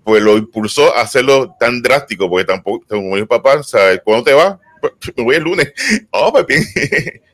pues 0.04 0.22
lo 0.22 0.36
impulsó 0.36 0.94
a 0.94 1.00
hacerlo 1.00 1.56
tan 1.58 1.82
drástico, 1.82 2.28
porque 2.28 2.44
tampoco, 2.44 2.84
como 2.86 3.16
dijo 3.16 3.26
papá, 3.26 3.62
¿sabes? 3.62 4.00
¿Cuándo 4.04 4.24
te 4.24 4.34
vas? 4.34 4.58
Me 5.16 5.24
voy 5.24 5.36
el 5.36 5.42
lunes. 5.42 5.72
Oh, 6.10 6.32
pues 6.32 6.46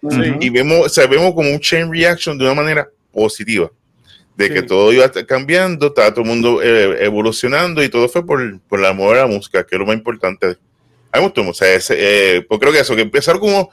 Y 0.41 0.51
vemos, 0.51 0.93
sabemos 0.93 1.35
como 1.35 1.51
un 1.51 1.61
chain 1.61 1.93
reaction 1.93 2.39
de 2.39 2.45
una 2.45 2.55
manera 2.55 2.89
positiva, 3.13 3.71
de 4.37 4.49
que 4.49 4.63
todo 4.63 4.93
iba 4.93 5.11
cambiando, 5.27 5.89
estaba 5.89 6.11
todo 6.11 6.23
el 6.23 6.31
mundo 6.31 6.63
eh, 6.63 7.05
evolucionando 7.05 7.83
y 7.83 7.89
todo 7.91 8.09
fue 8.09 8.25
por, 8.25 8.61
por 8.61 8.79
el 8.79 8.87
amor 8.87 9.17
a 9.17 9.23
la 9.23 9.27
música, 9.27 9.67
que 9.67 9.75
es 9.75 9.79
lo 9.79 9.85
más 9.85 9.97
importante 9.97 10.57
a 11.13 11.19
mí 11.19 11.23
me 11.23 11.29
gustó, 11.29 11.49
o 11.49 11.55
sea, 11.55 11.75
ese, 11.75 11.97
eh, 11.99 12.43
pues 12.43 12.61
creo 12.61 12.73
que 12.73 12.81
eso, 12.81 12.95
que 12.95 13.03
empezaron 13.03 13.41
como, 13.41 13.71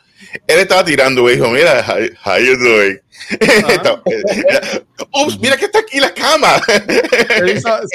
él 0.47 0.59
estaba 0.59 0.83
tirando, 0.83 1.21
güey, 1.21 1.35
dijo, 1.35 1.49
mira, 1.49 1.85
how, 2.25 2.37
you 2.37 2.57
doing? 2.57 2.99
Eh, 3.29 4.83
Ups, 5.11 5.39
mira 5.39 5.57
que 5.57 5.65
está 5.65 5.79
aquí 5.79 5.99
la 5.99 6.13
cama. 6.13 6.61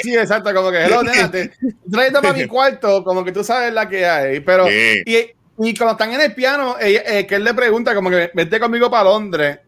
sí, 0.01 0.15
exacto, 0.15 0.53
como 0.53 0.69
que, 0.71 0.83
hello, 0.83 1.01
nena, 1.01 1.31
te 1.31 1.51
para 2.13 2.33
mi 2.33 2.45
cuarto, 2.45 3.03
como 3.03 3.23
que 3.23 3.31
tú 3.31 3.43
sabes 3.43 3.73
la 3.73 3.87
que 3.87 4.05
hay, 4.05 4.39
pero, 4.41 4.69
y, 4.69 5.03
y, 5.05 5.73
cuando 5.75 5.93
están 5.93 6.13
en 6.13 6.21
el 6.21 6.33
piano, 6.33 6.75
eh, 6.79 7.25
que 7.27 7.35
él 7.35 7.43
le 7.43 7.53
pregunta, 7.53 7.95
como 7.95 8.09
que, 8.09 8.31
vete 8.33 8.59
conmigo 8.59 8.91
para 8.91 9.05
Londres, 9.05 9.59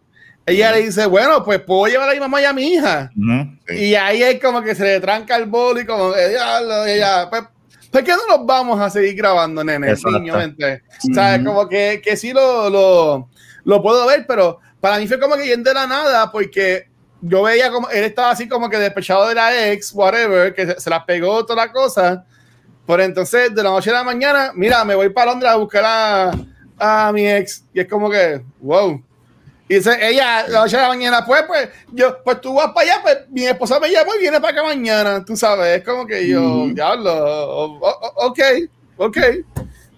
ella 0.46 0.72
le 0.72 0.84
dice, 0.84 1.06
bueno, 1.08 1.44
pues 1.44 1.60
puedo 1.62 1.92
llevar 1.92 2.10
a 2.10 2.14
mi 2.14 2.20
mamá 2.20 2.42
y 2.42 2.46
a 2.46 2.54
mi 2.54 2.74
hija. 2.74 3.12
Y 3.68 3.96
ahí 3.96 4.22
es 4.22 4.40
como 4.40 4.62
que 4.62 4.76
se 4.76 4.84
le 4.84 5.00
tranca 5.00 5.36
el 5.38 5.46
bol 5.46 5.80
y 5.82 5.86
como, 5.86 6.16
ella, 6.16 6.60
ella 6.88 7.30
pues, 7.30 7.44
¿por 7.92 8.04
qué 8.04 8.12
no 8.12 8.38
nos 8.38 8.46
vamos 8.46 8.80
a 8.80 8.90
seguir 8.90 9.16
grabando, 9.16 9.64
nene? 9.64 9.96
Niñamente. 10.06 10.84
O 11.10 11.14
sea, 11.14 11.44
como 11.44 11.68
que, 11.68 12.02
que 12.04 12.18
sí 12.18 12.34
lo, 12.34 12.70
lo, 12.70 13.30
lo, 13.64 13.82
puedo 13.82 14.06
ver, 14.08 14.26
pero 14.28 14.60
para 14.80 14.98
mí 15.00 15.08
fue 15.08 15.20
como 15.20 15.36
que 15.36 15.48
yendo 15.48 15.70
de 15.70 15.74
la 15.74 15.88
nada, 15.88 16.32
porque 16.32 16.88
yo 17.22 17.44
veía 17.44 17.72
como 17.72 17.90
él 17.90 18.04
estaba 18.04 18.32
así 18.32 18.48
como 18.48 18.70
que 18.70 18.78
despechado 18.78 19.28
de 19.28 19.36
la 19.36 19.72
ex, 19.72 19.92
whatever, 19.94 20.54
que 20.54 20.66
se, 20.66 20.80
se 20.80 20.90
la 20.90 21.06
pegó 21.06 21.46
toda 21.46 21.66
la 21.66 21.72
cosa. 21.72 22.26
Por 22.86 23.02
entonces, 23.02 23.54
de 23.54 23.64
la 23.64 23.70
noche 23.72 23.90
a 23.90 23.94
la 23.94 24.04
mañana, 24.04 24.52
mira, 24.54 24.86
me 24.86 24.94
voy 24.94 25.10
para 25.10 25.32
Londres 25.32 25.52
a 25.52 25.56
buscar 25.56 25.84
a, 25.86 26.32
a 26.78 27.12
mi 27.12 27.28
ex. 27.28 27.66
Y 27.74 27.80
es 27.80 27.88
como 27.88 28.10
que, 28.10 28.42
wow. 28.60 29.04
Y 29.68 29.76
dice, 29.76 29.98
ella, 30.00 30.48
la 30.48 30.60
noche 30.62 30.78
de 30.78 30.84
la 30.84 30.90
mañana, 30.90 31.26
pues, 31.26 31.44
pues, 31.48 31.70
yo, 31.92 32.22
pues 32.24 32.40
tú 32.40 32.54
vas 32.54 32.68
para 32.68 32.82
allá, 32.82 33.02
pues 33.02 33.18
mi 33.30 33.46
esposa 33.46 33.80
me 33.80 33.90
llama 33.90 34.12
y 34.16 34.22
viene 34.22 34.40
para 34.40 34.54
acá 34.54 34.64
mañana, 34.64 35.26
tú 35.26 35.36
sabes, 35.36 35.80
es 35.80 35.84
como 35.84 36.06
que 36.06 36.28
yo, 36.28 36.68
diablo, 36.68 37.80
ok, 38.16 38.40
ok. 38.98 39.18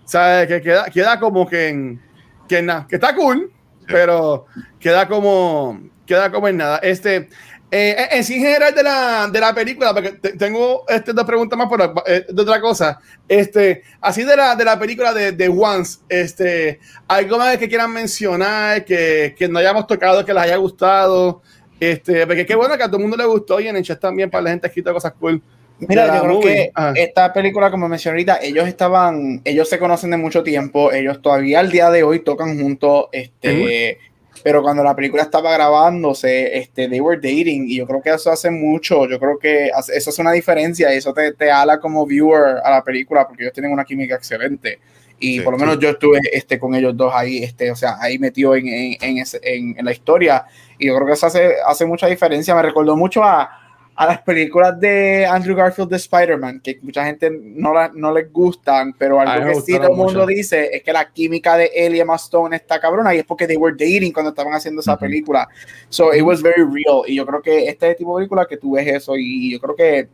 ¿Sabes? 0.06 0.48
Que 0.48 0.62
queda, 0.62 0.86
queda 0.86 1.20
como 1.20 1.46
que 1.46 1.68
en, 1.68 2.02
que 2.48 2.62
nada, 2.62 2.88
que 2.88 2.96
está 2.96 3.14
cool, 3.14 3.52
pero 3.88 4.46
queda 4.80 5.06
como, 5.08 5.82
queda 6.06 6.32
como 6.32 6.48
en 6.48 6.58
nada. 6.58 6.78
Este, 6.78 7.28
eh, 7.70 8.08
en 8.12 8.24
sí, 8.24 8.36
en 8.36 8.42
general 8.42 8.74
de 8.74 8.84
la, 8.84 9.30
de 9.32 9.40
la 9.40 9.54
película, 9.54 9.94
porque 9.94 10.12
tengo 10.12 10.86
este, 10.88 11.14
dos 11.14 11.26
preguntas 11.26 11.58
más 11.58 11.68
por, 11.68 11.82
eh, 12.06 12.26
de 12.30 12.42
otra 12.42 12.62
cosa. 12.62 13.00
Este, 13.28 13.84
así 14.00 14.24
de 14.24 14.36
la, 14.36 14.56
de 14.56 14.64
la 14.64 14.80
película 14.80 15.14
de, 15.14 15.34
de 15.34 15.50
Once, 15.50 16.00
este, 16.08 16.80
algo 17.08 17.38
más 17.38 17.58
que 17.58 17.68
quieran 17.68 17.92
mencionar, 17.92 18.86
que, 18.86 19.36
que 19.38 19.48
no 19.48 19.60
hayamos 19.60 19.86
tocado, 19.86 20.24
que 20.24 20.34
les 20.34 20.44
haya 20.44 20.56
gustado. 20.56 21.42
Este, 21.80 22.26
porque 22.26 22.46
qué 22.46 22.56
bueno 22.56 22.76
que 22.78 22.84
a 22.84 22.88
todo 22.88 22.98
el 22.98 23.04
mundo 23.04 23.18
le 23.18 23.26
gustó 23.26 23.60
y 23.60 23.68
en 23.68 23.76
el 23.76 23.84
chat 23.84 24.00
también 24.00 24.32
para 24.32 24.44
la 24.44 24.50
gente 24.52 24.68
escrito 24.68 24.94
cosas 24.94 25.14
cool. 25.20 25.42
Mira, 25.80 26.16
yo 26.16 26.24
creo 26.24 26.40
que 26.40 26.72
esta 26.96 27.32
película, 27.32 27.70
como 27.70 27.88
mencioné 27.88 28.16
ahorita, 28.16 28.40
ellos 28.42 28.68
estaban, 28.68 29.42
ellos 29.44 29.70
se 29.70 29.78
conocen 29.78 30.10
de 30.10 30.18
mucho 30.18 30.42
tiempo, 30.42 30.92
ellos 30.92 31.22
todavía 31.22 31.60
al 31.60 31.70
día 31.70 31.92
de 31.92 32.02
hoy 32.02 32.22
tocan 32.22 32.60
juntos, 32.60 33.06
este, 33.12 34.00
pero 34.44 34.62
cuando 34.62 34.84
la 34.84 34.96
película 34.96 35.24
estaba 35.24 35.52
grabándose, 35.54 36.58
este, 36.58 36.88
they 36.88 37.00
were 37.00 37.18
dating, 37.18 37.68
y 37.68 37.78
yo 37.78 37.88
creo 37.88 38.02
que 38.02 38.10
eso 38.10 38.32
hace 38.32 38.50
mucho, 38.52 39.08
yo 39.08 39.20
creo 39.20 39.38
que 39.38 39.72
eso 39.94 40.10
es 40.10 40.20
una 40.20 40.32
diferencia, 40.32 40.94
y 40.94 40.98
eso 40.98 41.14
te, 41.14 41.34
te 41.34 41.52
ala 41.52 41.80
como 41.80 42.06
viewer 42.06 42.58
a 42.64 42.72
la 42.72 42.84
película, 42.84 43.28
porque 43.28 43.44
ellos 43.44 43.54
tienen 43.54 43.72
una 43.72 43.84
química 43.84 44.16
excelente, 44.16 44.80
y 45.20 45.40
por 45.42 45.54
lo 45.54 45.60
menos 45.60 45.80
yo 45.80 45.90
estuve 45.90 46.20
este, 46.32 46.60
con 46.60 46.76
ellos 46.76 46.96
dos 46.96 47.12
ahí, 47.14 47.44
este, 47.44 47.72
o 47.72 47.76
sea, 47.76 47.98
ahí 48.00 48.20
metido 48.20 48.56
en, 48.56 48.68
en, 48.68 48.98
en, 49.02 49.76
en 49.78 49.86
la 49.86 49.92
historia, 49.92 50.46
y 50.78 50.88
yo 50.88 50.96
creo 50.96 51.08
que 51.08 51.14
eso 51.14 51.26
hace, 51.26 51.56
hace 51.66 51.86
mucha 51.86 52.08
diferencia, 52.08 52.56
me 52.56 52.62
recordó 52.62 52.96
mucho 52.96 53.24
a 53.24 53.67
a 53.98 54.06
las 54.06 54.22
películas 54.22 54.80
de 54.80 55.26
Andrew 55.26 55.56
Garfield 55.56 55.90
de 55.90 55.96
Spider-Man, 55.96 56.62
que 56.64 56.78
mucha 56.84 57.04
gente 57.04 57.32
no, 57.32 57.74
la, 57.74 57.92
no 57.96 58.14
les 58.14 58.32
gustan, 58.32 58.94
pero 58.94 59.20
algo 59.20 59.48
que 59.48 59.62
sí 59.62 59.76
todo 59.76 59.90
el 59.90 59.98
mundo 59.98 60.24
dice 60.28 60.70
es 60.72 60.84
que 60.84 60.94
la 60.94 61.12
química 61.12 61.58
de 61.58 61.72
él 61.76 61.96
y 61.96 62.00
Emma 62.00 62.16
Stone 62.16 62.56
está 62.56 62.80
cabrona 62.80 63.16
y 63.16 63.18
es 63.18 63.26
porque 63.26 63.48
they 63.48 63.58
were 63.58 63.76
dating 63.76 64.14
cuando 64.14 64.30
estaban 64.30 64.54
haciendo 64.54 64.82
esa 64.82 65.00
película. 65.00 65.48
So 65.90 66.14
it 66.14 66.22
was 66.22 66.44
very 66.44 66.62
real. 66.62 67.06
Y 67.08 67.16
yo 67.16 67.26
creo 67.26 67.42
que 67.42 67.68
este 67.68 67.96
tipo 67.96 68.16
de 68.16 68.22
película 68.22 68.46
que 68.46 68.58
tú 68.58 68.74
ves 68.74 68.86
eso 68.86 69.16
y 69.18 69.54
yo 69.54 69.60
creo 69.60 69.76
que 69.76 70.08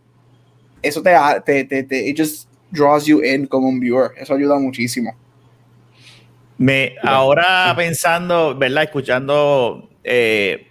eso 0.82 1.04
te, 1.04 1.14
te, 1.46 1.66
te, 1.66 1.84
te 1.84 2.08
it 2.08 2.18
just 2.18 2.48
draws 2.72 3.06
you 3.06 3.22
in 3.22 3.48
como 3.48 3.68
un 3.68 3.82
viewer. 3.82 4.12
Eso 4.16 4.34
ayuda 4.34 4.58
muchísimo. 4.60 5.14
Me, 6.58 6.96
ahora 7.04 7.74
pensando, 7.76 8.56
¿verdad? 8.58 8.84
Escuchando 8.84 9.90
eh, 10.06 10.68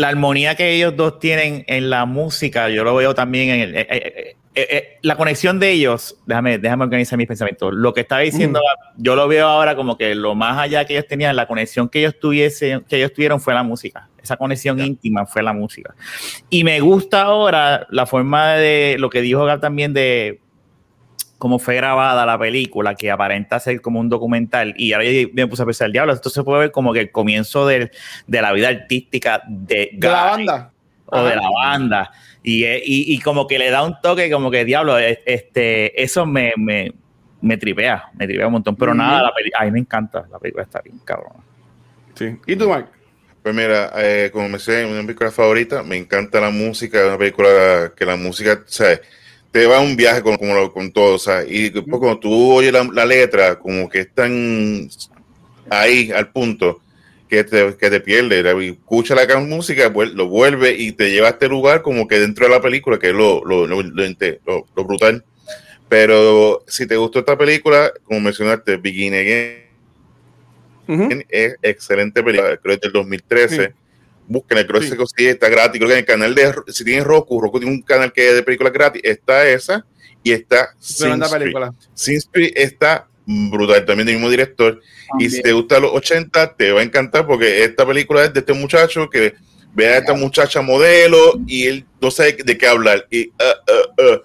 la 0.00 0.08
armonía 0.08 0.54
que 0.54 0.72
ellos 0.72 0.96
dos 0.96 1.18
tienen 1.18 1.64
en 1.66 1.90
la 1.90 2.06
música, 2.06 2.70
yo 2.70 2.84
lo 2.84 2.94
veo 2.94 3.14
también 3.14 3.50
en 3.50 3.60
el, 3.60 3.76
eh, 3.76 3.86
eh, 3.90 4.36
eh, 4.54 4.98
la 5.02 5.16
conexión 5.16 5.60
de 5.60 5.70
ellos. 5.70 6.16
Déjame, 6.26 6.58
déjame 6.58 6.84
organizar 6.84 7.16
mis 7.16 7.28
pensamientos. 7.28 7.72
Lo 7.74 7.92
que 7.92 8.00
estaba 8.00 8.22
diciendo, 8.22 8.60
yo 8.96 9.14
lo 9.14 9.28
veo 9.28 9.46
ahora 9.46 9.76
como 9.76 9.96
que 9.96 10.14
lo 10.14 10.34
más 10.34 10.58
allá 10.58 10.84
que 10.86 10.94
ellos 10.94 11.06
tenían, 11.06 11.36
la 11.36 11.46
conexión 11.46 11.88
que 11.88 12.00
ellos 12.00 12.18
tuviesen, 12.18 12.84
que 12.88 12.96
ellos 12.96 13.12
tuvieron 13.12 13.40
fue 13.40 13.54
la 13.54 13.62
música. 13.62 14.08
Esa 14.22 14.36
conexión 14.36 14.80
íntima 14.80 15.26
fue 15.26 15.42
la 15.42 15.52
música. 15.52 15.94
Y 16.48 16.64
me 16.64 16.80
gusta 16.80 17.22
ahora 17.22 17.86
la 17.90 18.06
forma 18.06 18.54
de 18.54 18.96
lo 18.98 19.10
que 19.10 19.20
dijo 19.20 19.44
Gab 19.44 19.60
también 19.60 19.92
de 19.92 20.40
cómo 21.40 21.58
fue 21.58 21.74
grabada 21.74 22.24
la 22.26 22.38
película, 22.38 22.94
que 22.94 23.10
aparenta 23.10 23.58
ser 23.58 23.80
como 23.80 23.98
un 23.98 24.10
documental, 24.10 24.74
y 24.76 24.92
ahora 24.92 25.06
me 25.32 25.46
puse 25.48 25.62
a 25.62 25.64
pensar, 25.64 25.86
el 25.86 25.92
diablo, 25.92 26.12
esto 26.12 26.28
se 26.28 26.44
puede 26.44 26.60
ver 26.60 26.70
como 26.70 26.92
que 26.92 27.00
el 27.00 27.10
comienzo 27.10 27.66
de, 27.66 27.90
de 28.26 28.42
la 28.42 28.52
vida 28.52 28.68
artística 28.68 29.42
de, 29.48 29.90
la 30.00 30.24
banda. 30.24 30.70
O 31.06 31.24
de 31.24 31.34
la 31.34 31.50
banda. 31.50 32.12
Y, 32.42 32.64
y, 32.66 33.18
como 33.20 33.46
que 33.46 33.58
le 33.58 33.70
da 33.70 33.82
un 33.82 33.96
toque, 34.02 34.30
como 34.30 34.50
que, 34.50 34.64
diablo, 34.64 34.98
este, 34.98 36.00
eso 36.00 36.26
me, 36.26 36.52
me, 36.56 36.92
me 37.40 37.56
tripea, 37.56 38.10
me 38.14 38.26
tripea 38.26 38.46
un 38.46 38.52
montón. 38.52 38.76
Pero 38.76 38.94
nada, 38.94 39.22
la 39.22 39.32
a 39.58 39.64
mí 39.64 39.70
me 39.70 39.80
encanta, 39.80 40.26
la 40.30 40.38
película 40.38 40.64
está 40.64 40.80
bien 40.82 40.98
cabrón. 41.04 41.32
Sí. 42.14 42.36
¿Y 42.46 42.54
tú, 42.54 42.68
Mike? 42.68 42.88
Pues 43.42 43.54
mira, 43.54 43.90
eh, 43.96 44.30
como 44.30 44.48
me 44.50 44.58
sé, 44.58 44.84
una 44.84 45.00
película 45.00 45.30
favorita, 45.30 45.82
me 45.82 45.96
encanta 45.96 46.38
la 46.40 46.50
música, 46.50 47.06
una 47.06 47.16
película 47.16 47.92
que 47.96 48.04
la 48.04 48.16
música, 48.16 48.62
¿sabes? 48.66 49.00
Te 49.50 49.66
va 49.66 49.80
un 49.80 49.96
viaje 49.96 50.22
con, 50.22 50.36
con 50.36 50.92
todo, 50.92 51.16
o 51.16 51.18
sea, 51.18 51.44
y 51.44 51.70
después 51.70 51.98
cuando 51.98 52.18
tú 52.18 52.52
oyes 52.52 52.72
la, 52.72 53.04
letra, 53.04 53.58
como 53.58 53.88
que 53.88 54.00
están 54.00 54.88
ahí 55.68 56.12
al 56.12 56.30
punto 56.30 56.80
que 57.28 57.44
te, 57.44 57.76
que 57.76 57.90
te 57.90 58.00
pierde, 58.00 58.68
escucha 58.68 59.14
la 59.14 59.40
música, 59.40 59.88
lo 59.88 60.28
vuelve 60.28 60.72
y 60.72 60.92
te 60.92 61.10
lleva 61.10 61.28
a 61.28 61.30
este 61.30 61.48
lugar 61.48 61.82
como 61.82 62.06
que 62.06 62.20
dentro 62.20 62.46
de 62.46 62.52
la 62.52 62.60
película, 62.60 62.98
que 62.98 63.08
es 63.08 63.14
lo, 63.14 63.44
lo, 63.44 63.66
lo, 63.66 63.82
lo 63.84 64.84
brutal. 64.84 65.24
Pero 65.88 66.64
si 66.68 66.86
te 66.86 66.96
gustó 66.96 67.20
esta 67.20 67.36
película, 67.36 67.92
como 68.04 68.20
mencionaste, 68.20 68.76
Begin 68.76 69.14
Again, 69.14 71.24
es 71.28 71.56
excelente 71.62 72.22
película, 72.22 72.56
creo 72.56 72.60
que 72.62 72.74
es 72.74 72.80
del 72.80 72.92
2013 72.92 73.74
busquen 74.30 74.58
el 74.58 74.66
creo 74.66 74.80
que 74.80 74.86
sí. 74.86 75.26
está 75.26 75.48
gratis. 75.48 75.78
Creo 75.78 75.88
que 75.88 75.94
en 75.94 75.98
el 76.00 76.06
canal 76.06 76.34
de, 76.34 76.54
si 76.68 76.84
tienen 76.84 77.04
Roku, 77.04 77.40
Roku 77.40 77.58
tiene 77.58 77.74
un 77.74 77.82
canal 77.82 78.12
que 78.12 78.28
es 78.28 78.34
de 78.36 78.42
películas 78.42 78.72
gratis, 78.72 79.02
está 79.04 79.46
esa 79.48 79.84
y 80.22 80.32
está 80.32 80.74
Sin 80.78 81.18
película. 81.18 81.74
está 82.54 83.08
brutal, 83.26 83.84
también 83.84 84.06
del 84.06 84.16
mismo 84.16 84.30
director. 84.30 84.80
Y 85.18 85.28
si 85.30 85.42
te 85.42 85.52
gusta 85.52 85.80
los 85.80 85.92
80, 85.92 86.54
te 86.56 86.70
va 86.72 86.80
a 86.80 86.84
encantar 86.84 87.26
porque 87.26 87.64
esta 87.64 87.84
película 87.84 88.24
es 88.24 88.32
de 88.32 88.40
este 88.40 88.52
muchacho 88.52 89.10
que 89.10 89.34
ve 89.72 89.88
a 89.88 89.98
esta 89.98 90.14
muchacha 90.14 90.62
modelo 90.62 91.34
y 91.46 91.66
él 91.66 91.86
no 92.00 92.10
sabe 92.10 92.38
de 92.44 92.56
qué 92.56 92.66
hablar. 92.66 93.06
Y, 93.10 93.28
uh, 93.28 93.32
uh, 93.32 94.14
uh, 94.14 94.20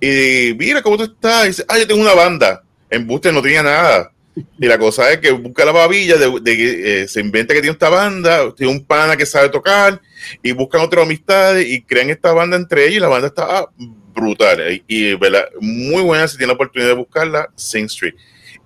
y 0.00 0.54
mira 0.54 0.82
cómo 0.82 0.96
tú 0.96 1.04
estás. 1.04 1.44
Y 1.44 1.48
dice, 1.48 1.64
ah, 1.68 1.78
yo 1.78 1.86
tengo 1.86 2.00
una 2.00 2.14
banda. 2.14 2.62
En 2.90 3.06
Buster 3.06 3.34
no 3.34 3.42
tenía 3.42 3.62
nada. 3.62 4.12
Y 4.58 4.66
la 4.66 4.78
cosa 4.78 5.10
es 5.12 5.18
que 5.18 5.30
busca 5.30 5.64
la 5.64 5.72
babilla, 5.72 6.16
de, 6.16 6.40
de- 6.40 7.02
eh, 7.02 7.08
se 7.08 7.20
inventa 7.20 7.54
que 7.54 7.60
tiene 7.60 7.72
esta 7.72 7.88
banda, 7.88 8.54
tiene 8.54 8.72
un 8.72 8.84
pana 8.84 9.16
que 9.16 9.26
sabe 9.26 9.48
tocar, 9.48 10.00
y 10.42 10.52
buscan 10.52 10.80
otras 10.82 11.04
amistades 11.04 11.66
y 11.66 11.82
crean 11.82 12.10
esta 12.10 12.32
banda 12.32 12.56
entre 12.56 12.84
ellos, 12.84 12.96
y 12.96 13.00
la 13.00 13.08
banda 13.08 13.28
está 13.28 13.46
ah, 13.48 13.68
brutal. 14.14 14.82
Y, 14.86 15.16
muy 15.60 16.02
buena 16.02 16.26
si 16.28 16.36
tiene 16.36 16.48
la 16.48 16.54
oportunidad 16.54 16.90
de 16.90 16.96
buscarla, 16.96 17.48
Sing 17.56 17.86
Street. 17.86 18.14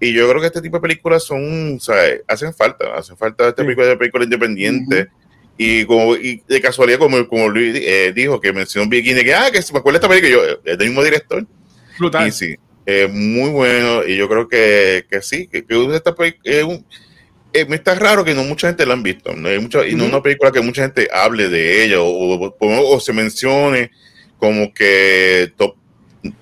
Y 0.00 0.12
yo 0.12 0.28
creo 0.28 0.40
que 0.40 0.48
este 0.48 0.60
tipo 0.60 0.78
de 0.78 0.82
películas 0.82 1.22
son, 1.22 1.78
¿sabes? 1.80 2.22
Hacen 2.26 2.52
falta, 2.52 2.94
hacen 2.96 3.16
falta 3.16 3.48
este 3.48 3.62
Sí. 3.62 3.68
tipo 3.68 3.84
de 3.86 3.96
películas 3.96 4.24
independientes. 4.24 5.06
Y 5.58 5.84
como 5.84 6.16
y 6.16 6.42
de 6.48 6.60
casualidad, 6.60 6.98
como, 6.98 7.28
como 7.28 7.48
Luis 7.48 7.76
eh, 7.80 8.12
dijo, 8.14 8.40
que 8.40 8.52
mencionó 8.52 8.84
un 8.84 8.90
bikini, 8.90 9.22
que, 9.22 9.34
ah, 9.34 9.50
que 9.52 9.62
se 9.62 9.72
me 9.72 9.78
acuerda 9.78 9.98
esta 9.98 10.08
película, 10.08 10.32
yo, 10.32 10.42
es 10.64 10.78
del 10.78 10.88
mismo 10.88 11.04
director. 11.04 11.46
Brutal. 11.98 12.26
Y 12.26 12.32
sí, 12.32 12.56
eh, 12.86 13.08
muy 13.10 13.50
bueno. 13.50 14.04
Y 14.06 14.16
yo 14.16 14.28
creo 14.28 14.48
que, 14.48 15.04
que 15.10 15.22
sí, 15.22 15.46
que, 15.46 15.64
que 15.64 15.94
esta 15.94 16.14
es 16.44 16.64
un- 16.64 16.84
eh, 17.54 17.66
me 17.66 17.76
está 17.76 17.94
raro 17.94 18.24
que 18.24 18.34
no 18.34 18.44
mucha 18.44 18.68
gente 18.68 18.86
la 18.86 18.94
han 18.94 19.02
visto. 19.02 19.34
No 19.34 19.48
hay 19.48 19.58
mucha, 19.58 19.86
y 19.86 19.92
no 19.94 20.04
es 20.04 20.08
Ujú. 20.08 20.16
una 20.16 20.22
película 20.22 20.50
que 20.52 20.60
mucha 20.62 20.82
gente 20.82 21.08
hable 21.12 21.48
de 21.48 21.84
ella 21.84 22.00
o, 22.00 22.06
o- 22.08 22.56
o- 22.58 22.96
o 22.96 23.00
se 23.00 23.12
mencione 23.12 23.90
como 24.38 24.72
que 24.72 25.52
top, 25.56 25.76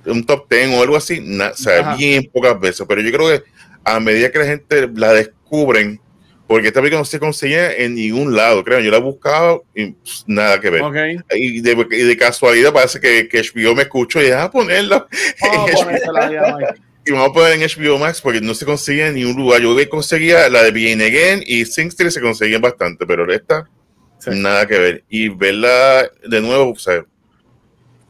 un 0.07 0.24
top 0.24 0.49
10 0.51 0.68
o 0.70 0.82
algo 0.82 0.97
así. 0.97 1.20
na- 1.20 1.51
o 1.51 1.57
sea, 1.57 1.80
Ajá. 1.80 1.97
bien 1.97 2.30
pocas 2.32 2.59
veces. 2.61 2.86
Pero 2.88 3.01
yo 3.03 3.11
creo 3.12 3.28
que 3.28 3.43
a 3.84 3.99
medida 3.99 4.30
que 4.30 4.38
la 4.38 4.45
gente 4.47 4.88
la 4.95 5.12
descubren, 5.12 6.01
porque 6.51 6.66
esta 6.66 6.80
película 6.80 6.98
no 6.98 7.05
se 7.05 7.20
conseguía 7.20 7.72
en 7.76 7.94
ningún 7.94 8.34
lado, 8.34 8.64
creo. 8.64 8.80
Yo 8.80 8.90
la 8.90 8.96
he 8.96 9.01
buscado 9.01 9.62
y 9.72 9.92
pues, 9.92 10.24
nada 10.26 10.61
que 10.61 10.68
ver. 10.70 10.82
Ok. 10.82 10.96
Y 11.36 11.61
de, 11.61 11.86
y 11.92 12.03
de 12.03 12.16
casualidad 12.16 12.72
parece 12.72 12.98
que, 12.98 13.28
que 13.28 13.40
HBO 13.40 13.76
me 13.76 13.82
escuchó 13.82 14.20
y 14.20 14.24
deja 14.24 14.51
ponerla 14.51 15.07
Vamos 15.40 15.70
a 15.70 15.74
ponérsela 15.84 16.32
ya, 16.32 16.57
Mike. 16.57 16.80
y 17.07 17.12
vamos 17.12 17.28
a 17.28 17.32
poner 17.32 17.53
en 17.53 17.61
HBO 17.61 17.98
Max 17.98 18.20
porque 18.20 18.40
no 18.40 18.53
se 18.55 18.66
consigue 18.66 19.07
en 19.07 19.14
ningún 19.14 19.36
lugar. 19.36 19.61
Yo 19.61 19.76
conseguía 19.88 20.48
la 20.48 20.64
de 20.64 20.72
Begin 20.72 21.01
Again 21.01 21.44
y 21.46 21.64
Sing 21.66 21.86
Street 21.86 22.11
se 22.11 22.20
conseguían 22.20 22.61
bastante, 22.61 23.07
pero 23.07 23.32
esta 23.32 23.70
Sí. 24.18 24.30
nada 24.32 24.66
que 24.66 24.76
ver. 24.76 25.05
Y 25.09 25.28
verla 25.28 26.11
de 26.28 26.40
nuevo, 26.40 26.72
o 26.72 26.76
sea, 26.76 27.05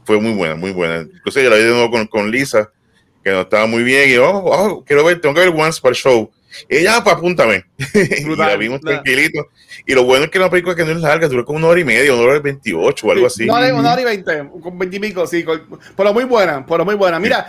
fue 0.03 0.19
muy 0.19 0.31
buena, 0.33 0.55
muy 0.55 0.71
buena. 0.71 1.01
Incluso 1.01 1.39
yo 1.39 1.47
la 1.47 1.57
vi 1.57 1.61
de 1.61 1.69
nuevo 1.69 1.91
con, 1.91 2.07
con 2.07 2.31
Lisa, 2.31 2.71
que 3.23 3.29
no 3.29 3.41
estaba 3.41 3.67
muy 3.67 3.83
bien. 3.83 4.09
Y 4.09 4.13
yo, 4.15 4.27
oh, 4.27 4.49
oh, 4.79 4.83
quiero 4.83 5.05
ver, 5.05 5.21
tengo 5.21 5.35
que 5.35 5.41
ver 5.41 5.49
Once 5.55 5.79
para 5.79 5.91
el 5.91 5.95
show. 5.95 6.31
Ella, 6.69 6.97
"Ah, 6.97 7.03
pues 7.03 7.15
apúntame. 7.15 7.65
y 7.93 8.35
la 8.35 8.55
vimos 8.55 8.81
tranquilito. 8.81 9.47
Y 9.85 9.93
lo 9.93 10.03
bueno 10.03 10.25
es 10.25 10.31
que 10.31 10.39
la 10.39 10.49
película 10.49 10.75
que 10.75 10.83
no 10.85 10.91
es 10.91 10.97
larga, 10.97 11.27
dura 11.27 11.43
como 11.43 11.57
una 11.57 11.67
hora 11.67 11.79
y 11.79 11.83
media, 11.83 12.13
una 12.13 12.23
hora 12.23 12.37
y 12.37 12.41
veintiocho 12.41 13.07
o 13.07 13.11
algo 13.11 13.27
así. 13.27 13.43
Una 13.45 13.55
hora, 13.55 13.73
una 13.75 13.93
hora 13.93 14.01
y 14.01 14.05
veinte, 14.05 14.49
con 14.61 14.77
veintipico, 14.77 15.25
sí. 15.27 15.43
con- 15.43 15.79
pero 15.95 16.13
muy 16.13 16.23
buena, 16.25 16.65
pero 16.65 16.85
muy 16.85 16.95
buena. 16.95 17.19
Mira, 17.19 17.47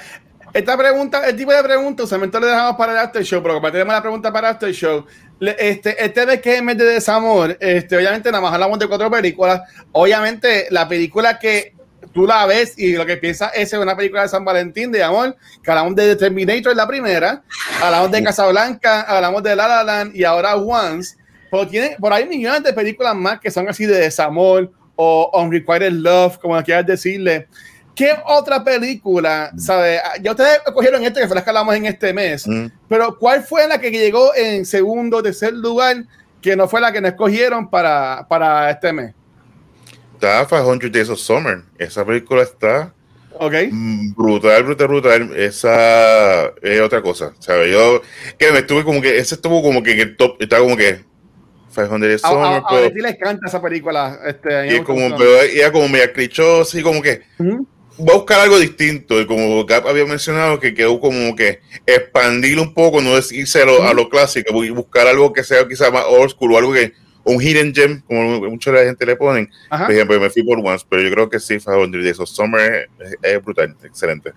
esta 0.53 0.77
pregunta, 0.77 1.27
el 1.29 1.37
tipo 1.37 1.53
de 1.53 1.63
pregunta, 1.63 2.03
usualmente 2.05 2.39
le 2.41 2.47
dejamos 2.47 2.77
para 2.77 2.93
el 2.93 2.99
after 2.99 3.23
show, 3.25 3.43
pero 3.43 3.55
como 3.55 3.73
tenemos 3.73 3.95
la 3.95 4.03
pregunta 4.03 4.33
para 4.33 4.49
el 4.49 4.55
after 4.55 4.73
show, 4.73 5.07
este, 5.41 6.03
este 6.05 6.27
de 6.27 6.41
que 6.41 6.57
es 6.57 6.63
mes 6.63 6.77
de 6.79 6.85
desamor, 6.85 7.57
este, 7.59 7.97
obviamente 7.97 8.31
nada 8.31 8.43
más 8.43 8.53
hablamos 8.53 8.79
de 8.79 8.87
cuatro 8.87 9.11
películas. 9.11 9.63
Obviamente, 9.93 10.67
la 10.71 10.87
película 10.87 11.39
que 11.39 11.75
tú 12.13 12.27
la 12.27 12.47
ves 12.47 12.75
y 12.79 12.93
lo 12.95 13.07
que 13.07 13.17
piensas 13.17 13.51
es 13.55 13.73
una 13.73 13.97
película 13.97 14.23
de 14.23 14.29
San 14.29 14.45
Valentín 14.45 14.93
de 14.93 15.03
amor, 15.03 15.37
que 15.63 15.71
hablamos 15.71 15.95
de 15.97 16.15
The 16.15 16.17
Terminator, 16.17 16.75
la 16.77 16.87
primera, 16.87 17.43
hablamos 17.83 18.11
de 18.11 18.23
Casablanca, 18.23 19.03
hablamos 19.03 19.43
de 19.43 19.57
La 19.57 19.69
La 19.69 19.83
Land 19.83 20.15
y 20.17 20.25
ahora 20.25 20.57
Once. 20.57 21.17
Pero 21.51 21.67
tiene, 21.69 21.97
por 22.01 22.13
ahí 22.13 22.27
millones 22.27 22.63
de 22.63 22.73
películas 22.73 23.15
más 23.15 23.39
que 23.41 23.51
son 23.51 23.69
así 23.69 23.85
de 23.85 23.99
desamor 23.99 24.71
o 24.97 25.31
Unrequited 25.35 25.93
Love, 25.93 26.39
como 26.39 26.63
quieras 26.63 26.87
decirle. 26.87 27.49
¿Qué 27.95 28.15
otra 28.25 28.65
película, 28.65 29.53
sabe? 29.59 30.01
Ya 30.23 30.31
ustedes 30.31 30.61
cogieron 30.73 31.05
este, 31.05 31.21
que 31.21 31.27
fue 31.27 31.37
la 31.37 31.45
que 31.45 31.51
hablamos 31.51 31.75
en 31.75 31.85
este 31.85 32.15
mes, 32.15 32.47
Mm. 32.47 32.67
pero 32.89 33.19
¿cuál 33.19 33.43
fue 33.43 33.69
la 33.69 33.79
que 33.79 33.91
llegó 33.91 34.35
en 34.35 34.65
segundo, 34.65 35.23
tercer 35.23 35.53
lugar, 35.53 36.05
que 36.41 36.57
no 36.57 36.67
fue 36.69 36.81
la 36.81 36.91
que 36.91 37.03
nos 37.03 37.11
escogieron 37.11 37.69
para, 37.69 38.25
para 38.31 38.71
este 38.71 38.95
mes? 38.95 39.15
Está 40.23 40.47
500 40.47 40.93
Days 40.93 41.09
of 41.09 41.19
Summer. 41.19 41.63
Esa 41.79 42.07
película 42.07 42.45
está 42.45 42.95
¿Ok? 43.41 43.55
Mm, 43.73 44.15
Brutal, 44.15 44.63
brutal, 44.63 44.87
brutal. 44.87 45.37
Esa 45.37 46.53
es 46.63 46.81
otra 46.81 47.03
cosa. 47.03 47.35
¿sabes? 47.41 47.73
Yo 47.73 48.01
que 48.39 48.53
me 48.53 48.61
estuve 48.61 48.85
como 48.85 49.03
que, 49.03 49.19
ese 49.19 49.35
estuvo 49.35 49.61
como 49.65 49.83
que 49.83 49.91
en 49.91 49.99
el 49.99 50.17
top, 50.17 50.37
estaba 50.41 50.63
como 50.63 50.77
que 50.77 51.01
500 51.75 52.23
A, 52.23 52.29
a, 52.29 52.31
Summer, 52.31 52.47
a 52.47 52.65
pero, 52.69 52.83
Betty 52.83 53.01
le 53.01 53.09
encanta 53.09 53.49
esa 53.49 53.61
película. 53.61 54.21
Este, 54.25 54.55
a 54.55 54.67
y 54.73 54.81
como, 54.85 55.17
pero 55.17 55.43
ella 55.43 55.73
como 55.73 55.89
media 55.89 56.13
clichosa 56.13 56.79
y 56.79 56.83
como 56.83 57.03
que 57.03 57.23
Ujú. 57.41 57.67
voy 57.99 58.15
a 58.15 58.19
buscar 58.19 58.39
algo 58.39 58.61
distinto. 58.61 59.21
Y 59.21 59.27
como 59.27 59.67
Gap 59.67 59.89
había 59.89 60.07
mencionado, 60.07 60.61
que 60.61 60.73
quedó 60.73 61.01
como 61.01 61.35
que 61.35 61.63
expandirlo 61.85 62.63
un 62.63 62.75
poco, 62.75 63.01
no 63.01 63.19
es 63.19 63.33
irse 63.33 63.63
a 63.63 63.65
lo, 63.65 63.83
a 63.83 63.93
lo 63.93 64.09
clásico, 64.09 64.63
y 64.63 64.71
buscar 64.71 65.09
algo 65.09 65.33
que 65.33 65.43
sea 65.43 65.67
quizás 65.67 65.93
más 65.93 66.05
old 66.07 66.31
school 66.31 66.53
o 66.53 66.59
algo 66.59 66.73
que, 66.73 66.93
un 67.25 67.41
hidden 67.41 67.75
gem, 67.75 68.01
como 68.03 68.41
mucha 68.51 68.71
de 68.73 68.79
la 68.79 68.85
gente 68.85 69.07
le 69.07 69.17
ponen. 69.17 69.51
Ajá. 69.71 69.87
Por 69.87 69.95
ejemplo, 69.95 70.21
me 70.21 70.31
fui 70.31 70.43
por 70.43 70.59
Once, 70.59 70.85
pero 70.89 71.03
yo 71.03 71.11
creo 71.11 71.29
que 71.29 71.41
sí, 71.41 71.59
500 71.59 72.03
Days 72.03 72.21
of 72.21 72.29
Summer 72.29 72.89
es, 72.99 73.17
es 73.23 73.45
brutal, 73.45 73.77
excelente. 73.85 74.33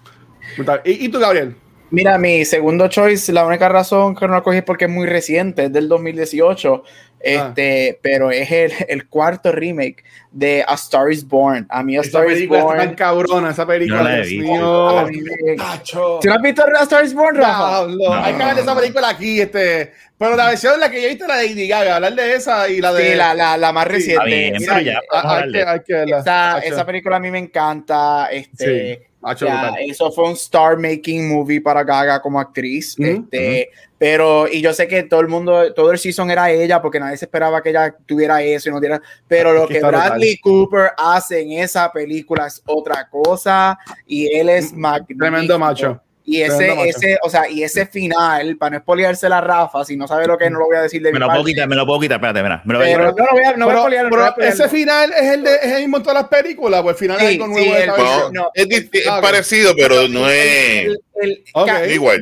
Brutal. 0.56 0.82
¿Y, 0.86 1.06
y 1.06 1.10
tú, 1.10 1.20
Gabriel? 1.20 1.56
Mira, 1.92 2.18
mi 2.18 2.44
segundo 2.46 2.88
choice, 2.88 3.32
la 3.32 3.46
única 3.46 3.70
razón 3.70 4.16
que 4.16 4.28
no 4.28 4.34
lo 4.34 4.44
cogí 4.44 4.58
es 4.58 4.64
porque 4.64 4.86
es 4.86 4.92
muy 4.92 5.06
reciente, 5.06 5.66
es 5.66 5.74
del 5.74 5.88
2018, 5.88 6.84
este, 7.26 8.00
pero 8.02 8.30
es 8.32 8.52
el, 8.52 8.72
el 8.88 9.08
cuarto 9.08 9.52
remake 9.52 10.04
de 10.32 10.64
A 10.68 10.74
Star 10.76 11.12
is 11.12 11.28
Born. 11.28 11.66
A 11.70 11.82
mí 11.84 11.98
A 11.98 12.02
Star 12.02 12.26
is 12.28 12.34
película 12.34 12.60
está 12.60 12.76
tan 12.76 12.86
Born. 12.86 12.96
cabrona, 12.96 13.50
esa 13.52 13.66
película, 13.66 13.98
Yo 14.00 14.04
la 14.04 14.14
he 14.14 14.26
Dios 14.26 14.30
visto. 14.30 14.54
mío. 14.54 14.90
a 15.00 15.06
mí 15.06 15.18
me- 15.22 15.56
Tacho. 15.56 16.20
¿Tú 16.22 16.28
no 16.28 16.34
has 16.36 16.42
visto 16.42 16.64
A 16.66 16.84
Star 16.84 17.04
is 17.06 17.14
Born, 17.14 17.36
Rafa? 17.36 17.70
Diablo, 17.88 18.14
Hay 18.14 18.34
que 18.34 18.42
hablar 18.42 18.56
de 18.56 18.62
esa 18.62 18.76
película 18.76 19.10
aquí, 19.10 19.42
este. 19.42 19.92
Pero 20.18 20.36
la 20.38 20.48
versión 20.48 20.76
en 20.76 20.80
la 20.80 20.90
que 20.90 21.02
yo 21.02 21.08
he 21.08 21.10
visto 21.10 21.28
la 21.28 21.38
de 21.38 21.50
Lady 21.50 21.68
Gaga, 21.68 21.96
hablar 21.98 22.16
de 22.16 22.36
esa 22.36 22.70
y 22.70 22.80
la 22.80 22.94
de. 22.94 23.12
Sí, 23.12 23.16
la, 23.18 23.34
la, 23.34 23.58
la 23.58 23.72
más 23.74 23.86
Sí, 23.86 23.92
reciente. 23.92 24.26
bien, 24.26 24.54
ya, 24.60 25.00
Ah, 25.12 25.42
hay, 25.44 25.52
que, 25.52 25.64
hay 25.64 25.80
que 25.86 25.94
verla. 25.94 26.62
esa, 26.64 26.86
película 26.86 27.18
a 27.18 27.20
mí 27.20 27.32
me 27.32 27.40
encanta. 27.40 28.28
Este, 28.32 28.96
Tacho, 28.98 29.15
brutal. 29.34 29.76
eso 29.80 30.12
fue 30.12 30.26
un 30.26 30.34
star 30.34 30.78
making 30.78 31.28
movie 31.28 31.60
para 31.60 31.84
Gaga 31.84 32.22
como 32.22 32.40
actriz. 32.40 32.96
Ujú, 33.00 33.08
este, 33.08 33.70
Pero, 33.98 34.48
y 34.48 34.62
yo 34.62 34.74
sé 34.74 34.88
que 34.88 35.04
todo 35.04 35.22
el 35.22 35.28
mundo, 35.28 35.74
todo 35.74 35.92
el 35.92 35.98
season 35.98 36.30
era 36.30 36.52
ella, 36.52 36.82
porque 36.82 37.00
nadie 37.00 37.18
se 37.18 37.26
esperaba 37.26 37.62
que 37.62 37.70
ella 37.70 37.96
tuviera 38.06 38.42
eso 38.42 38.70
y 38.70 38.72
no 38.72 38.78
tuviera. 38.78 39.02
Pero 39.28 39.54
lo 39.54 39.68
que 39.68 39.80
brutal. 39.80 40.10
Bradley 40.10 40.38
Cooper 40.38 40.92
hace 40.98 41.42
en 41.42 41.54
esa 41.54 41.92
película 41.92 42.48
es 42.48 42.62
otra 42.66 43.08
cosa. 43.10 43.78
Y 44.06 44.28
él 44.28 44.50
es 44.50 44.74
magnífico. 44.74 45.20
Tremendo 45.20 45.58
macho. 45.58 46.02
Y 46.28 46.42
ese, 46.42 46.74
ese, 46.90 47.18
o 47.22 47.30
sea, 47.30 47.48
y 47.48 47.62
ese 47.64 47.86
final, 47.86 48.58
para 48.58 48.72
no 48.72 48.78
espolearse 48.78 49.30
la 49.30 49.42
Rafa, 49.42 49.86
si 49.86 49.96
no 49.96 50.08
sabe 50.08 50.26
lo 50.26 50.38
que 50.40 50.46
es, 50.46 50.52
no 50.52 50.58
lo 50.58 50.66
voy 50.66 50.76
a 50.78 50.82
decir 50.82 51.02
de 51.04 51.12
Me 51.14 51.20
lo 51.20 51.28
puedo 51.28 51.44
quitar, 51.44 51.68
me 51.68 51.76
lo 51.76 51.86
puedo 51.86 52.00
quitar, 52.00 52.16
espérate, 52.18 52.42
mira. 52.42 52.62
Me 52.66 52.74
lo 52.74 52.80
voy 52.80 52.90
a 52.92 52.98
Pero 52.98 53.10
quitar. 53.12 53.26
no 53.26 53.26
lo 53.26 53.32
voy 53.32 53.44
a, 53.44 53.58
no 53.58 53.66
voy 53.66 53.74
a 53.74 53.76
Pero, 53.76 53.78
espolearlo, 53.78 54.10
no 54.10 54.16
pero 54.16 54.22
voy 54.24 54.26
a 54.26 54.28
espolearlo. 54.30 54.66
ese 54.66 54.70
final 54.76 55.14
es 55.14 55.34
el, 55.34 55.44
de, 55.44 55.56
es 55.56 55.72
el 55.74 55.82
mismo 55.82 55.98
en 55.98 56.04
todas 56.04 56.16
las 56.22 56.28
películas, 56.30 56.82
pues 56.82 56.96
el 56.96 57.00
final 57.00 57.20
Sí, 57.20 57.26
es 57.26 57.32
algo 57.34 57.46
sí, 57.46 57.52
nuevo 57.52 57.74
de 57.76 57.80
esta 57.80 57.96
el-. 57.96 58.04
No, 58.04 58.30
no. 58.32 58.50
es, 58.56 58.90
Ah, 59.08 59.20
parecido, 59.22 59.74
pero 59.78 60.08
no 60.08 60.28
es. 60.30 60.86
El- 60.86 61.00
el- 61.22 61.44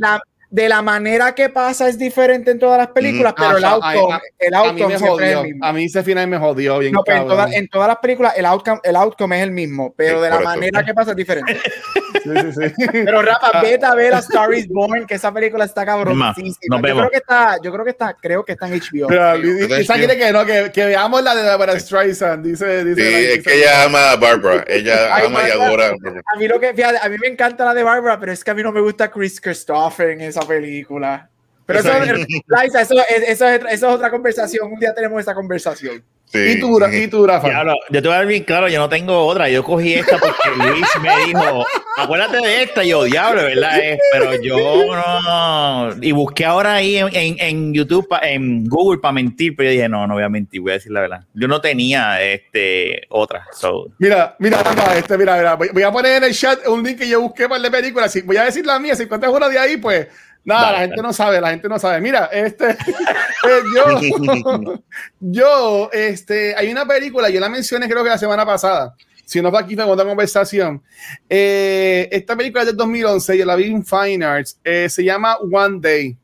la- 0.02 0.22
de 0.54 0.70
la 0.70 0.84
manera 0.84 1.34
que 1.34 1.50
pasa 1.50 1.90
es 1.90 1.98
diferente 1.98 2.52
en 2.52 2.60
todas 2.60 2.78
las 2.78 2.90
películas, 2.90 3.34
pero 3.36 3.58
el 3.58 3.66
Ah, 3.66 3.70
outcome, 3.72 4.14
a- 4.14 4.22
el 4.38 4.54
outcome 4.54 4.98
siempre 5.00 5.32
es 5.32 5.38
el 5.38 5.44
mismo. 5.46 5.66
A 5.66 5.74
mí 5.74 5.86
ese 5.86 6.04
final 6.04 6.28
me 6.28 6.38
jodió 6.38 6.78
bien. 6.78 6.94
No, 6.94 7.02
pero 7.04 7.22
en, 7.24 7.28
todas- 7.28 7.54
en 7.54 7.68
todas 7.70 7.88
las 7.88 7.98
películas 7.98 8.34
el 8.38 8.46
outcome, 8.46 8.80
el 8.84 8.96
outcome 8.96 9.38
es 9.38 9.44
el 9.44 9.52
mismo, 9.52 9.96
pero 9.98 10.18
Sí, 10.20 10.24
de 10.26 10.30
la 10.30 10.36
eso. 10.36 10.44
manera 10.44 10.86
que 10.86 10.94
pasa 10.94 11.12
es 11.12 11.18
diferente. 11.18 11.58
Sí, 12.24 12.30
sí, 12.54 12.70
sí. 12.78 12.88
Pero 13.04 13.22
Rafa, 13.22 13.50
Ah. 13.54 13.62
vete 13.62 13.86
a 13.86 13.94
ver 13.96 14.14
a 14.14 14.20
Star 14.20 14.54
is 14.54 14.66
Born, 14.70 15.06
que 15.06 15.16
esa 15.16 15.34
película 15.34 15.66
está 15.66 15.86
cabronísima. 15.86 16.34
Yo 16.72 16.80
creo 16.82 17.10
que 17.10 17.18
está, 17.18 17.58
yo 17.62 17.70
creo 17.74 17.84
que 17.84 17.90
está, 17.92 18.14
creo 18.14 18.46
que 18.46 18.54
está 18.54 18.68
en 18.68 18.76
HBO. 18.80 19.10
Y- 19.44 19.74
y- 19.78 19.82
Isa 19.82 19.96
quiere 19.96 20.16
que 20.16 20.32
no, 20.32 20.46
que, 20.46 20.72
que 20.74 20.86
veamos 20.86 21.22
la 21.22 21.36
de 21.36 21.44
Barbara 21.44 21.78
Streisand, 21.78 22.46
dice, 22.46 22.86
dice, 22.86 23.02
Sí, 23.02 23.40
es 23.40 23.44
que 23.44 23.56
ella 23.56 23.84
ama 23.84 24.12
a 24.12 24.16
Barbara. 24.16 24.64
Ella 24.68 25.14
Ay, 25.14 25.26
ama 25.26 25.42
y 25.42 25.50
Barbara. 25.50 25.66
adora 25.68 25.86
a 25.88 25.90
Barbara. 26.02 26.22
A 26.34 26.40
mí 26.40 26.48
lo 26.48 26.60
que, 26.62 26.74
fíjate, 26.74 27.00
a 27.02 27.10
mí 27.10 27.18
me 27.20 27.28
encanta 27.28 27.66
la 27.66 27.74
de 27.74 27.84
Barbara, 27.84 28.18
pero 28.18 28.32
es 28.32 28.42
que 28.42 28.52
a 28.52 28.54
mí 28.54 28.64
no 28.64 28.72
me 28.72 28.80
gusta 28.80 29.12
Chris 29.12 29.42
Christopher 29.42 30.12
en 30.12 30.22
esa 30.22 30.43
película. 30.48 31.30
Pero 31.66 31.80
eso, 31.80 31.90
Liza, 31.94 32.82
eso, 32.82 32.94
es- 33.10 33.30
eso, 33.30 33.48
es, 33.48 33.62
eso 33.62 33.70
es 33.72 33.84
otra 33.96 34.10
conversación. 34.12 34.72
Un 34.72 34.80
día 34.80 34.94
tenemos 34.94 35.20
esa 35.22 35.34
conversación. 35.34 36.04
Sí. 36.26 36.40
¿Y 36.40 36.60
tú, 36.60 36.80
y 36.92 37.08
tú, 37.08 37.28
Rafa? 37.28 37.48
Diablo, 37.48 37.74
yo 37.92 38.02
te 38.02 38.08
voy 38.08 38.16
a 38.16 38.18
dar 38.18 38.26
bien 38.26 38.44
claro, 38.44 38.68
yo 38.68 38.80
no 38.80 38.90
tengo 38.90 39.26
otra. 39.26 39.50
Yo 39.50 39.64
cogí 39.64 39.94
esta 39.94 40.18
porque 40.18 40.50
Luis 40.58 40.86
me 41.02 41.26
dijo, 41.28 41.64
acuérdate 41.96 42.38
de 42.38 42.64
esta. 42.64 42.84
Y 42.84 42.90
yo, 42.90 43.04
diablo, 43.04 43.44
¿verdad? 43.44 43.80
Eh, 43.80 44.00
pero 44.12 44.42
yo 44.42 44.58
no. 44.96 45.90
Y 46.02 46.12
busqué 46.12 46.44
ahora 46.46 46.74
ahí 46.76 46.98
en, 46.98 47.08
en- 47.16 47.36
en 47.40 47.74
YouTube, 47.74 48.08
pa- 48.08 48.22
en 48.24 48.66
Google, 48.66 49.00
para 49.00 49.12
mentir. 49.14 49.56
Pero 49.56 49.70
yo 49.70 49.74
dije, 49.74 49.90
no, 49.90 50.08
no 50.08 50.16
voy 50.16 50.24
a 50.24 50.30
mentir, 50.30 50.60
voy 50.62 50.72
a 50.72 50.74
decir 50.76 50.92
la 50.92 51.02
verdad. 51.02 51.24
Yo 51.34 51.48
no 51.48 51.62
tenía 51.62 52.22
este, 52.24 53.04
otra. 53.10 53.46
So, 53.54 53.90
Mira, 54.00 54.36
mira, 54.40 54.62
Rafa, 54.64 54.98
este, 54.98 55.18
mira, 55.18 55.38
mira, 55.38 55.54
voy, 55.56 55.70
voy 55.72 55.84
a 55.84 55.92
poner 55.92 56.18
en 56.18 56.24
el 56.26 56.34
chat 56.34 56.66
un 56.68 56.84
link 56.84 56.98
que 56.98 57.08
yo 57.08 57.22
busqué 57.22 57.48
para 57.48 57.62
de 57.62 57.72
películas. 57.72 58.12
Si 58.12 58.22
voy 58.22 58.38
a 58.38 58.44
decir 58.46 58.66
la 58.66 58.80
mía, 58.80 58.96
si 58.96 59.04
encuentras 59.04 59.32
una 59.32 59.48
de 59.50 59.60
ahí, 59.60 59.78
pues 59.78 60.08
nada, 60.46 60.72
la 60.72 60.80
gente 60.80 61.02
no 61.02 61.14
sabe, 61.14 61.42
la 61.42 61.50
gente 61.50 61.70
no 61.70 61.80
sabe. 61.80 62.02
Mira, 62.02 62.30
este, 62.32 62.70
eh, 62.72 63.62
yo, 63.76 64.84
yo, 65.20 65.90
este, 65.92 66.56
hay 66.56 66.72
una 66.72 66.86
película, 66.86 67.30
yo 67.30 67.40
la 67.40 67.50
mencioné 67.50 67.88
creo 67.88 68.04
que 68.04 68.10
la 68.10 68.18
semana 68.18 68.46
pasada. 68.46 68.96
Si 69.26 69.42
no 69.42 69.50
fue 69.52 69.60
aquí, 69.62 69.76
fue 69.76 69.86
otra 69.86 70.06
conversación. 70.06 70.84
Eh, 71.30 72.10
esta 72.12 72.36
película 72.36 72.64
es 72.64 72.68
del 72.68 72.78
2011, 72.78 73.38
yo 73.38 73.46
la 73.46 73.56
vi 73.56 73.66
en 73.66 73.86
Fine 73.86 74.26
Arts. 74.26 74.60
eh, 74.64 74.90
se 74.90 75.04
llama 75.04 75.38
One 75.38 75.80
Day. 75.80 76.18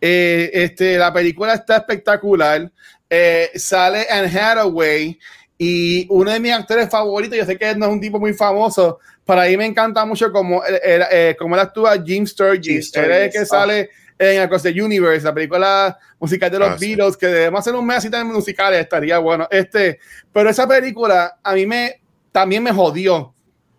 Eh, 0.00 0.50
este, 0.52 0.98
la 0.98 1.12
película 1.12 1.54
está 1.54 1.78
espectacular. 1.78 2.70
Eh, 3.08 3.50
sale 3.54 4.06
Anne 4.10 4.26
Hathaway 4.28 5.18
y 5.56 6.06
uno 6.10 6.30
de 6.30 6.40
mis 6.40 6.52
actores 6.52 6.90
favoritos, 6.90 7.38
yo 7.38 7.44
sé 7.46 7.56
que 7.56 7.74
no 7.76 7.86
es 7.86 7.92
un 7.92 8.00
tipo 8.00 8.18
muy 8.18 8.34
famoso, 8.34 8.98
para 9.24 9.44
mí 9.46 9.56
me 9.56 9.66
encanta 9.66 10.04
mucho 10.04 10.30
como, 10.30 10.62
eh, 10.66 11.34
como 11.38 11.54
él 11.54 11.60
actúa 11.60 12.02
Jim 12.04 12.26
Sturgis, 12.26 12.94
él 12.94 13.10
es 13.10 13.22
el 13.22 13.30
que 13.30 13.38
ah. 13.38 13.46
sale 13.46 13.90
en 14.18 14.40
Across 14.42 14.62
the 14.62 14.82
Universe, 14.82 15.24
la 15.24 15.34
película 15.34 15.98
musical 16.18 16.50
de 16.50 16.58
los 16.58 16.70
ah, 16.70 16.76
Beatles, 16.78 17.16
que 17.16 17.26
debemos 17.26 17.60
hacer 17.60 17.74
un 17.74 17.86
mes 17.86 17.98
así 17.98 18.10
también 18.10 18.34
musicales, 18.34 18.80
estaría 18.80 19.18
bueno. 19.18 19.48
Este, 19.50 19.98
pero 20.32 20.50
esa 20.50 20.68
película 20.68 21.38
a 21.42 21.54
mí 21.54 21.66
me 21.66 22.00
también 22.30 22.62
me 22.62 22.72
jodió, 22.72 23.32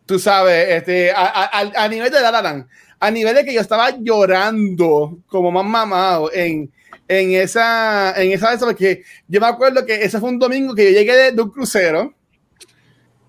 tú 0.06 0.18
sabes, 0.18 0.70
este, 0.70 1.12
a, 1.14 1.88
nivel 1.90 2.12
de 2.12 2.22
La 2.22 2.68
a 3.00 3.12
nivel 3.12 3.36
de 3.36 3.44
que 3.44 3.54
yo 3.54 3.60
estaba 3.60 3.90
llorando 4.00 5.20
como 5.28 5.52
más 5.52 5.66
mamado 5.66 6.32
en, 6.34 6.72
en 7.08 7.32
esa, 7.34 8.14
en 8.16 8.32
esa 8.32 8.52
vez, 8.52 8.60
porque 8.60 9.04
yo 9.28 9.42
me 9.42 9.48
acuerdo 9.48 9.86
que 9.86 10.04
ese 10.04 10.20
fue 10.20 10.30
un 10.30 10.40
domingo 10.40 10.74
que 10.74 10.86
yo 10.86 11.00
llegué 11.00 11.32
de, 11.32 11.42
un 11.42 11.50
crucero. 11.50 12.14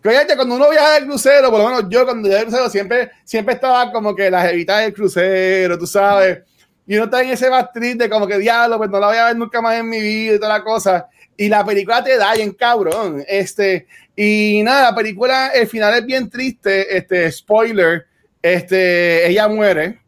Fíjate, 0.09 0.37
cuando 0.37 0.55
uno 0.55 0.71
viaja 0.71 0.95
del 0.95 1.07
crucero, 1.07 1.51
por 1.51 1.59
lo 1.59 1.67
menos 1.67 1.85
yo 1.89 2.05
cuando 2.05 2.29
llegué 2.29 2.39
del 2.39 2.47
crucero 2.47 2.71
siempre, 2.71 3.11
siempre 3.25 3.55
estaba 3.55 3.91
como 3.91 4.15
que 4.15 4.31
las 4.31 4.51
evitas 4.53 4.83
del 4.83 4.95
crucero, 4.95 5.77
tú 5.79 5.87
sabes. 5.87 6.43
Y 6.87 6.95
uno 6.95 7.07
está 7.07 7.23
en 7.23 7.31
ese 7.31 7.49
bastriz 7.49 7.99
de 7.99 8.09
como 8.09 8.27
que 8.27 8.39
diablo, 8.39 8.79
pues 8.79 8.89
no 8.89 9.01
la 9.01 9.09
voy 9.09 9.17
a 9.17 9.27
ver 9.27 9.37
nunca 9.37 9.61
más 9.61 9.75
en 9.75 9.89
mi 9.89 10.01
vida 10.01 10.35
y 10.35 10.39
toda 10.39 10.59
la 10.59 10.63
cosa. 10.63 11.09
Y 11.37 11.49
la 11.49 11.65
película 11.65 12.05
te 12.05 12.17
da 12.17 12.35
en 12.35 12.53
cabrón. 12.53 13.25
Este, 13.27 13.87
y 14.15 14.63
nada, 14.63 14.91
la 14.91 14.95
película, 14.95 15.49
el 15.49 15.67
final 15.67 15.95
es 15.95 16.07
bien 16.07 16.31
triste. 16.31 16.97
Este, 16.97 17.31
spoiler, 17.33 18.07
este, 18.41 19.29
ella 19.29 19.49
muere. 19.49 20.01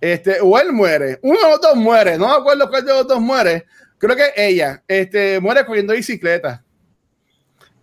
Este, 0.00 0.40
o 0.40 0.58
él 0.58 0.72
muere. 0.72 1.18
Uno 1.22 1.38
de 1.38 1.50
los 1.50 1.60
dos 1.60 1.76
muere. 1.76 2.16
No 2.16 2.28
me 2.28 2.34
acuerdo 2.36 2.70
cuál 2.70 2.86
de 2.86 2.92
los 2.92 3.06
dos 3.06 3.20
muere. 3.20 3.66
Creo 3.98 4.16
que 4.16 4.32
ella, 4.34 4.82
este, 4.88 5.40
muere 5.40 5.66
cogiendo 5.66 5.92
bicicleta. 5.92 6.64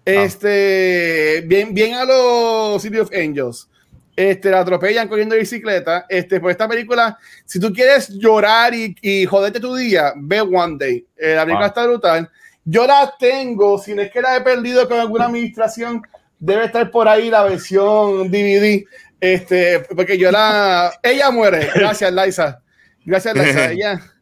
Este, 0.05 1.43
bien, 1.45 1.73
bien 1.73 1.93
a 1.95 2.05
los 2.05 2.81
City 2.81 2.99
of 2.99 3.11
Angels. 3.13 3.69
Este, 4.15 4.51
la 4.51 4.59
atropellan 4.59 5.07
corriendo 5.07 5.35
bicicleta. 5.35 6.05
Este, 6.07 6.39
pues 6.39 6.53
esta 6.53 6.67
película, 6.67 7.17
si 7.45 7.59
tú 7.59 7.73
quieres 7.73 8.09
llorar 8.09 8.73
y, 8.73 8.95
y 9.01 9.25
joderte 9.25 9.59
tu 9.59 9.75
día, 9.75 10.13
ve 10.15 10.41
One 10.41 10.77
Day. 10.77 11.05
Eh, 11.17 11.35
la 11.35 11.45
película 11.45 11.67
está 11.67 11.85
brutal. 11.85 12.29
Yo 12.65 12.85
la 12.85 13.13
tengo, 13.17 13.77
si 13.77 13.93
no 13.93 14.01
es 14.01 14.11
que 14.11 14.21
la 14.21 14.37
he 14.37 14.41
perdido 14.41 14.87
con 14.87 14.99
alguna 14.99 15.25
administración, 15.25 16.01
debe 16.39 16.65
estar 16.65 16.91
por 16.91 17.07
ahí 17.07 17.29
la 17.29 17.43
versión 17.43 18.29
DVD. 18.29 18.85
Este, 19.19 19.79
porque 19.95 20.17
yo 20.17 20.31
la. 20.31 20.91
Ella 21.01 21.31
muere. 21.31 21.69
Gracias, 21.73 22.13
Liza. 22.13 22.61
Gracias, 23.05 23.35
Liza. 23.35 23.65
ella. 23.71 24.12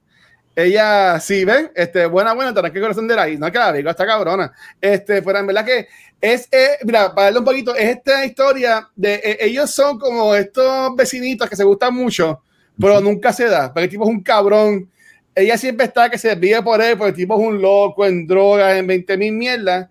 Ella, 0.55 1.19
sí, 1.19 1.45
ven, 1.45 1.71
este, 1.75 2.05
buena, 2.05 2.33
buena, 2.33 2.53
tenés 2.53 2.71
que 2.71 2.81
corazón 2.81 3.07
de 3.07 3.15
la 3.15 3.27
No, 3.27 3.51
que 3.51 3.57
la 3.57 3.73
digo, 3.73 3.89
está 3.89 4.05
cabrona. 4.05 4.51
Este, 4.79 5.21
pero 5.21 5.39
en 5.39 5.47
verdad 5.47 5.65
que 5.65 5.87
es, 6.19 6.47
eh, 6.51 6.77
mira, 6.83 7.13
para 7.15 7.25
darle 7.25 7.39
un 7.39 7.45
poquito, 7.45 7.75
es 7.75 7.97
esta 7.97 8.25
historia 8.25 8.89
de 8.95 9.15
eh, 9.15 9.37
ellos 9.41 9.71
son 9.71 9.97
como 9.97 10.35
estos 10.35 10.95
vecinitos 10.95 11.49
que 11.49 11.55
se 11.55 11.63
gustan 11.63 11.95
mucho, 11.95 12.43
pero 12.79 12.99
nunca 12.99 13.31
se 13.33 13.45
da, 13.45 13.73
porque 13.73 13.85
el 13.85 13.89
tipo 13.89 14.03
es 14.03 14.09
un 14.09 14.21
cabrón 14.21 14.89
ella 15.35 15.57
siempre 15.57 15.85
está 15.85 16.09
que 16.09 16.17
se 16.17 16.35
vive 16.35 16.61
por 16.61 16.81
él, 16.81 16.97
porque 16.97 17.11
el 17.11 17.15
tipo 17.15 17.39
es 17.39 17.47
un 17.47 17.61
loco 17.61 18.05
en 18.05 18.27
drogas, 18.27 18.75
en 18.75 18.87
20 18.87 19.17
mil 19.17 19.33
mierdas. 19.33 19.89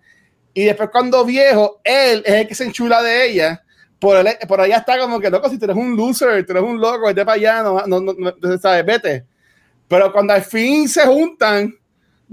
Y 0.53 0.65
después, 0.65 0.89
cuando 0.91 1.25
viejo, 1.25 1.79
él 1.83 2.21
es 2.25 2.33
el 2.33 2.47
que 2.47 2.55
se 2.55 2.65
enchula 2.65 3.01
de 3.01 3.29
ella. 3.29 3.63
Por, 3.99 4.17
por 4.47 4.61
allá 4.61 4.77
está 4.77 4.99
como 4.99 5.19
que, 5.19 5.29
loco, 5.29 5.49
si 5.49 5.57
tú 5.57 5.65
eres 5.65 5.77
un 5.77 5.95
loser, 5.95 6.45
tú 6.45 6.51
eres 6.53 6.63
un 6.63 6.79
loco, 6.79 7.07
vete 7.07 7.25
para 7.25 7.35
allá, 7.35 7.63
no, 7.63 7.85
no, 7.87 7.99
no, 8.01 8.57
sabes, 8.59 8.85
vete. 8.85 9.25
Pero 9.91 10.09
cuando 10.13 10.31
al 10.31 10.41
fin 10.41 10.87
se 10.87 11.05
juntan, 11.05 11.77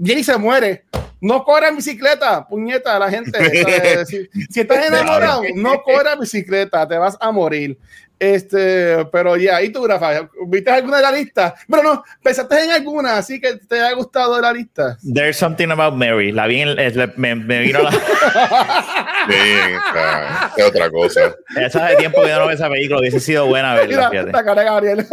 Jenny 0.01 0.23
se 0.23 0.37
muere. 0.37 0.85
No 1.19 1.43
corra 1.43 1.67
en 1.67 1.75
bicicleta, 1.75 2.47
puñeta, 2.47 2.97
la 2.97 3.09
gente. 3.09 3.37
Si, 4.07 4.29
si, 4.49 4.61
estás 4.61 4.87
enamorado, 4.87 5.41
no 5.55 5.83
corra 5.83 6.13
en 6.13 6.21
bicicleta, 6.21 6.87
te 6.87 6.97
vas 6.97 7.17
a 7.19 7.33
morir. 7.33 7.77
Este, 8.19 9.05
pero 9.13 9.37
ya, 9.37 9.61
¿y 9.61 9.69
tú, 9.69 9.87
Rafael? 9.87 10.27
¿Viste 10.47 10.69
alguna 10.69 10.97
de 10.97 11.03
la 11.03 11.11
lista? 11.13 11.55
Pero 11.69 11.83
no, 11.83 12.03
pensaste 12.21 12.65
en 12.65 12.71
alguna, 12.71 13.17
así 13.17 13.39
que 13.39 13.55
te 13.55 13.79
ha 13.79 13.93
gustado 13.93 14.35
de 14.35 14.41
la 14.41 14.51
lista. 14.51 14.97
There's 15.13 15.37
something 15.37 15.69
about 15.69 15.93
Mary. 15.93 16.33
La 16.33 16.45
vi, 16.45 16.59
en, 16.61 16.75
me, 17.15 17.35
me 17.35 17.59
vino 17.59 17.81
la. 17.81 17.91
sí, 19.29 19.37
es 20.57 20.65
otra 20.65 20.89
cosa. 20.89 21.33
Esa 21.55 21.85
hace 21.85 21.95
tiempo 21.95 22.21
que 22.21 22.27
yo 22.27 22.39
no 22.39 22.47
veo 22.47 22.55
esa 22.55 22.69
película, 22.69 22.99
hubiese 22.99 23.21
sido 23.21 23.45
buena 23.45 23.73
verla. 23.73 24.09
Mira, 24.09 24.23
esta 24.23 24.43
cara 24.43 24.63
Gabriel. 24.63 24.99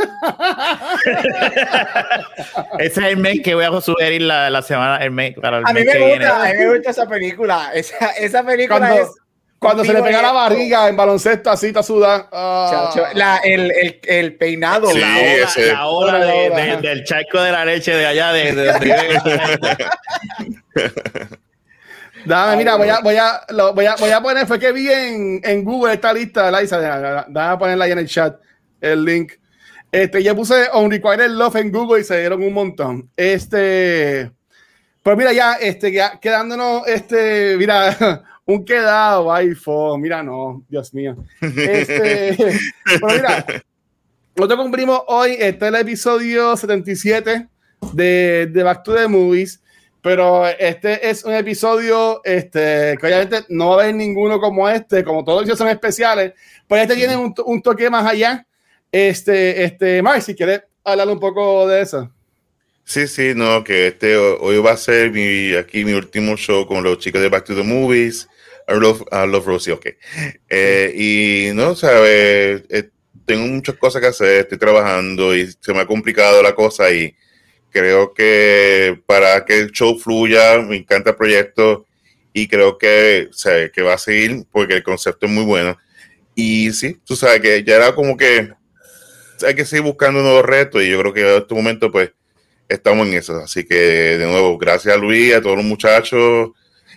Ese 2.79 3.01
es 3.01 3.07
el 3.07 3.17
main 3.19 3.43
que 3.43 3.55
voy 3.55 3.65
a 3.65 3.81
sugerir 3.81 4.23
la, 4.23 4.51
la 4.51 4.63
semana. 4.63 4.97
El 4.99 5.13
main, 5.13 5.35
para 5.35 5.59
el 5.59 5.65
a, 5.67 5.73
mí 5.73 5.85
me 5.85 6.11
gusta, 6.11 6.43
a 6.43 6.53
mí 6.53 6.59
me 6.59 6.75
gusta 6.75 6.91
esa 6.91 7.07
película. 7.07 7.71
Esa, 7.73 8.11
esa 8.19 8.43
película 8.45 8.97
es 8.97 9.09
cuando 9.59 9.85
se 9.85 9.93
le 9.93 10.03
pega 10.03 10.23
la 10.23 10.33
barriga 10.33 10.89
en 10.89 10.97
baloncesto, 10.97 11.51
así 11.51 11.67
está 11.69 11.83
suda. 11.83 12.29
la, 13.15 13.39
el, 13.43 13.73
el, 13.73 14.01
el, 14.03 14.37
peinado. 14.37 14.91
Sí, 14.91 15.01
la 15.01 15.87
hora, 15.87 16.19
la 16.19 16.27
hora 16.27 16.27
de, 16.27 16.89
del 16.89 17.05
charco 17.05 17.41
de 17.41 17.53
la 17.53 17.65
leche 17.65 17.95
de 17.95 18.07
allá. 18.07 18.33
De, 18.33 18.53
Dame, 22.27 22.57
mira, 22.57 22.75
voy 22.75 22.89
a, 22.89 23.01
voy, 23.01 23.17
a, 23.17 23.41
lo, 23.51 23.73
voy, 23.73 23.87
a, 23.87 23.95
voy 23.97 24.11
a 24.11 24.21
poner, 24.21 24.47
fue 24.47 24.59
que 24.59 24.73
vi 24.73 24.91
en, 24.91 25.41
en 25.45 25.65
Google 25.65 25.95
esta 25.95 26.13
lista, 26.13 26.51
Liza, 26.51 27.25
déjame 27.29 27.57
ponerla 27.57 27.85
ahí 27.85 27.93
en 27.93 27.99
el 27.99 28.09
chat, 28.09 28.37
el 28.81 29.05
link. 29.05 29.33
Este, 29.93 30.23
ya 30.23 30.35
puse 30.35 30.69
Unrequited 30.75 31.31
Love 31.31 31.57
en 31.57 31.71
Google 31.71 32.01
y 32.01 32.05
se 32.05 32.19
dieron 32.19 32.43
un 32.43 32.53
montón. 32.53 33.11
Este, 33.17 34.33
pues 35.03 35.17
mira, 35.17 35.33
ya, 35.33 35.55
este, 35.55 35.93
ya 35.93 36.19
quedándonos, 36.21 36.87
este, 36.89 37.57
mira, 37.57 37.97
un 38.47 38.65
quedado, 38.65 39.33
iPhone, 39.33 40.01
mira, 40.01 40.23
no, 40.23 40.63
Dios 40.69 40.95
mío. 40.95 41.17
Este, 41.41 42.37
pero 42.85 43.07
mira, 43.09 43.45
nosotros 44.37 44.61
cumplimos 44.61 45.03
hoy, 45.09 45.33
este 45.33 45.67
es 45.67 45.69
el 45.69 45.75
episodio 45.75 46.57
77 46.57 47.49
de, 47.93 48.49
de 48.51 48.63
Back 48.63 48.85
to 48.85 48.95
the 48.95 49.09
Movies, 49.09 49.61
pero 50.01 50.47
este 50.47 51.09
es 51.09 51.25
un 51.25 51.35
episodio 51.35 52.21
este, 52.23 52.97
que 53.01 53.07
obviamente 53.07 53.45
no 53.49 53.71
va 53.71 53.75
a 53.75 53.85
haber 53.85 53.97
ninguno 53.97 54.39
como 54.39 54.69
este, 54.69 55.03
como 55.03 55.25
todos 55.25 55.45
ellos 55.45 55.59
son 55.59 55.69
especiales, 55.69 56.33
pero 56.69 56.83
este 56.83 56.95
tiene 56.95 57.17
un, 57.17 57.35
un 57.45 57.61
toque 57.61 57.91
más 57.91 58.07
allá. 58.07 58.47
Este, 58.93 59.65
este, 59.65 60.01
Mike, 60.03 60.21
si 60.21 60.35
quieres 60.37 60.63
hablar 60.85 61.09
un 61.09 61.19
poco 61.19 61.67
de 61.67 61.83
eso. 61.83 62.11
Sí, 62.85 63.09
sí, 63.09 63.33
no, 63.35 63.65
que 63.65 63.89
este 63.89 64.17
hoy 64.17 64.59
va 64.59 64.71
a 64.71 64.77
ser 64.77 65.11
mi, 65.11 65.55
aquí 65.57 65.85
mi 65.85 65.93
último 65.93 66.37
show 66.37 66.65
con 66.69 66.85
los 66.85 66.99
chicos 66.99 67.21
de 67.21 67.29
Back 67.29 67.47
to 67.47 67.57
the 67.57 67.65
Movies. 67.65 68.29
I 68.69 68.75
love, 68.75 69.03
I 69.13 69.27
love 69.27 69.47
Rosie, 69.47 69.73
ok. 69.73 69.87
Eh, 70.49 70.93
y 70.95 71.55
no, 71.55 71.77
sabes, 71.77 72.65
eh, 72.69 72.91
tengo 73.25 73.47
muchas 73.47 73.77
cosas 73.77 74.01
que 74.01 74.09
hacer, 74.09 74.41
estoy 74.41 74.59
trabajando 74.59 75.37
y 75.37 75.53
se 75.61 75.73
me 75.73 75.81
ha 75.81 75.87
complicado 75.87 76.43
la 76.43 76.55
cosa 76.55 76.91
y 76.91 77.15
creo 77.71 78.13
que 78.13 79.01
para 79.07 79.45
que 79.45 79.59
el 79.59 79.71
show 79.71 79.99
fluya, 79.99 80.59
me 80.63 80.77
encanta 80.77 81.11
el 81.11 81.17
proyecto 81.17 81.87
y 82.33 82.49
creo 82.49 82.77
que, 82.77 83.29
o 83.31 83.73
que 83.73 83.83
va 83.83 83.95
a 83.95 83.99
seguir 83.99 84.45
porque 84.51 84.75
el 84.75 84.83
concepto 84.83 85.27
es 85.27 85.33
muy 85.33 85.45
bueno. 85.45 85.79
Y 86.35 86.73
sí, 86.73 87.01
tú 87.05 87.17
sabes 87.17 87.41
que 87.41 87.63
ya 87.65 87.77
era 87.77 87.95
como 87.95 88.17
que 88.17 88.51
hay 89.47 89.55
que 89.55 89.65
seguir 89.65 89.85
buscando 89.85 90.23
nuevos 90.23 90.45
retos 90.45 90.83
y 90.83 90.91
yo 90.91 91.01
creo 91.01 91.13
que 91.13 91.21
en 91.21 91.43
este 91.43 91.55
momento 91.55 91.91
pues 91.93 92.13
estamos 92.69 93.07
en 93.07 93.15
eso. 93.15 93.37
Así 93.37 93.65
que 93.65 93.75
de 93.75 94.27
nuevo, 94.27 94.59
gracias 94.59 94.95
a 94.95 94.99
Luis, 94.99 95.35
a 95.35 95.41
todos 95.41 95.57
los 95.57 95.65
muchachos 95.65 96.51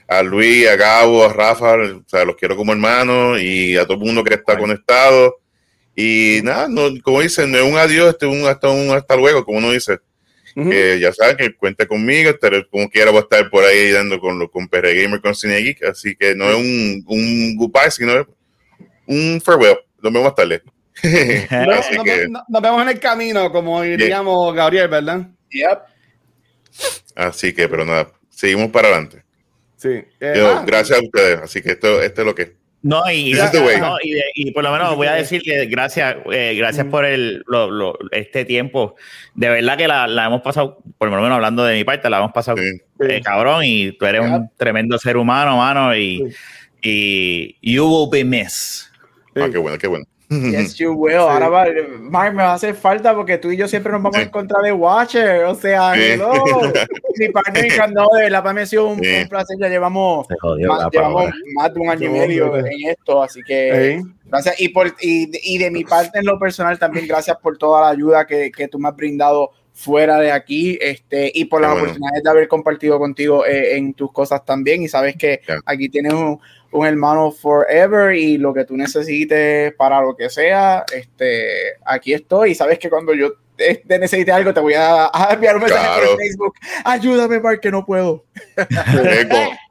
a 0.10 0.24
Luis, 0.24 0.68
a 0.68 0.76
Gabo, 0.76 1.24
a 1.24 1.32
Rafa, 1.32 1.76
o 1.76 2.03
sea, 2.07 2.26
los 2.26 2.36
quiero 2.36 2.55
como 2.57 2.74
hermanos 2.74 3.39
y 3.39 3.78
a 3.78 3.84
todo 3.84 3.93
el 3.93 3.99
mundo 3.99 4.24
que 4.24 4.34
está 4.34 4.57
conectado. 4.57 5.38
Y 5.95 6.39
nada, 6.43 6.68
no, 6.68 6.89
como 7.03 7.22
dicen, 7.22 7.51
no 7.51 7.60
es 7.60 7.64
un 7.64 7.78
adiós, 7.78 8.10
este 8.10 8.26
un 8.26 8.47
hasta, 8.47 8.70
un 8.70 8.89
hasta 8.89 9.16
luego, 9.16 9.45
como 9.45 9.60
uno 9.60 9.72
dice. 9.72 9.99
ya 10.55 11.14
saben 11.14 11.38
que 11.38 11.55
cuente 11.55 11.86
conmigo, 11.86 12.32
como 12.72 12.89
quiera 12.89 13.12
voy 13.12 13.20
a 13.20 13.22
estar 13.22 13.47
por 13.51 13.64
ahí 13.64 13.91
dando 13.91 14.20
con, 14.20 14.47
con 14.47 14.68
PR 14.68 14.95
Gamer, 14.95 15.22
con 15.22 15.36
Cine 15.36 15.57
Geek, 15.57 15.84
así 15.84 16.16
que 16.16 16.34
no 16.34 16.49
es 16.49 16.55
un, 16.55 17.03
un 17.05 17.55
goodbye, 17.55 17.91
sino 17.91 18.26
un 19.05 19.39
farewell. 19.45 19.78
Nos 20.01 20.12
vemos 20.12 20.24
más 20.24 20.36
tarde. 20.36 20.64
nos, 22.49 22.62
vemos 22.64 22.82
en 22.82 22.89
el 22.89 22.99
camino, 22.99 23.51
como 23.51 23.84
diríamos 23.84 24.55
Gabriel, 24.55 24.88
¿verdad? 24.88 25.28
Yep. 25.51 25.80
Así 27.16 27.53
que, 27.53 27.70
pero 27.70 27.86
nada, 27.86 28.12
seguimos 28.32 28.72
para 28.72 28.88
adelante. 28.88 29.29
Sí. 29.80 30.04
Eh, 30.20 30.34
ah, 30.46 30.64
gracias 30.68 31.00
a 31.00 31.02
ustedes. 31.02 31.40
Así 31.40 31.62
que 31.62 31.72
esto, 31.72 32.02
esto 32.02 32.22
es 32.22 32.28
lo 32.28 32.36
que. 32.36 32.58
No, 32.82 33.10
y, 33.12 33.34
y, 34.36 34.52
por 34.52 34.64
lo 34.64 34.72
menos 34.72 34.96
voy 34.96 35.08
a 35.08 35.14
decir 35.14 35.42
que 35.42 35.66
gracias, 35.66 36.16
eh, 36.32 36.56
gracias 36.58 36.86
por 36.88 37.04
el, 37.04 37.44
este 38.12 38.46
tiempo. 38.46 38.96
De 39.36 39.50
verdad 39.50 39.78
que 39.78 39.88
la, 39.88 40.08
la, 40.08 40.28
hemos 40.28 40.42
pasado, 40.42 40.78
por 40.98 41.10
lo 41.10 41.16
menos 41.16 41.36
hablando 41.36 41.66
de 41.66 41.76
mi 41.76 41.84
parte, 41.84 42.10
la 42.10 42.20
hemos 42.20 42.32
pasado 42.32 42.58
eh, 42.58 43.22
cabrón 43.22 43.64
y 43.66 43.92
tú 43.94 44.06
eres 44.06 44.22
un 44.22 44.50
tremendo 44.56 44.98
ser 44.98 45.18
humano, 45.18 45.58
mano, 45.58 45.94
y, 45.94 46.34
y 46.82 47.58
you 47.62 47.86
will 47.86 48.10
be 48.10 48.24
missed. 48.24 48.88
Ah, 49.36 49.50
qué 49.52 49.58
bueno, 49.58 49.78
qué 49.78 49.88
bueno. 49.88 50.06
Yes, 50.30 50.76
you 50.76 50.94
will. 50.96 51.18
Ahora 51.18 51.50
va, 51.50 51.66
Mark, 52.00 52.36
me 52.36 52.44
va 52.44 52.52
a 52.52 52.54
hacer 52.54 52.76
falta 52.76 53.16
porque 53.16 53.40
tú 53.40 53.52
y 53.52 53.58
yo 53.58 53.68
siempre 53.68 53.92
nos 53.92 54.04
vamos 54.04 54.18
a 54.18 54.22
encontrar 54.22 54.64
de 54.64 54.72
Watcher. 54.72 55.46
O 55.46 55.56
sea, 55.56 55.96
hello. 55.96 56.32
Mi 57.18 57.30
partner 57.30 57.92
no, 57.92 58.08
de 58.16 58.24
verdad, 58.24 58.44
para 58.44 58.54
mí 58.54 58.62
ha 58.62 58.66
sido 58.66 58.88
un, 58.88 59.00
un 59.00 59.28
placer. 59.28 59.58
Ya 59.60 59.68
llevamos, 59.68 60.28
más, 60.30 60.88
llevamos 60.92 61.32
más, 61.56 61.74
de 61.74 61.80
un 61.80 61.90
año 61.90 62.10
y 62.10 62.12
medio 62.12 62.56
en 62.58 62.90
esto, 62.90 63.24
así 63.24 63.42
que 63.42 64.04
gracias. 64.26 64.62
Y, 64.62 64.70
por, 64.70 64.88
y, 65.02 65.30
y, 65.44 65.58
de 65.58 65.72
mi 65.72 65.84
parte, 65.84 66.20
en 66.20 66.26
lo 66.26 66.38
personal, 66.38 66.78
también 66.78 67.08
gracias 67.08 67.36
por 67.38 67.58
toda 67.58 67.82
la 67.82 67.90
ayuda 67.90 68.26
que, 68.26 68.52
que 68.52 68.68
tú 68.68 68.78
me 68.78 68.88
has 68.88 68.96
brindado 68.96 69.52
fuera 69.74 70.20
de 70.20 70.30
aquí 70.30 70.78
este, 70.82 71.32
y 71.34 71.46
por 71.46 71.62
la 71.62 71.70
bueno. 71.70 71.84
oportunidad 71.84 72.22
de 72.22 72.30
haber 72.30 72.48
compartido 72.50 73.00
contigo 73.00 73.46
eh, 73.46 73.78
en 73.78 73.94
tus 73.94 74.12
cosas 74.12 74.44
también. 74.44 74.84
Y 74.84 74.90
sabes 74.90 75.16
que 75.16 75.42
yeah. 75.48 75.60
aquí 75.66 75.88
tienes 75.88 76.14
un 76.14 76.40
un 76.72 76.86
hermano 76.86 77.32
forever 77.32 78.16
y 78.16 78.38
lo 78.38 78.54
que 78.54 78.66
tú 78.66 78.78
necesites 78.78 79.74
para 79.74 80.02
lo 80.02 80.16
que 80.16 80.30
sea, 80.30 80.86
este, 80.94 81.78
aquí 81.86 82.14
estoy 82.14 82.52
y 82.52 82.56
sabes 82.56 82.80
que 82.80 82.90
cuando 82.90 83.14
yo 83.14 83.34
te, 83.56 83.76
te 83.76 84.00
necesite 84.00 84.32
algo 84.32 84.54
te 84.54 84.60
voy 84.60 84.76
a, 84.76 85.10
a 85.14 85.34
enviar 85.34 85.56
un 85.56 85.64
mensaje 85.64 85.86
claro. 85.86 86.10
por 86.10 86.18
Facebook, 86.18 86.54
ayúdame 86.86 87.40
Mark 87.40 87.60
que 87.60 87.72
no 87.72 87.86
puedo. 87.86 88.24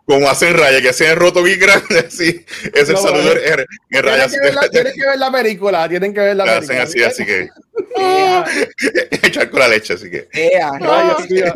Como, 0.09 0.29
hacen 0.29 0.57
raya, 0.57 0.81
que 0.81 0.93
se 0.95 1.07
han 1.07 1.17
roto 1.17 1.43
bien 1.43 1.61
grande 1.61 2.07
así, 2.09 2.45
es 2.75 2.89
el 2.89 2.95
no, 2.95 3.01
saludo 3.01 3.33
en, 3.33 3.67
en 3.91 4.03
raya. 4.03 4.27
Tienen 4.27 4.31
que, 4.31 4.41
ver 4.41 4.55
la, 4.55 4.69
tienen 4.71 4.93
que 4.95 5.07
ver 5.07 5.19
la 5.19 5.31
película, 5.31 5.89
tienen 5.89 6.15
que 6.15 6.21
ver 6.21 6.37
la 6.37 6.45
película. 6.45 6.83
Hacen 6.83 7.03
así, 7.03 7.03
así 7.03 7.27
que 7.27 7.49
echar 9.23 9.51
con 9.51 9.61
la 9.61 9.69
leche, 9.69 9.95
así 9.95 10.11
que. 10.11 10.29
Yeah, 10.33 10.73
no, 10.79 11.17
mira, 11.29 11.53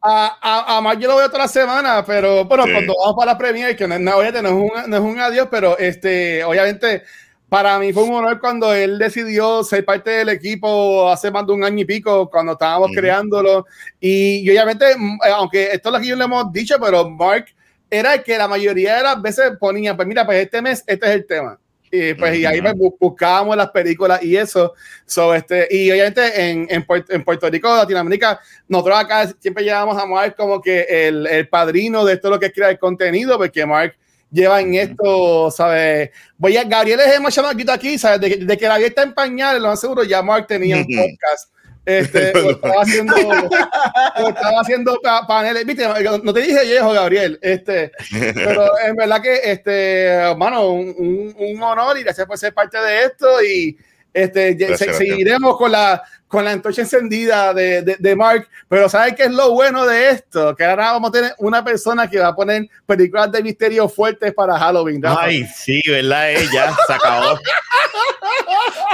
a, 0.00 0.38
a, 0.40 0.76
a 0.76 0.80
Mark 0.80 1.00
yo 1.00 1.08
lo 1.08 1.16
veo 1.16 1.26
toda 1.26 1.40
la 1.40 1.48
semana, 1.48 2.04
pero 2.06 2.44
bueno, 2.44 2.64
sí. 2.64 2.72
cuando 2.72 2.94
vamos 2.96 3.16
para 3.18 3.32
la 3.32 3.38
premiere, 3.38 3.74
que 3.74 3.88
no, 3.88 3.98
no, 3.98 4.22
no, 4.22 4.22
es 4.22 4.44
un, 4.44 4.70
no 4.86 4.96
es 4.96 5.02
un 5.02 5.18
adiós, 5.18 5.48
pero 5.50 5.76
este, 5.76 6.44
obviamente 6.44 7.02
para 7.50 7.80
mí 7.80 7.92
fue 7.92 8.04
un 8.04 8.14
honor 8.14 8.38
cuando 8.38 8.72
él 8.72 8.96
decidió 8.96 9.64
ser 9.64 9.84
parte 9.84 10.08
del 10.10 10.28
equipo 10.28 11.10
hace 11.10 11.32
más 11.32 11.44
de 11.44 11.52
un 11.52 11.64
año 11.64 11.80
y 11.80 11.84
pico, 11.84 12.30
cuando 12.30 12.52
estábamos 12.52 12.90
mm. 12.92 12.94
creándolo. 12.94 13.66
Y, 13.98 14.38
y, 14.38 14.50
obviamente, 14.50 14.86
aunque 15.34 15.64
esto 15.72 15.88
es 15.88 15.92
lo 15.92 16.00
que 16.00 16.06
yo 16.06 16.16
le 16.16 16.24
hemos 16.24 16.52
dicho, 16.52 16.76
pero 16.80 17.10
Mark 17.10 17.46
era 17.90 18.14
el 18.14 18.22
que 18.22 18.38
la 18.38 18.46
mayoría 18.46 18.98
de 18.98 19.02
las 19.02 19.20
veces 19.20 19.50
ponía, 19.58 19.96
pues 19.96 20.06
mira, 20.06 20.24
pues 20.24 20.44
este 20.44 20.62
mes, 20.62 20.84
este 20.86 21.06
es 21.06 21.12
el 21.12 21.26
tema. 21.26 21.58
Y, 21.90 22.14
pues, 22.14 22.38
y 22.38 22.46
ahí 22.46 22.62
pues, 22.62 22.74
buscábamos 23.00 23.56
las 23.56 23.70
películas 23.70 24.22
y 24.22 24.36
eso. 24.36 24.74
So, 25.04 25.34
este, 25.34 25.66
y 25.72 25.90
obviamente 25.90 26.50
en, 26.50 26.68
en, 26.70 26.86
Puerto, 26.86 27.12
en 27.12 27.24
Puerto 27.24 27.50
Rico, 27.50 27.68
Latinoamérica, 27.68 28.38
nosotros 28.68 28.96
acá 28.96 29.34
siempre 29.40 29.64
llevamos 29.64 30.00
a 30.00 30.06
Mark 30.06 30.36
como 30.36 30.62
que 30.62 30.86
el, 30.88 31.26
el 31.26 31.48
padrino 31.48 32.04
de 32.04 32.12
esto 32.12 32.30
lo 32.30 32.38
que 32.38 32.46
es 32.46 32.52
crear 32.52 32.78
contenido, 32.78 33.36
porque 33.36 33.66
Mark 33.66 33.96
lleva 34.30 34.60
en 34.60 34.74
esto, 34.74 35.50
¿sabes? 35.50 36.10
Voy 36.38 36.56
a, 36.56 36.64
Gabriel 36.64 37.00
es 37.00 37.20
más 37.20 37.34
chamaquito 37.34 37.72
aquí, 37.72 37.98
¿sabes? 37.98 38.20
De, 38.20 38.36
de 38.36 38.56
que 38.56 38.68
la 38.68 38.78
está 38.78 39.02
en 39.02 39.14
pañales, 39.14 39.60
lo 39.60 39.68
más 39.68 39.80
seguro, 39.80 40.04
ya 40.04 40.22
Mark 40.22 40.46
tenía 40.46 40.76
un 40.76 40.86
podcast. 40.86 41.50
Este, 41.84 42.28
estaba 42.50 42.82
haciendo, 42.82 43.16
estaba 43.16 44.60
haciendo 44.60 45.00
paneles, 45.26 45.64
viste, 45.64 45.86
no 46.22 46.32
te 46.32 46.40
dije 46.40 46.64
viejo, 46.64 46.92
Gabriel, 46.92 47.38
este, 47.42 47.90
pero 48.34 48.78
en 48.86 48.96
verdad 48.96 49.22
que, 49.22 49.40
este, 49.44 50.04
hermano, 50.04 50.70
un, 50.70 51.34
un, 51.36 51.62
honor 51.62 51.98
y 51.98 52.02
gracias 52.02 52.26
por 52.26 52.38
ser 52.38 52.52
parte 52.52 52.78
de 52.78 53.04
esto 53.04 53.42
y 53.42 53.76
este, 54.12 54.54
gracias, 54.54 54.96
seguiremos 54.96 55.56
con 55.56 55.72
la, 55.72 56.02
con 56.26 56.44
la 56.44 56.52
antorcha 56.52 56.82
encendida 56.82 57.52
de, 57.54 57.82
de, 57.82 57.96
de, 57.98 58.16
Mark, 58.16 58.48
pero 58.68 58.88
¿sabes 58.88 59.14
qué 59.14 59.24
es 59.24 59.32
lo 59.32 59.52
bueno 59.52 59.86
de 59.86 60.10
esto? 60.10 60.54
Que 60.54 60.64
ahora 60.64 60.92
vamos 60.92 61.10
a 61.10 61.12
tener 61.12 61.34
una 61.38 61.64
persona 61.64 62.08
que 62.08 62.18
va 62.18 62.28
a 62.28 62.36
poner 62.36 62.68
películas 62.86 63.32
de 63.32 63.42
misterio 63.42 63.88
fuertes 63.88 64.32
para 64.32 64.58
Halloween. 64.58 65.00
¿no? 65.00 65.18
Ay, 65.18 65.44
sí, 65.46 65.82
¿verdad? 65.86 66.30
Ya 66.52 66.74
se 66.86 66.92
acabó. 66.92 67.38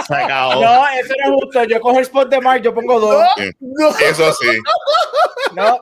se 0.06 0.14
acabó. 0.14 0.54
No, 0.62 0.88
eso 0.88 1.14
no 1.24 1.36
es 1.36 1.42
justo. 1.42 1.64
Yo 1.64 1.80
cojo 1.80 1.98
el 1.98 2.04
spot 2.04 2.30
de 2.30 2.40
Mark, 2.40 2.62
yo 2.62 2.74
pongo 2.74 3.00
dos. 3.00 3.24
No, 3.60 3.90
no. 3.90 3.98
Eso 3.98 4.32
sí. 4.34 4.58
No. 5.54 5.80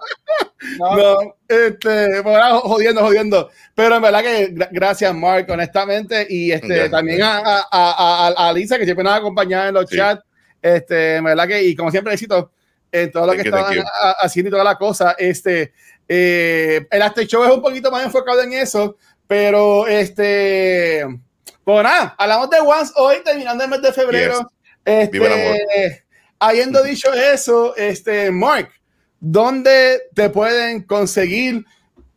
No, 0.78 0.96
no 0.96 1.36
este, 1.48 2.20
bueno, 2.20 2.60
jodiendo, 2.60 3.00
jodiendo. 3.02 3.50
Pero 3.74 3.96
en 3.96 4.02
verdad 4.02 4.22
que 4.22 4.54
gracias, 4.70 5.14
Mark, 5.14 5.46
honestamente. 5.50 6.26
Y 6.28 6.52
este, 6.52 6.88
también 6.88 7.22
a, 7.22 7.38
a, 7.38 7.66
a, 7.70 8.48
a, 8.48 8.52
Lisa, 8.52 8.78
que 8.78 8.84
siempre 8.84 9.04
nos 9.04 9.12
ha 9.12 9.16
acompañado 9.16 9.68
en 9.68 9.74
los 9.74 9.88
sí. 9.88 9.96
chats. 9.96 10.22
Este, 10.60 11.16
en 11.16 11.24
verdad 11.24 11.46
que, 11.46 11.62
y 11.62 11.76
como 11.76 11.90
siempre, 11.90 12.14
éxito 12.14 12.50
en 12.90 13.10
todo 13.10 13.26
lo 13.26 13.32
que 13.32 13.42
estaban 13.42 13.74
haciendo 14.20 14.48
y 14.48 14.50
toda 14.52 14.64
la 14.64 14.76
cosa. 14.76 15.14
Este, 15.18 15.72
eh, 16.08 16.86
el 16.90 17.02
After 17.02 17.26
Show 17.26 17.44
es 17.44 17.50
un 17.50 17.60
poquito 17.62 17.90
más 17.90 18.04
enfocado 18.04 18.40
en 18.42 18.52
eso, 18.52 18.96
pero 19.26 19.86
este, 19.86 21.04
pues 21.64 21.82
nada, 21.82 22.14
hablamos 22.16 22.50
de 22.50 22.58
Once 22.60 22.92
hoy, 22.96 23.16
terminando 23.24 23.64
el 23.64 23.70
mes 23.70 23.82
de 23.82 23.92
febrero. 23.92 24.38
Yes. 24.38 24.46
Este, 24.84 26.04
habiendo 26.38 26.82
dicho 26.82 27.12
eso, 27.12 27.74
este, 27.74 28.30
Mark, 28.30 28.70
¿dónde 29.24 30.02
te 30.14 30.28
pueden 30.28 30.82
conseguir 30.82 31.64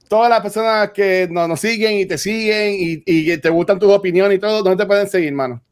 todas 0.09 0.29
las 0.29 0.41
personas 0.41 0.91
que 0.91 1.27
nos, 1.31 1.47
nos 1.47 1.59
siguen 1.59 1.93
y 1.93 2.05
te 2.05 2.17
siguen 2.17 2.75
y, 3.05 3.37
te 3.37 3.49
gustan 3.49 3.79
tus 3.79 3.91
opiniones 3.91 4.37
y 4.37 4.39
todo? 4.39 4.61
¿Dónde 4.61 4.83
te 4.83 4.87
pueden 4.87 5.07
seguir, 5.07 5.31
mano? 5.31 5.63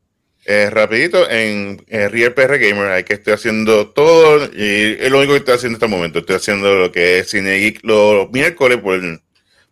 Eh, 0.46 0.70
rapidito, 0.70 1.30
en, 1.30 1.84
en 1.88 2.12
Real 2.12 2.34
PR 2.34 2.58
Gamer, 2.60 2.92
hay 2.92 3.04
que 3.04 3.16
estoy 3.16 3.34
haciendo 3.34 3.90
todo 3.90 4.46
y 4.56 4.96
es 5.00 5.10
lo 5.10 5.18
único 5.18 5.34
que 5.34 5.40
estoy 5.40 5.56
haciendo 5.56 5.78
en 5.78 5.84
este 5.84 5.96
momento. 5.96 6.20
Estoy 6.20 6.36
haciendo 6.38 6.76
lo 6.76 6.92
que 6.92 7.20
es 7.20 7.30
Cine 7.30 7.58
Geek 7.58 7.84
los 7.84 8.32
miércoles 8.32 8.78
por, 8.78 9.02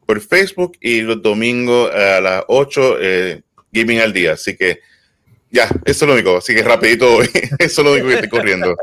por 0.05 0.19
Facebook 0.19 0.77
y 0.81 1.01
los 1.01 1.21
domingos 1.21 1.93
a 1.93 2.19
las 2.19 2.43
8 2.47 2.97
eh, 2.99 3.41
Gaming 3.71 3.99
al 3.99 4.13
día. 4.13 4.33
Así 4.33 4.57
que 4.57 4.81
ya, 5.53 5.69
eso 5.85 6.05
es 6.05 6.07
lo 6.07 6.13
único. 6.15 6.37
Así 6.37 6.55
que 6.55 6.63
rapidito, 6.63 7.21
eso 7.21 7.37
es 7.59 7.77
lo 7.77 7.91
único 7.91 8.07
que 8.07 8.15
estoy 8.15 8.29
corriendo. 8.29 8.75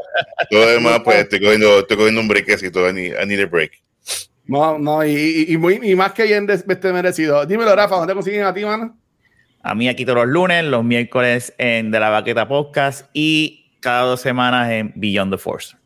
Todo 0.48 0.64
lo 0.64 0.70
demás, 0.70 1.00
pues 1.04 1.18
estoy 1.18 1.40
cogiendo, 1.40 1.80
estoy 1.80 1.96
cogiendo 1.96 2.20
un 2.20 2.28
breakcito. 2.28 2.88
I 2.88 2.92
need, 2.92 3.14
I 3.20 3.26
need 3.26 3.40
a 3.40 3.46
break. 3.46 3.72
No, 4.46 4.78
no, 4.78 5.04
y, 5.04 5.46
y, 5.48 5.56
muy, 5.56 5.80
y 5.82 5.96
más 5.96 6.12
que 6.12 6.22
bien 6.22 6.48
este 6.48 6.92
merecido. 6.92 7.44
Dímelo, 7.44 7.74
Rafa, 7.74 7.96
¿dónde 7.96 8.14
consiguen 8.14 8.44
a 8.44 8.54
ti, 8.54 8.64
mano? 8.64 8.96
A 9.62 9.74
mí 9.74 9.88
aquí 9.88 10.04
todos 10.04 10.18
los 10.18 10.28
lunes, 10.28 10.64
los 10.64 10.84
miércoles 10.84 11.52
en 11.58 11.90
De 11.90 11.98
la 11.98 12.08
Baqueta 12.08 12.46
Podcast 12.46 13.10
y 13.12 13.72
cada 13.80 14.02
dos 14.02 14.20
semanas 14.20 14.70
en 14.70 14.92
Beyond 14.94 15.32
the 15.32 15.38
Force. 15.38 15.76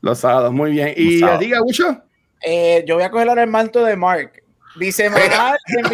Los 0.00 0.18
sábados, 0.18 0.52
muy 0.52 0.72
bien. 0.72 0.92
¿Y 0.96 1.22
a 1.22 1.38
ti, 1.38 1.50
Gabucho? 1.50 2.02
Eh, 2.42 2.84
yo 2.86 2.96
voy 2.96 3.04
a 3.04 3.10
coger 3.10 3.28
ahora 3.28 3.44
el 3.44 3.50
manto 3.50 3.84
de 3.84 3.96
Mark. 3.96 4.42
Bisemanal 4.76 5.58
en, 5.66 5.86
en, 5.86 5.92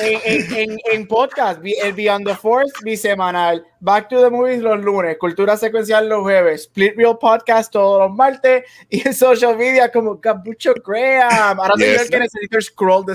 en, 0.00 0.54
en, 0.56 0.78
en, 0.92 1.06
podcast, 1.06 1.60
el 1.82 1.92
Beyond 1.92 2.26
the 2.26 2.34
Force, 2.34 2.72
bisemanal. 2.82 3.64
Back 3.80 4.08
to 4.08 4.22
the 4.22 4.30
Movies 4.30 4.62
los 4.62 4.80
lunes, 4.80 5.18
Cultura 5.18 5.58
Secuencial 5.58 6.08
los 6.08 6.22
jueves, 6.22 6.62
Split 6.62 6.96
Real 6.96 7.18
Podcast 7.18 7.70
todos 7.70 8.00
los 8.00 8.16
martes 8.16 8.64
y 8.88 9.06
en 9.06 9.12
social 9.12 9.58
media 9.58 9.92
como 9.92 10.18
Capucho 10.18 10.72
Graham. 10.86 11.60
Ahora 11.60 11.74
yes. 11.76 12.02
el 12.02 12.10
que 12.10 12.18
necesito 12.20 12.60
scroll 12.62 13.04
de 13.04 13.14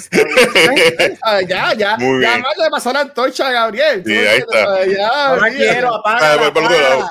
ah, 1.23 1.41
Ya, 1.47 1.73
ya. 1.73 1.97
Muy 1.97 2.21
ya 2.21 2.37
más 2.37 2.55
le 2.55 2.69
pasó 2.69 2.93
la 2.93 3.01
antorcha 3.01 3.47
a 3.47 3.51
Gabriel. 3.51 4.03
Sí, 4.05 4.13
ahí 4.13 4.39
está. 4.39 4.85
Ya, 4.85 5.07
Ahora 5.07 5.49
quiero, 5.49 5.95
apaga. 5.95 6.33
Ah, 6.33 6.47
apaga. 6.47 7.09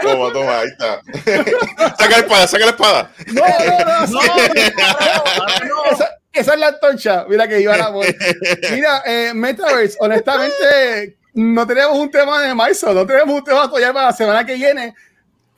Toma, 0.00 0.32
toma, 0.32 0.58
ahí 0.58 0.68
está. 0.68 1.00
saca 1.96 2.10
la 2.10 2.16
espada, 2.18 2.46
saca 2.46 2.64
la 2.64 2.70
espada. 2.70 3.10
No, 3.26 3.42
no, 3.42 4.06
no. 4.06 4.20
no, 4.20 4.36
no, 5.58 5.66
no. 5.66 5.84
Esa, 5.90 6.19
esa, 6.32 6.54
es 6.54 6.60
la 6.60 6.68
antorcha. 6.68 7.26
Mira 7.28 7.48
que 7.48 7.60
iba 7.60 7.76
la 7.76 7.90
voz. 7.90 8.06
Mira, 8.72 9.02
eh, 9.06 9.32
Metaverse, 9.34 9.96
honestamente, 10.00 11.16
no 11.34 11.66
tenemos 11.66 11.98
un 11.98 12.10
tema 12.10 12.42
de 12.42 12.54
Maiso, 12.54 12.92
no 12.92 13.06
tenemos 13.06 13.34
un 13.34 13.44
tema 13.44 13.66
todavía 13.68 13.92
para 13.92 14.06
la 14.06 14.12
semana 14.12 14.44
que 14.44 14.54
viene. 14.54 14.94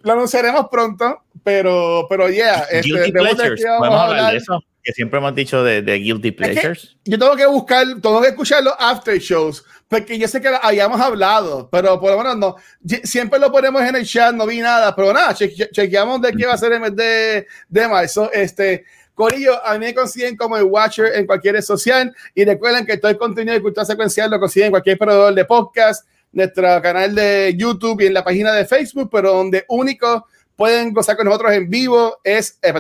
Lo 0.03 0.13
anunciaremos 0.13 0.67
pronto, 0.71 1.23
pero, 1.45 2.07
pero 2.09 2.29
yeah. 2.29 2.67
Guilty 2.83 2.99
este, 2.99 3.13
Pleasures, 3.13 3.63
podemos 3.79 4.01
hablar 4.01 4.33
de 4.33 4.39
eso 4.39 4.63
que 4.83 4.93
siempre 4.93 5.19
hemos 5.19 5.35
dicho 5.35 5.63
de, 5.63 5.83
de 5.83 5.95
Guilty 5.95 6.33
Pleasures. 6.33 6.83
Es 6.83 6.97
que 7.05 7.11
yo 7.13 7.19
tengo 7.19 7.37
que 7.37 7.47
buscar, 7.47 7.87
tengo 8.01 8.21
que 8.21 8.29
escuchar 8.29 8.65
los 8.65 8.75
after 8.79 9.17
shows, 9.19 9.65
porque 9.89 10.19
yo 10.19 10.27
sé 10.27 10.41
que 10.41 10.51
habíamos 10.61 11.01
hablado, 11.01 11.69
pero 11.71 12.01
por 12.01 12.11
lo 12.11 12.19
menos 12.19 12.37
no. 12.37 12.57
Siempre 13.05 13.39
lo 13.39 13.53
ponemos 13.53 13.81
en 13.83 13.97
el 13.97 14.07
chat, 14.07 14.35
no 14.35 14.47
vi 14.47 14.61
nada, 14.61 14.95
pero 14.95 15.13
nada, 15.13 15.35
cheque, 15.35 15.69
chequeamos 15.71 16.21
de 16.21 16.33
qué 16.33 16.47
va 16.47 16.55
a 16.55 16.59
ser 16.59 16.73
el 16.73 16.81
mes 16.81 16.97
de, 16.97 17.47
de 17.69 17.89
marzo. 17.89 18.31
Este, 18.33 18.85
Corillo, 19.15 19.65
a 19.65 19.75
mí 19.75 19.87
me 19.87 19.95
consiguen 19.95 20.37
como 20.37 20.57
el 20.57 20.65
Watcher 20.65 21.15
en 21.15 21.27
cualquier 21.27 21.55
red 21.55 21.63
social. 21.63 22.15
Y 22.35 22.45
recuerden 22.45 22.87
que 22.87 22.97
todo 22.97 23.11
el 23.11 23.19
contenido 23.19 23.55
de 23.55 23.63
cultura 23.63 23.85
secuencial 23.85 24.31
lo 24.31 24.41
consiguen 24.41 24.67
en 24.67 24.73
cualquier 24.73 24.99
proveedor 24.99 25.35
de 25.35 25.45
podcast, 25.45 26.07
nuestro 26.33 26.81
canal 26.81 27.15
de 27.15 27.55
YouTube 27.57 28.01
y 28.01 28.07
en 28.07 28.15
la 28.15 28.25
página 28.25 28.53
de 28.53 28.65
Facebook, 28.65 29.09
pero 29.13 29.33
donde 29.33 29.65
único 29.69 30.27
pueden 30.57 30.93
gozar 30.93 31.17
con 31.17 31.27
nosotros 31.27 31.53
en 31.53 31.69
vivo 31.69 32.21
es, 32.23 32.59
eh, 32.63 32.73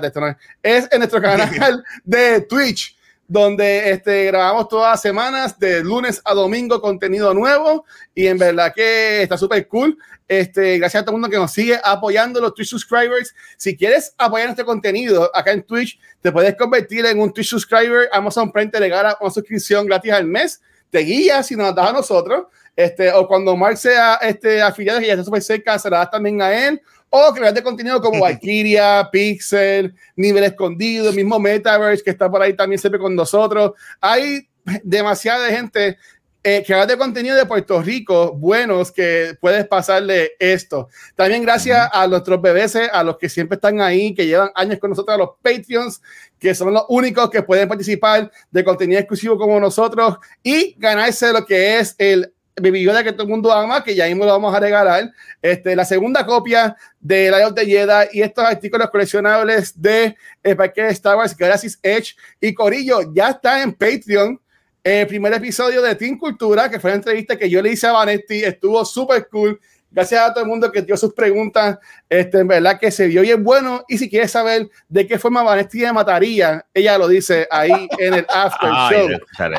es 0.62 0.88
en 0.90 0.98
nuestro 0.98 1.20
canal 1.20 1.84
de 2.04 2.40
Twitch, 2.42 2.96
donde 3.32 3.90
este, 3.90 4.26
grabamos 4.26 4.68
todas 4.68 4.90
las 4.90 5.00
semanas, 5.00 5.58
de 5.58 5.82
lunes 5.82 6.20
a 6.22 6.34
domingo, 6.34 6.82
contenido 6.82 7.32
nuevo 7.32 7.86
y 8.14 8.26
en 8.26 8.36
verdad 8.36 8.74
que 8.74 9.22
está 9.22 9.38
súper 9.38 9.66
cool. 9.68 9.96
Este, 10.28 10.76
gracias 10.76 11.00
a 11.00 11.04
todo 11.06 11.16
el 11.16 11.20
mundo 11.22 11.30
que 11.30 11.38
nos 11.38 11.50
sigue 11.50 11.80
apoyando, 11.82 12.42
los 12.42 12.52
Twitch 12.54 12.68
subscribers. 12.68 13.34
Si 13.56 13.74
quieres 13.74 14.14
apoyar 14.18 14.50
este 14.50 14.66
contenido 14.66 15.34
acá 15.34 15.52
en 15.52 15.62
Twitch, 15.62 15.98
te 16.20 16.30
puedes 16.30 16.54
convertir 16.56 17.06
en 17.06 17.20
un 17.20 17.32
Twitch 17.32 17.48
subscriber. 17.48 18.10
Amazon 18.12 18.52
Prime 18.52 18.70
te 18.70 18.78
regala 18.78 19.16
una 19.18 19.30
suscripción 19.30 19.86
gratis 19.86 20.12
al 20.12 20.26
mes 20.26 20.60
te 20.92 20.98
guías 20.98 21.50
y 21.50 21.56
nos 21.56 21.74
das 21.74 21.88
a 21.88 21.92
nosotros. 21.94 22.46
Este, 22.76 23.10
o 23.12 23.26
cuando 23.26 23.56
Mark 23.56 23.78
sea 23.78 24.16
este, 24.16 24.60
afiliado 24.60 25.00
y 25.00 25.06
ya 25.06 25.14
está 25.14 25.24
súper 25.24 25.42
cerca, 25.42 25.78
se 25.78 25.88
la 25.88 25.98
das 25.98 26.10
también 26.10 26.40
a 26.42 26.68
él. 26.68 26.82
O 27.14 27.34
crear 27.34 27.52
de 27.52 27.62
contenido 27.62 28.00
como 28.00 28.20
Valkyria, 28.22 29.06
Pixel, 29.12 29.94
Nivel 30.16 30.44
Escondido, 30.44 31.12
mismo 31.12 31.38
Metaverse 31.38 32.02
que 32.02 32.10
está 32.10 32.30
por 32.30 32.40
ahí 32.40 32.54
también 32.54 32.78
siempre 32.78 32.98
con 32.98 33.14
nosotros. 33.14 33.72
Hay 34.00 34.48
demasiada 34.82 35.50
gente 35.50 35.98
eh, 36.44 36.64
creadores 36.66 36.96
de 36.96 36.98
contenido 36.98 37.36
de 37.36 37.46
Puerto 37.46 37.80
Rico 37.80 38.32
buenos 38.32 38.90
que 38.90 39.36
puedes 39.40 39.64
pasarle 39.68 40.32
esto. 40.40 40.88
También 41.14 41.42
gracias 41.42 41.88
a 41.92 42.06
nuestros 42.08 42.42
bebés, 42.42 42.74
a 42.74 43.04
los 43.04 43.16
que 43.16 43.28
siempre 43.28 43.56
están 43.56 43.80
ahí, 43.80 44.12
que 44.12 44.26
llevan 44.26 44.50
años 44.56 44.80
con 44.80 44.90
nosotros, 44.90 45.14
a 45.14 45.18
los 45.18 45.30
Patreons, 45.40 46.02
que 46.40 46.52
son 46.54 46.72
los 46.72 46.84
únicos 46.88 47.30
que 47.30 47.42
pueden 47.42 47.68
participar 47.68 48.28
de 48.50 48.64
contenido 48.64 48.98
exclusivo 48.98 49.38
como 49.38 49.60
nosotros 49.60 50.16
y 50.42 50.74
ganarse 50.78 51.32
lo 51.32 51.46
que 51.46 51.78
es 51.78 51.94
el 51.98 52.31
Yoda 52.56 53.02
que 53.02 53.12
todo 53.12 53.22
el 53.22 53.28
mundo 53.28 53.52
ama, 53.52 53.82
que 53.82 53.94
ya 53.94 54.06
mismo 54.06 54.24
lo 54.24 54.32
vamos 54.32 54.54
a 54.54 54.60
regalar. 54.60 55.10
Este, 55.40 55.74
la 55.74 55.84
segunda 55.84 56.24
copia 56.26 56.76
de 57.00 57.30
la 57.30 57.50
de 57.50 57.66
Jedi 57.66 58.18
y 58.18 58.22
estos 58.22 58.44
artículos 58.44 58.90
coleccionables 58.90 59.80
de 59.80 60.16
el 60.42 60.56
parque 60.56 60.82
de 60.82 60.90
Star 60.90 61.16
Wars 61.16 61.36
Galaxy's 61.36 61.78
Edge 61.82 62.14
y 62.40 62.52
Corillo 62.52 63.12
ya 63.12 63.30
está 63.30 63.62
en 63.62 63.72
Patreon 63.72 64.38
el 64.84 65.06
primer 65.06 65.32
episodio 65.32 65.80
de 65.80 65.94
Team 65.94 66.18
Cultura, 66.18 66.68
que 66.68 66.80
fue 66.80 66.90
la 66.90 66.96
entrevista 66.96 67.36
que 67.36 67.48
yo 67.48 67.62
le 67.62 67.70
hice 67.70 67.86
a 67.86 67.92
Vanetti, 67.92 68.42
estuvo 68.42 68.84
súper 68.84 69.28
cool. 69.28 69.60
Gracias 69.92 70.20
a 70.22 70.32
todo 70.32 70.42
el 70.42 70.50
mundo 70.50 70.72
que 70.72 70.82
dio 70.82 70.96
sus 70.96 71.12
preguntas. 71.12 71.78
Este, 72.08 72.38
en 72.40 72.48
verdad 72.48 72.80
que 72.80 72.90
se 72.90 73.06
vio 73.06 73.20
bien 73.20 73.44
bueno. 73.44 73.84
Y 73.88 73.98
si 73.98 74.08
quieres 74.08 74.30
saber 74.30 74.68
de 74.88 75.06
qué 75.06 75.18
forma 75.18 75.42
Vanetti 75.42 75.80
me 75.80 75.92
mataría, 75.92 76.64
ella 76.72 76.98
lo 76.98 77.06
dice 77.06 77.46
ahí 77.50 77.88
en 77.98 78.14
el 78.14 78.26
after 78.28 78.70
show. 78.90 79.08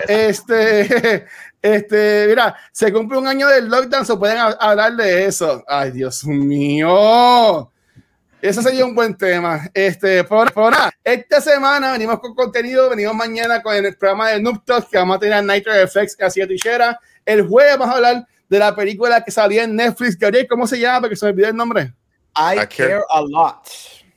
este, 0.08 1.26
este, 1.64 2.26
mira, 2.28 2.57
se 2.74 2.91
cumple 2.91 3.18
un 3.18 3.26
año 3.26 3.47
del 3.47 3.70
lockdown, 3.70 4.05
se 4.05 4.18
pueden 4.18 4.38
hablar 4.38 4.97
de 4.97 5.26
eso. 5.26 5.64
Ay, 5.66 5.91
Dios 5.91 6.26
mío. 6.26 7.72
Eso 8.41 8.61
sería 8.61 8.84
un 8.86 8.93
buen 8.93 9.16
tema. 9.16 9.70
Este, 9.74 10.26
por, 10.26 10.53
nada, 10.53 10.91
esta 11.01 11.39
semana 11.39 11.93
venimos 11.93 12.20
con 12.20 12.36
contenido, 12.36 12.89
venimos 12.89 13.16
mañana 13.16 13.61
con 13.64 13.74
el 13.74 13.95
programa 13.95 14.32
de 14.32 14.41
Noob 14.41 14.66
Talk, 14.66 14.89
que 14.89 14.97
vamos 14.97 15.16
a 15.16 15.20
tener 15.20 15.41
Nitro 15.45 15.72
FX 15.88 16.18
así 16.20 16.41
de 16.41 16.47
tijera. 16.47 16.99
El 17.26 17.47
jueves 17.47 17.78
vamos 17.78 17.93
a 17.93 17.97
hablar 17.97 18.28
de 18.49 18.59
la 18.59 18.76
película 18.76 19.24
que 19.24 19.32
salía 19.32 19.64
en 19.64 19.74
Netflix. 19.74 20.20
Gabriel, 20.20 20.45
¿cómo 20.49 20.68
se 20.68 20.78
llama? 20.78 20.99
Porque 20.99 21.16
se 21.16 21.26
me 21.26 21.32
olvidó 21.32 21.47
el 21.47 21.55
nombre. 21.55 21.93
I, 22.36 22.57
care, 22.68 22.99
a 23.09 23.22
lot. 23.22 23.66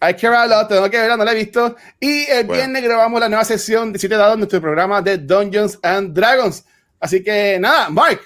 I 0.02 0.14
care 0.14 0.34
a 0.34 0.46
lot, 0.46 0.66
tengo 0.66 0.90
que 0.90 0.98
verla, 0.98 1.16
no 1.16 1.24
la 1.24 1.30
he 1.30 1.36
visto. 1.36 1.76
Y 2.00 2.28
el 2.28 2.48
viernes 2.48 2.82
grabamos 2.82 3.20
la 3.20 3.28
nueva 3.28 3.44
sesión 3.44 3.92
de 3.92 4.00
7 4.00 4.16
dados 4.16 4.34
en 4.34 4.40
nuestro 4.40 4.60
programa 4.60 5.00
de 5.00 5.18
Dungeons 5.18 5.78
and 5.84 6.12
Dragons. 6.12 6.64
Así 7.00 7.22
que 7.22 7.58
nada, 7.60 7.88
Mike, 7.90 8.22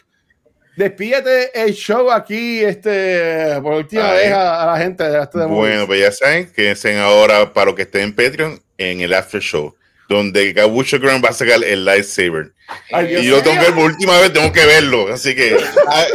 despídete 0.77 1.51
el 1.63 1.75
show 1.75 2.11
aquí 2.11 2.61
este, 2.61 3.61
por 3.63 3.75
última 3.75 4.13
vez 4.13 4.33
a, 4.33 4.67
la 4.67 4.79
gente 4.79 5.05
de 5.05 5.23
este 5.23 5.45
Bueno, 5.45 5.87
pues 5.87 6.01
ya 6.01 6.13
saben, 6.13 6.51
quédense 6.53 6.99
ahora 6.99 7.53
para 7.53 7.67
lo 7.67 7.75
que 7.75 7.83
esté 7.83 8.03
en 8.03 8.15
Patreon 8.15 8.61
en 8.79 9.01
el 9.01 9.13
after 9.13 9.41
show, 9.41 9.75
donde 10.09 10.53
Gabucho 10.53 10.99
Grand 10.99 11.25
va 11.25 11.31
a 11.31 11.33
sacar 11.33 11.63
el 11.63 11.85
lightsaber. 11.85 12.53
y 12.93 13.27
yo 13.27 13.43
tengo 13.43 13.59
que 13.59 13.67
ver 13.67 13.75
por 13.75 13.85
última 13.91 14.19
vez, 14.21 14.33
tengo 14.33 14.51
que 14.53 14.65
verlo. 14.65 15.13
Así 15.13 15.35
que 15.35 15.57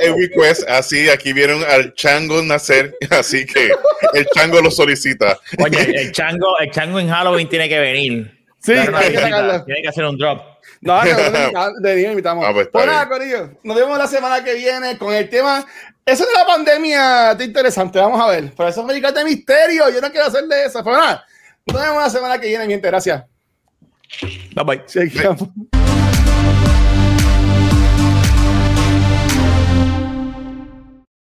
el 0.01 0.15
request, 0.17 0.67
así 0.67 1.09
aquí 1.09 1.31
vieron 1.33 1.63
al 1.63 1.93
chango 1.93 2.41
nacer, 2.41 2.95
así 3.11 3.45
que 3.45 3.69
el 4.13 4.25
chango 4.33 4.61
lo 4.61 4.71
solicita. 4.71 5.37
Oye, 5.59 6.01
el 6.01 6.11
chango, 6.11 6.57
el 6.59 6.71
chango 6.71 6.99
en 6.99 7.09
Halloween 7.09 7.47
tiene 7.47 7.69
que 7.69 7.79
venir. 7.79 8.31
Sí, 8.59 8.73
tiene 8.73 9.81
que 9.83 9.87
hacer 9.87 10.05
un 10.05 10.17
drop. 10.17 10.54
No, 10.85 11.01
no, 11.51 11.73
de 11.79 11.95
día 11.95 12.11
invitamos. 12.11 12.45
Ah, 12.47 12.53
pues, 12.53 12.69
pues 12.71 12.85
nada, 12.85 13.09
Corillo. 13.09 13.49
Nos 13.63 13.75
vemos 13.75 13.97
la 13.97 14.07
semana 14.07 14.43
que 14.43 14.53
viene 14.53 14.97
con 14.99 15.13
el 15.13 15.27
tema. 15.27 15.65
Eso 16.05 16.25
de 16.25 16.33
la 16.33 16.45
pandemia 16.45 17.31
está 17.31 17.43
interesante, 17.43 17.97
vamos 17.97 18.21
a 18.21 18.27
ver. 18.27 18.53
Por 18.53 18.67
eso 18.67 18.83
me 18.83 18.93
de 18.93 19.23
misterio. 19.25 19.89
Yo 19.89 19.99
no 19.99 20.11
quiero 20.11 20.27
hacerle 20.27 20.65
eso. 20.65 20.83
Pero 20.83 20.97
nada, 20.97 21.25
nos 21.65 21.81
vemos 21.81 22.03
la 22.03 22.09
semana 22.11 22.39
que 22.39 22.47
viene, 22.47 22.67
mi 22.67 22.77
Gracias. 22.77 23.23
Bye 24.53 24.63
bye. 24.63 25.71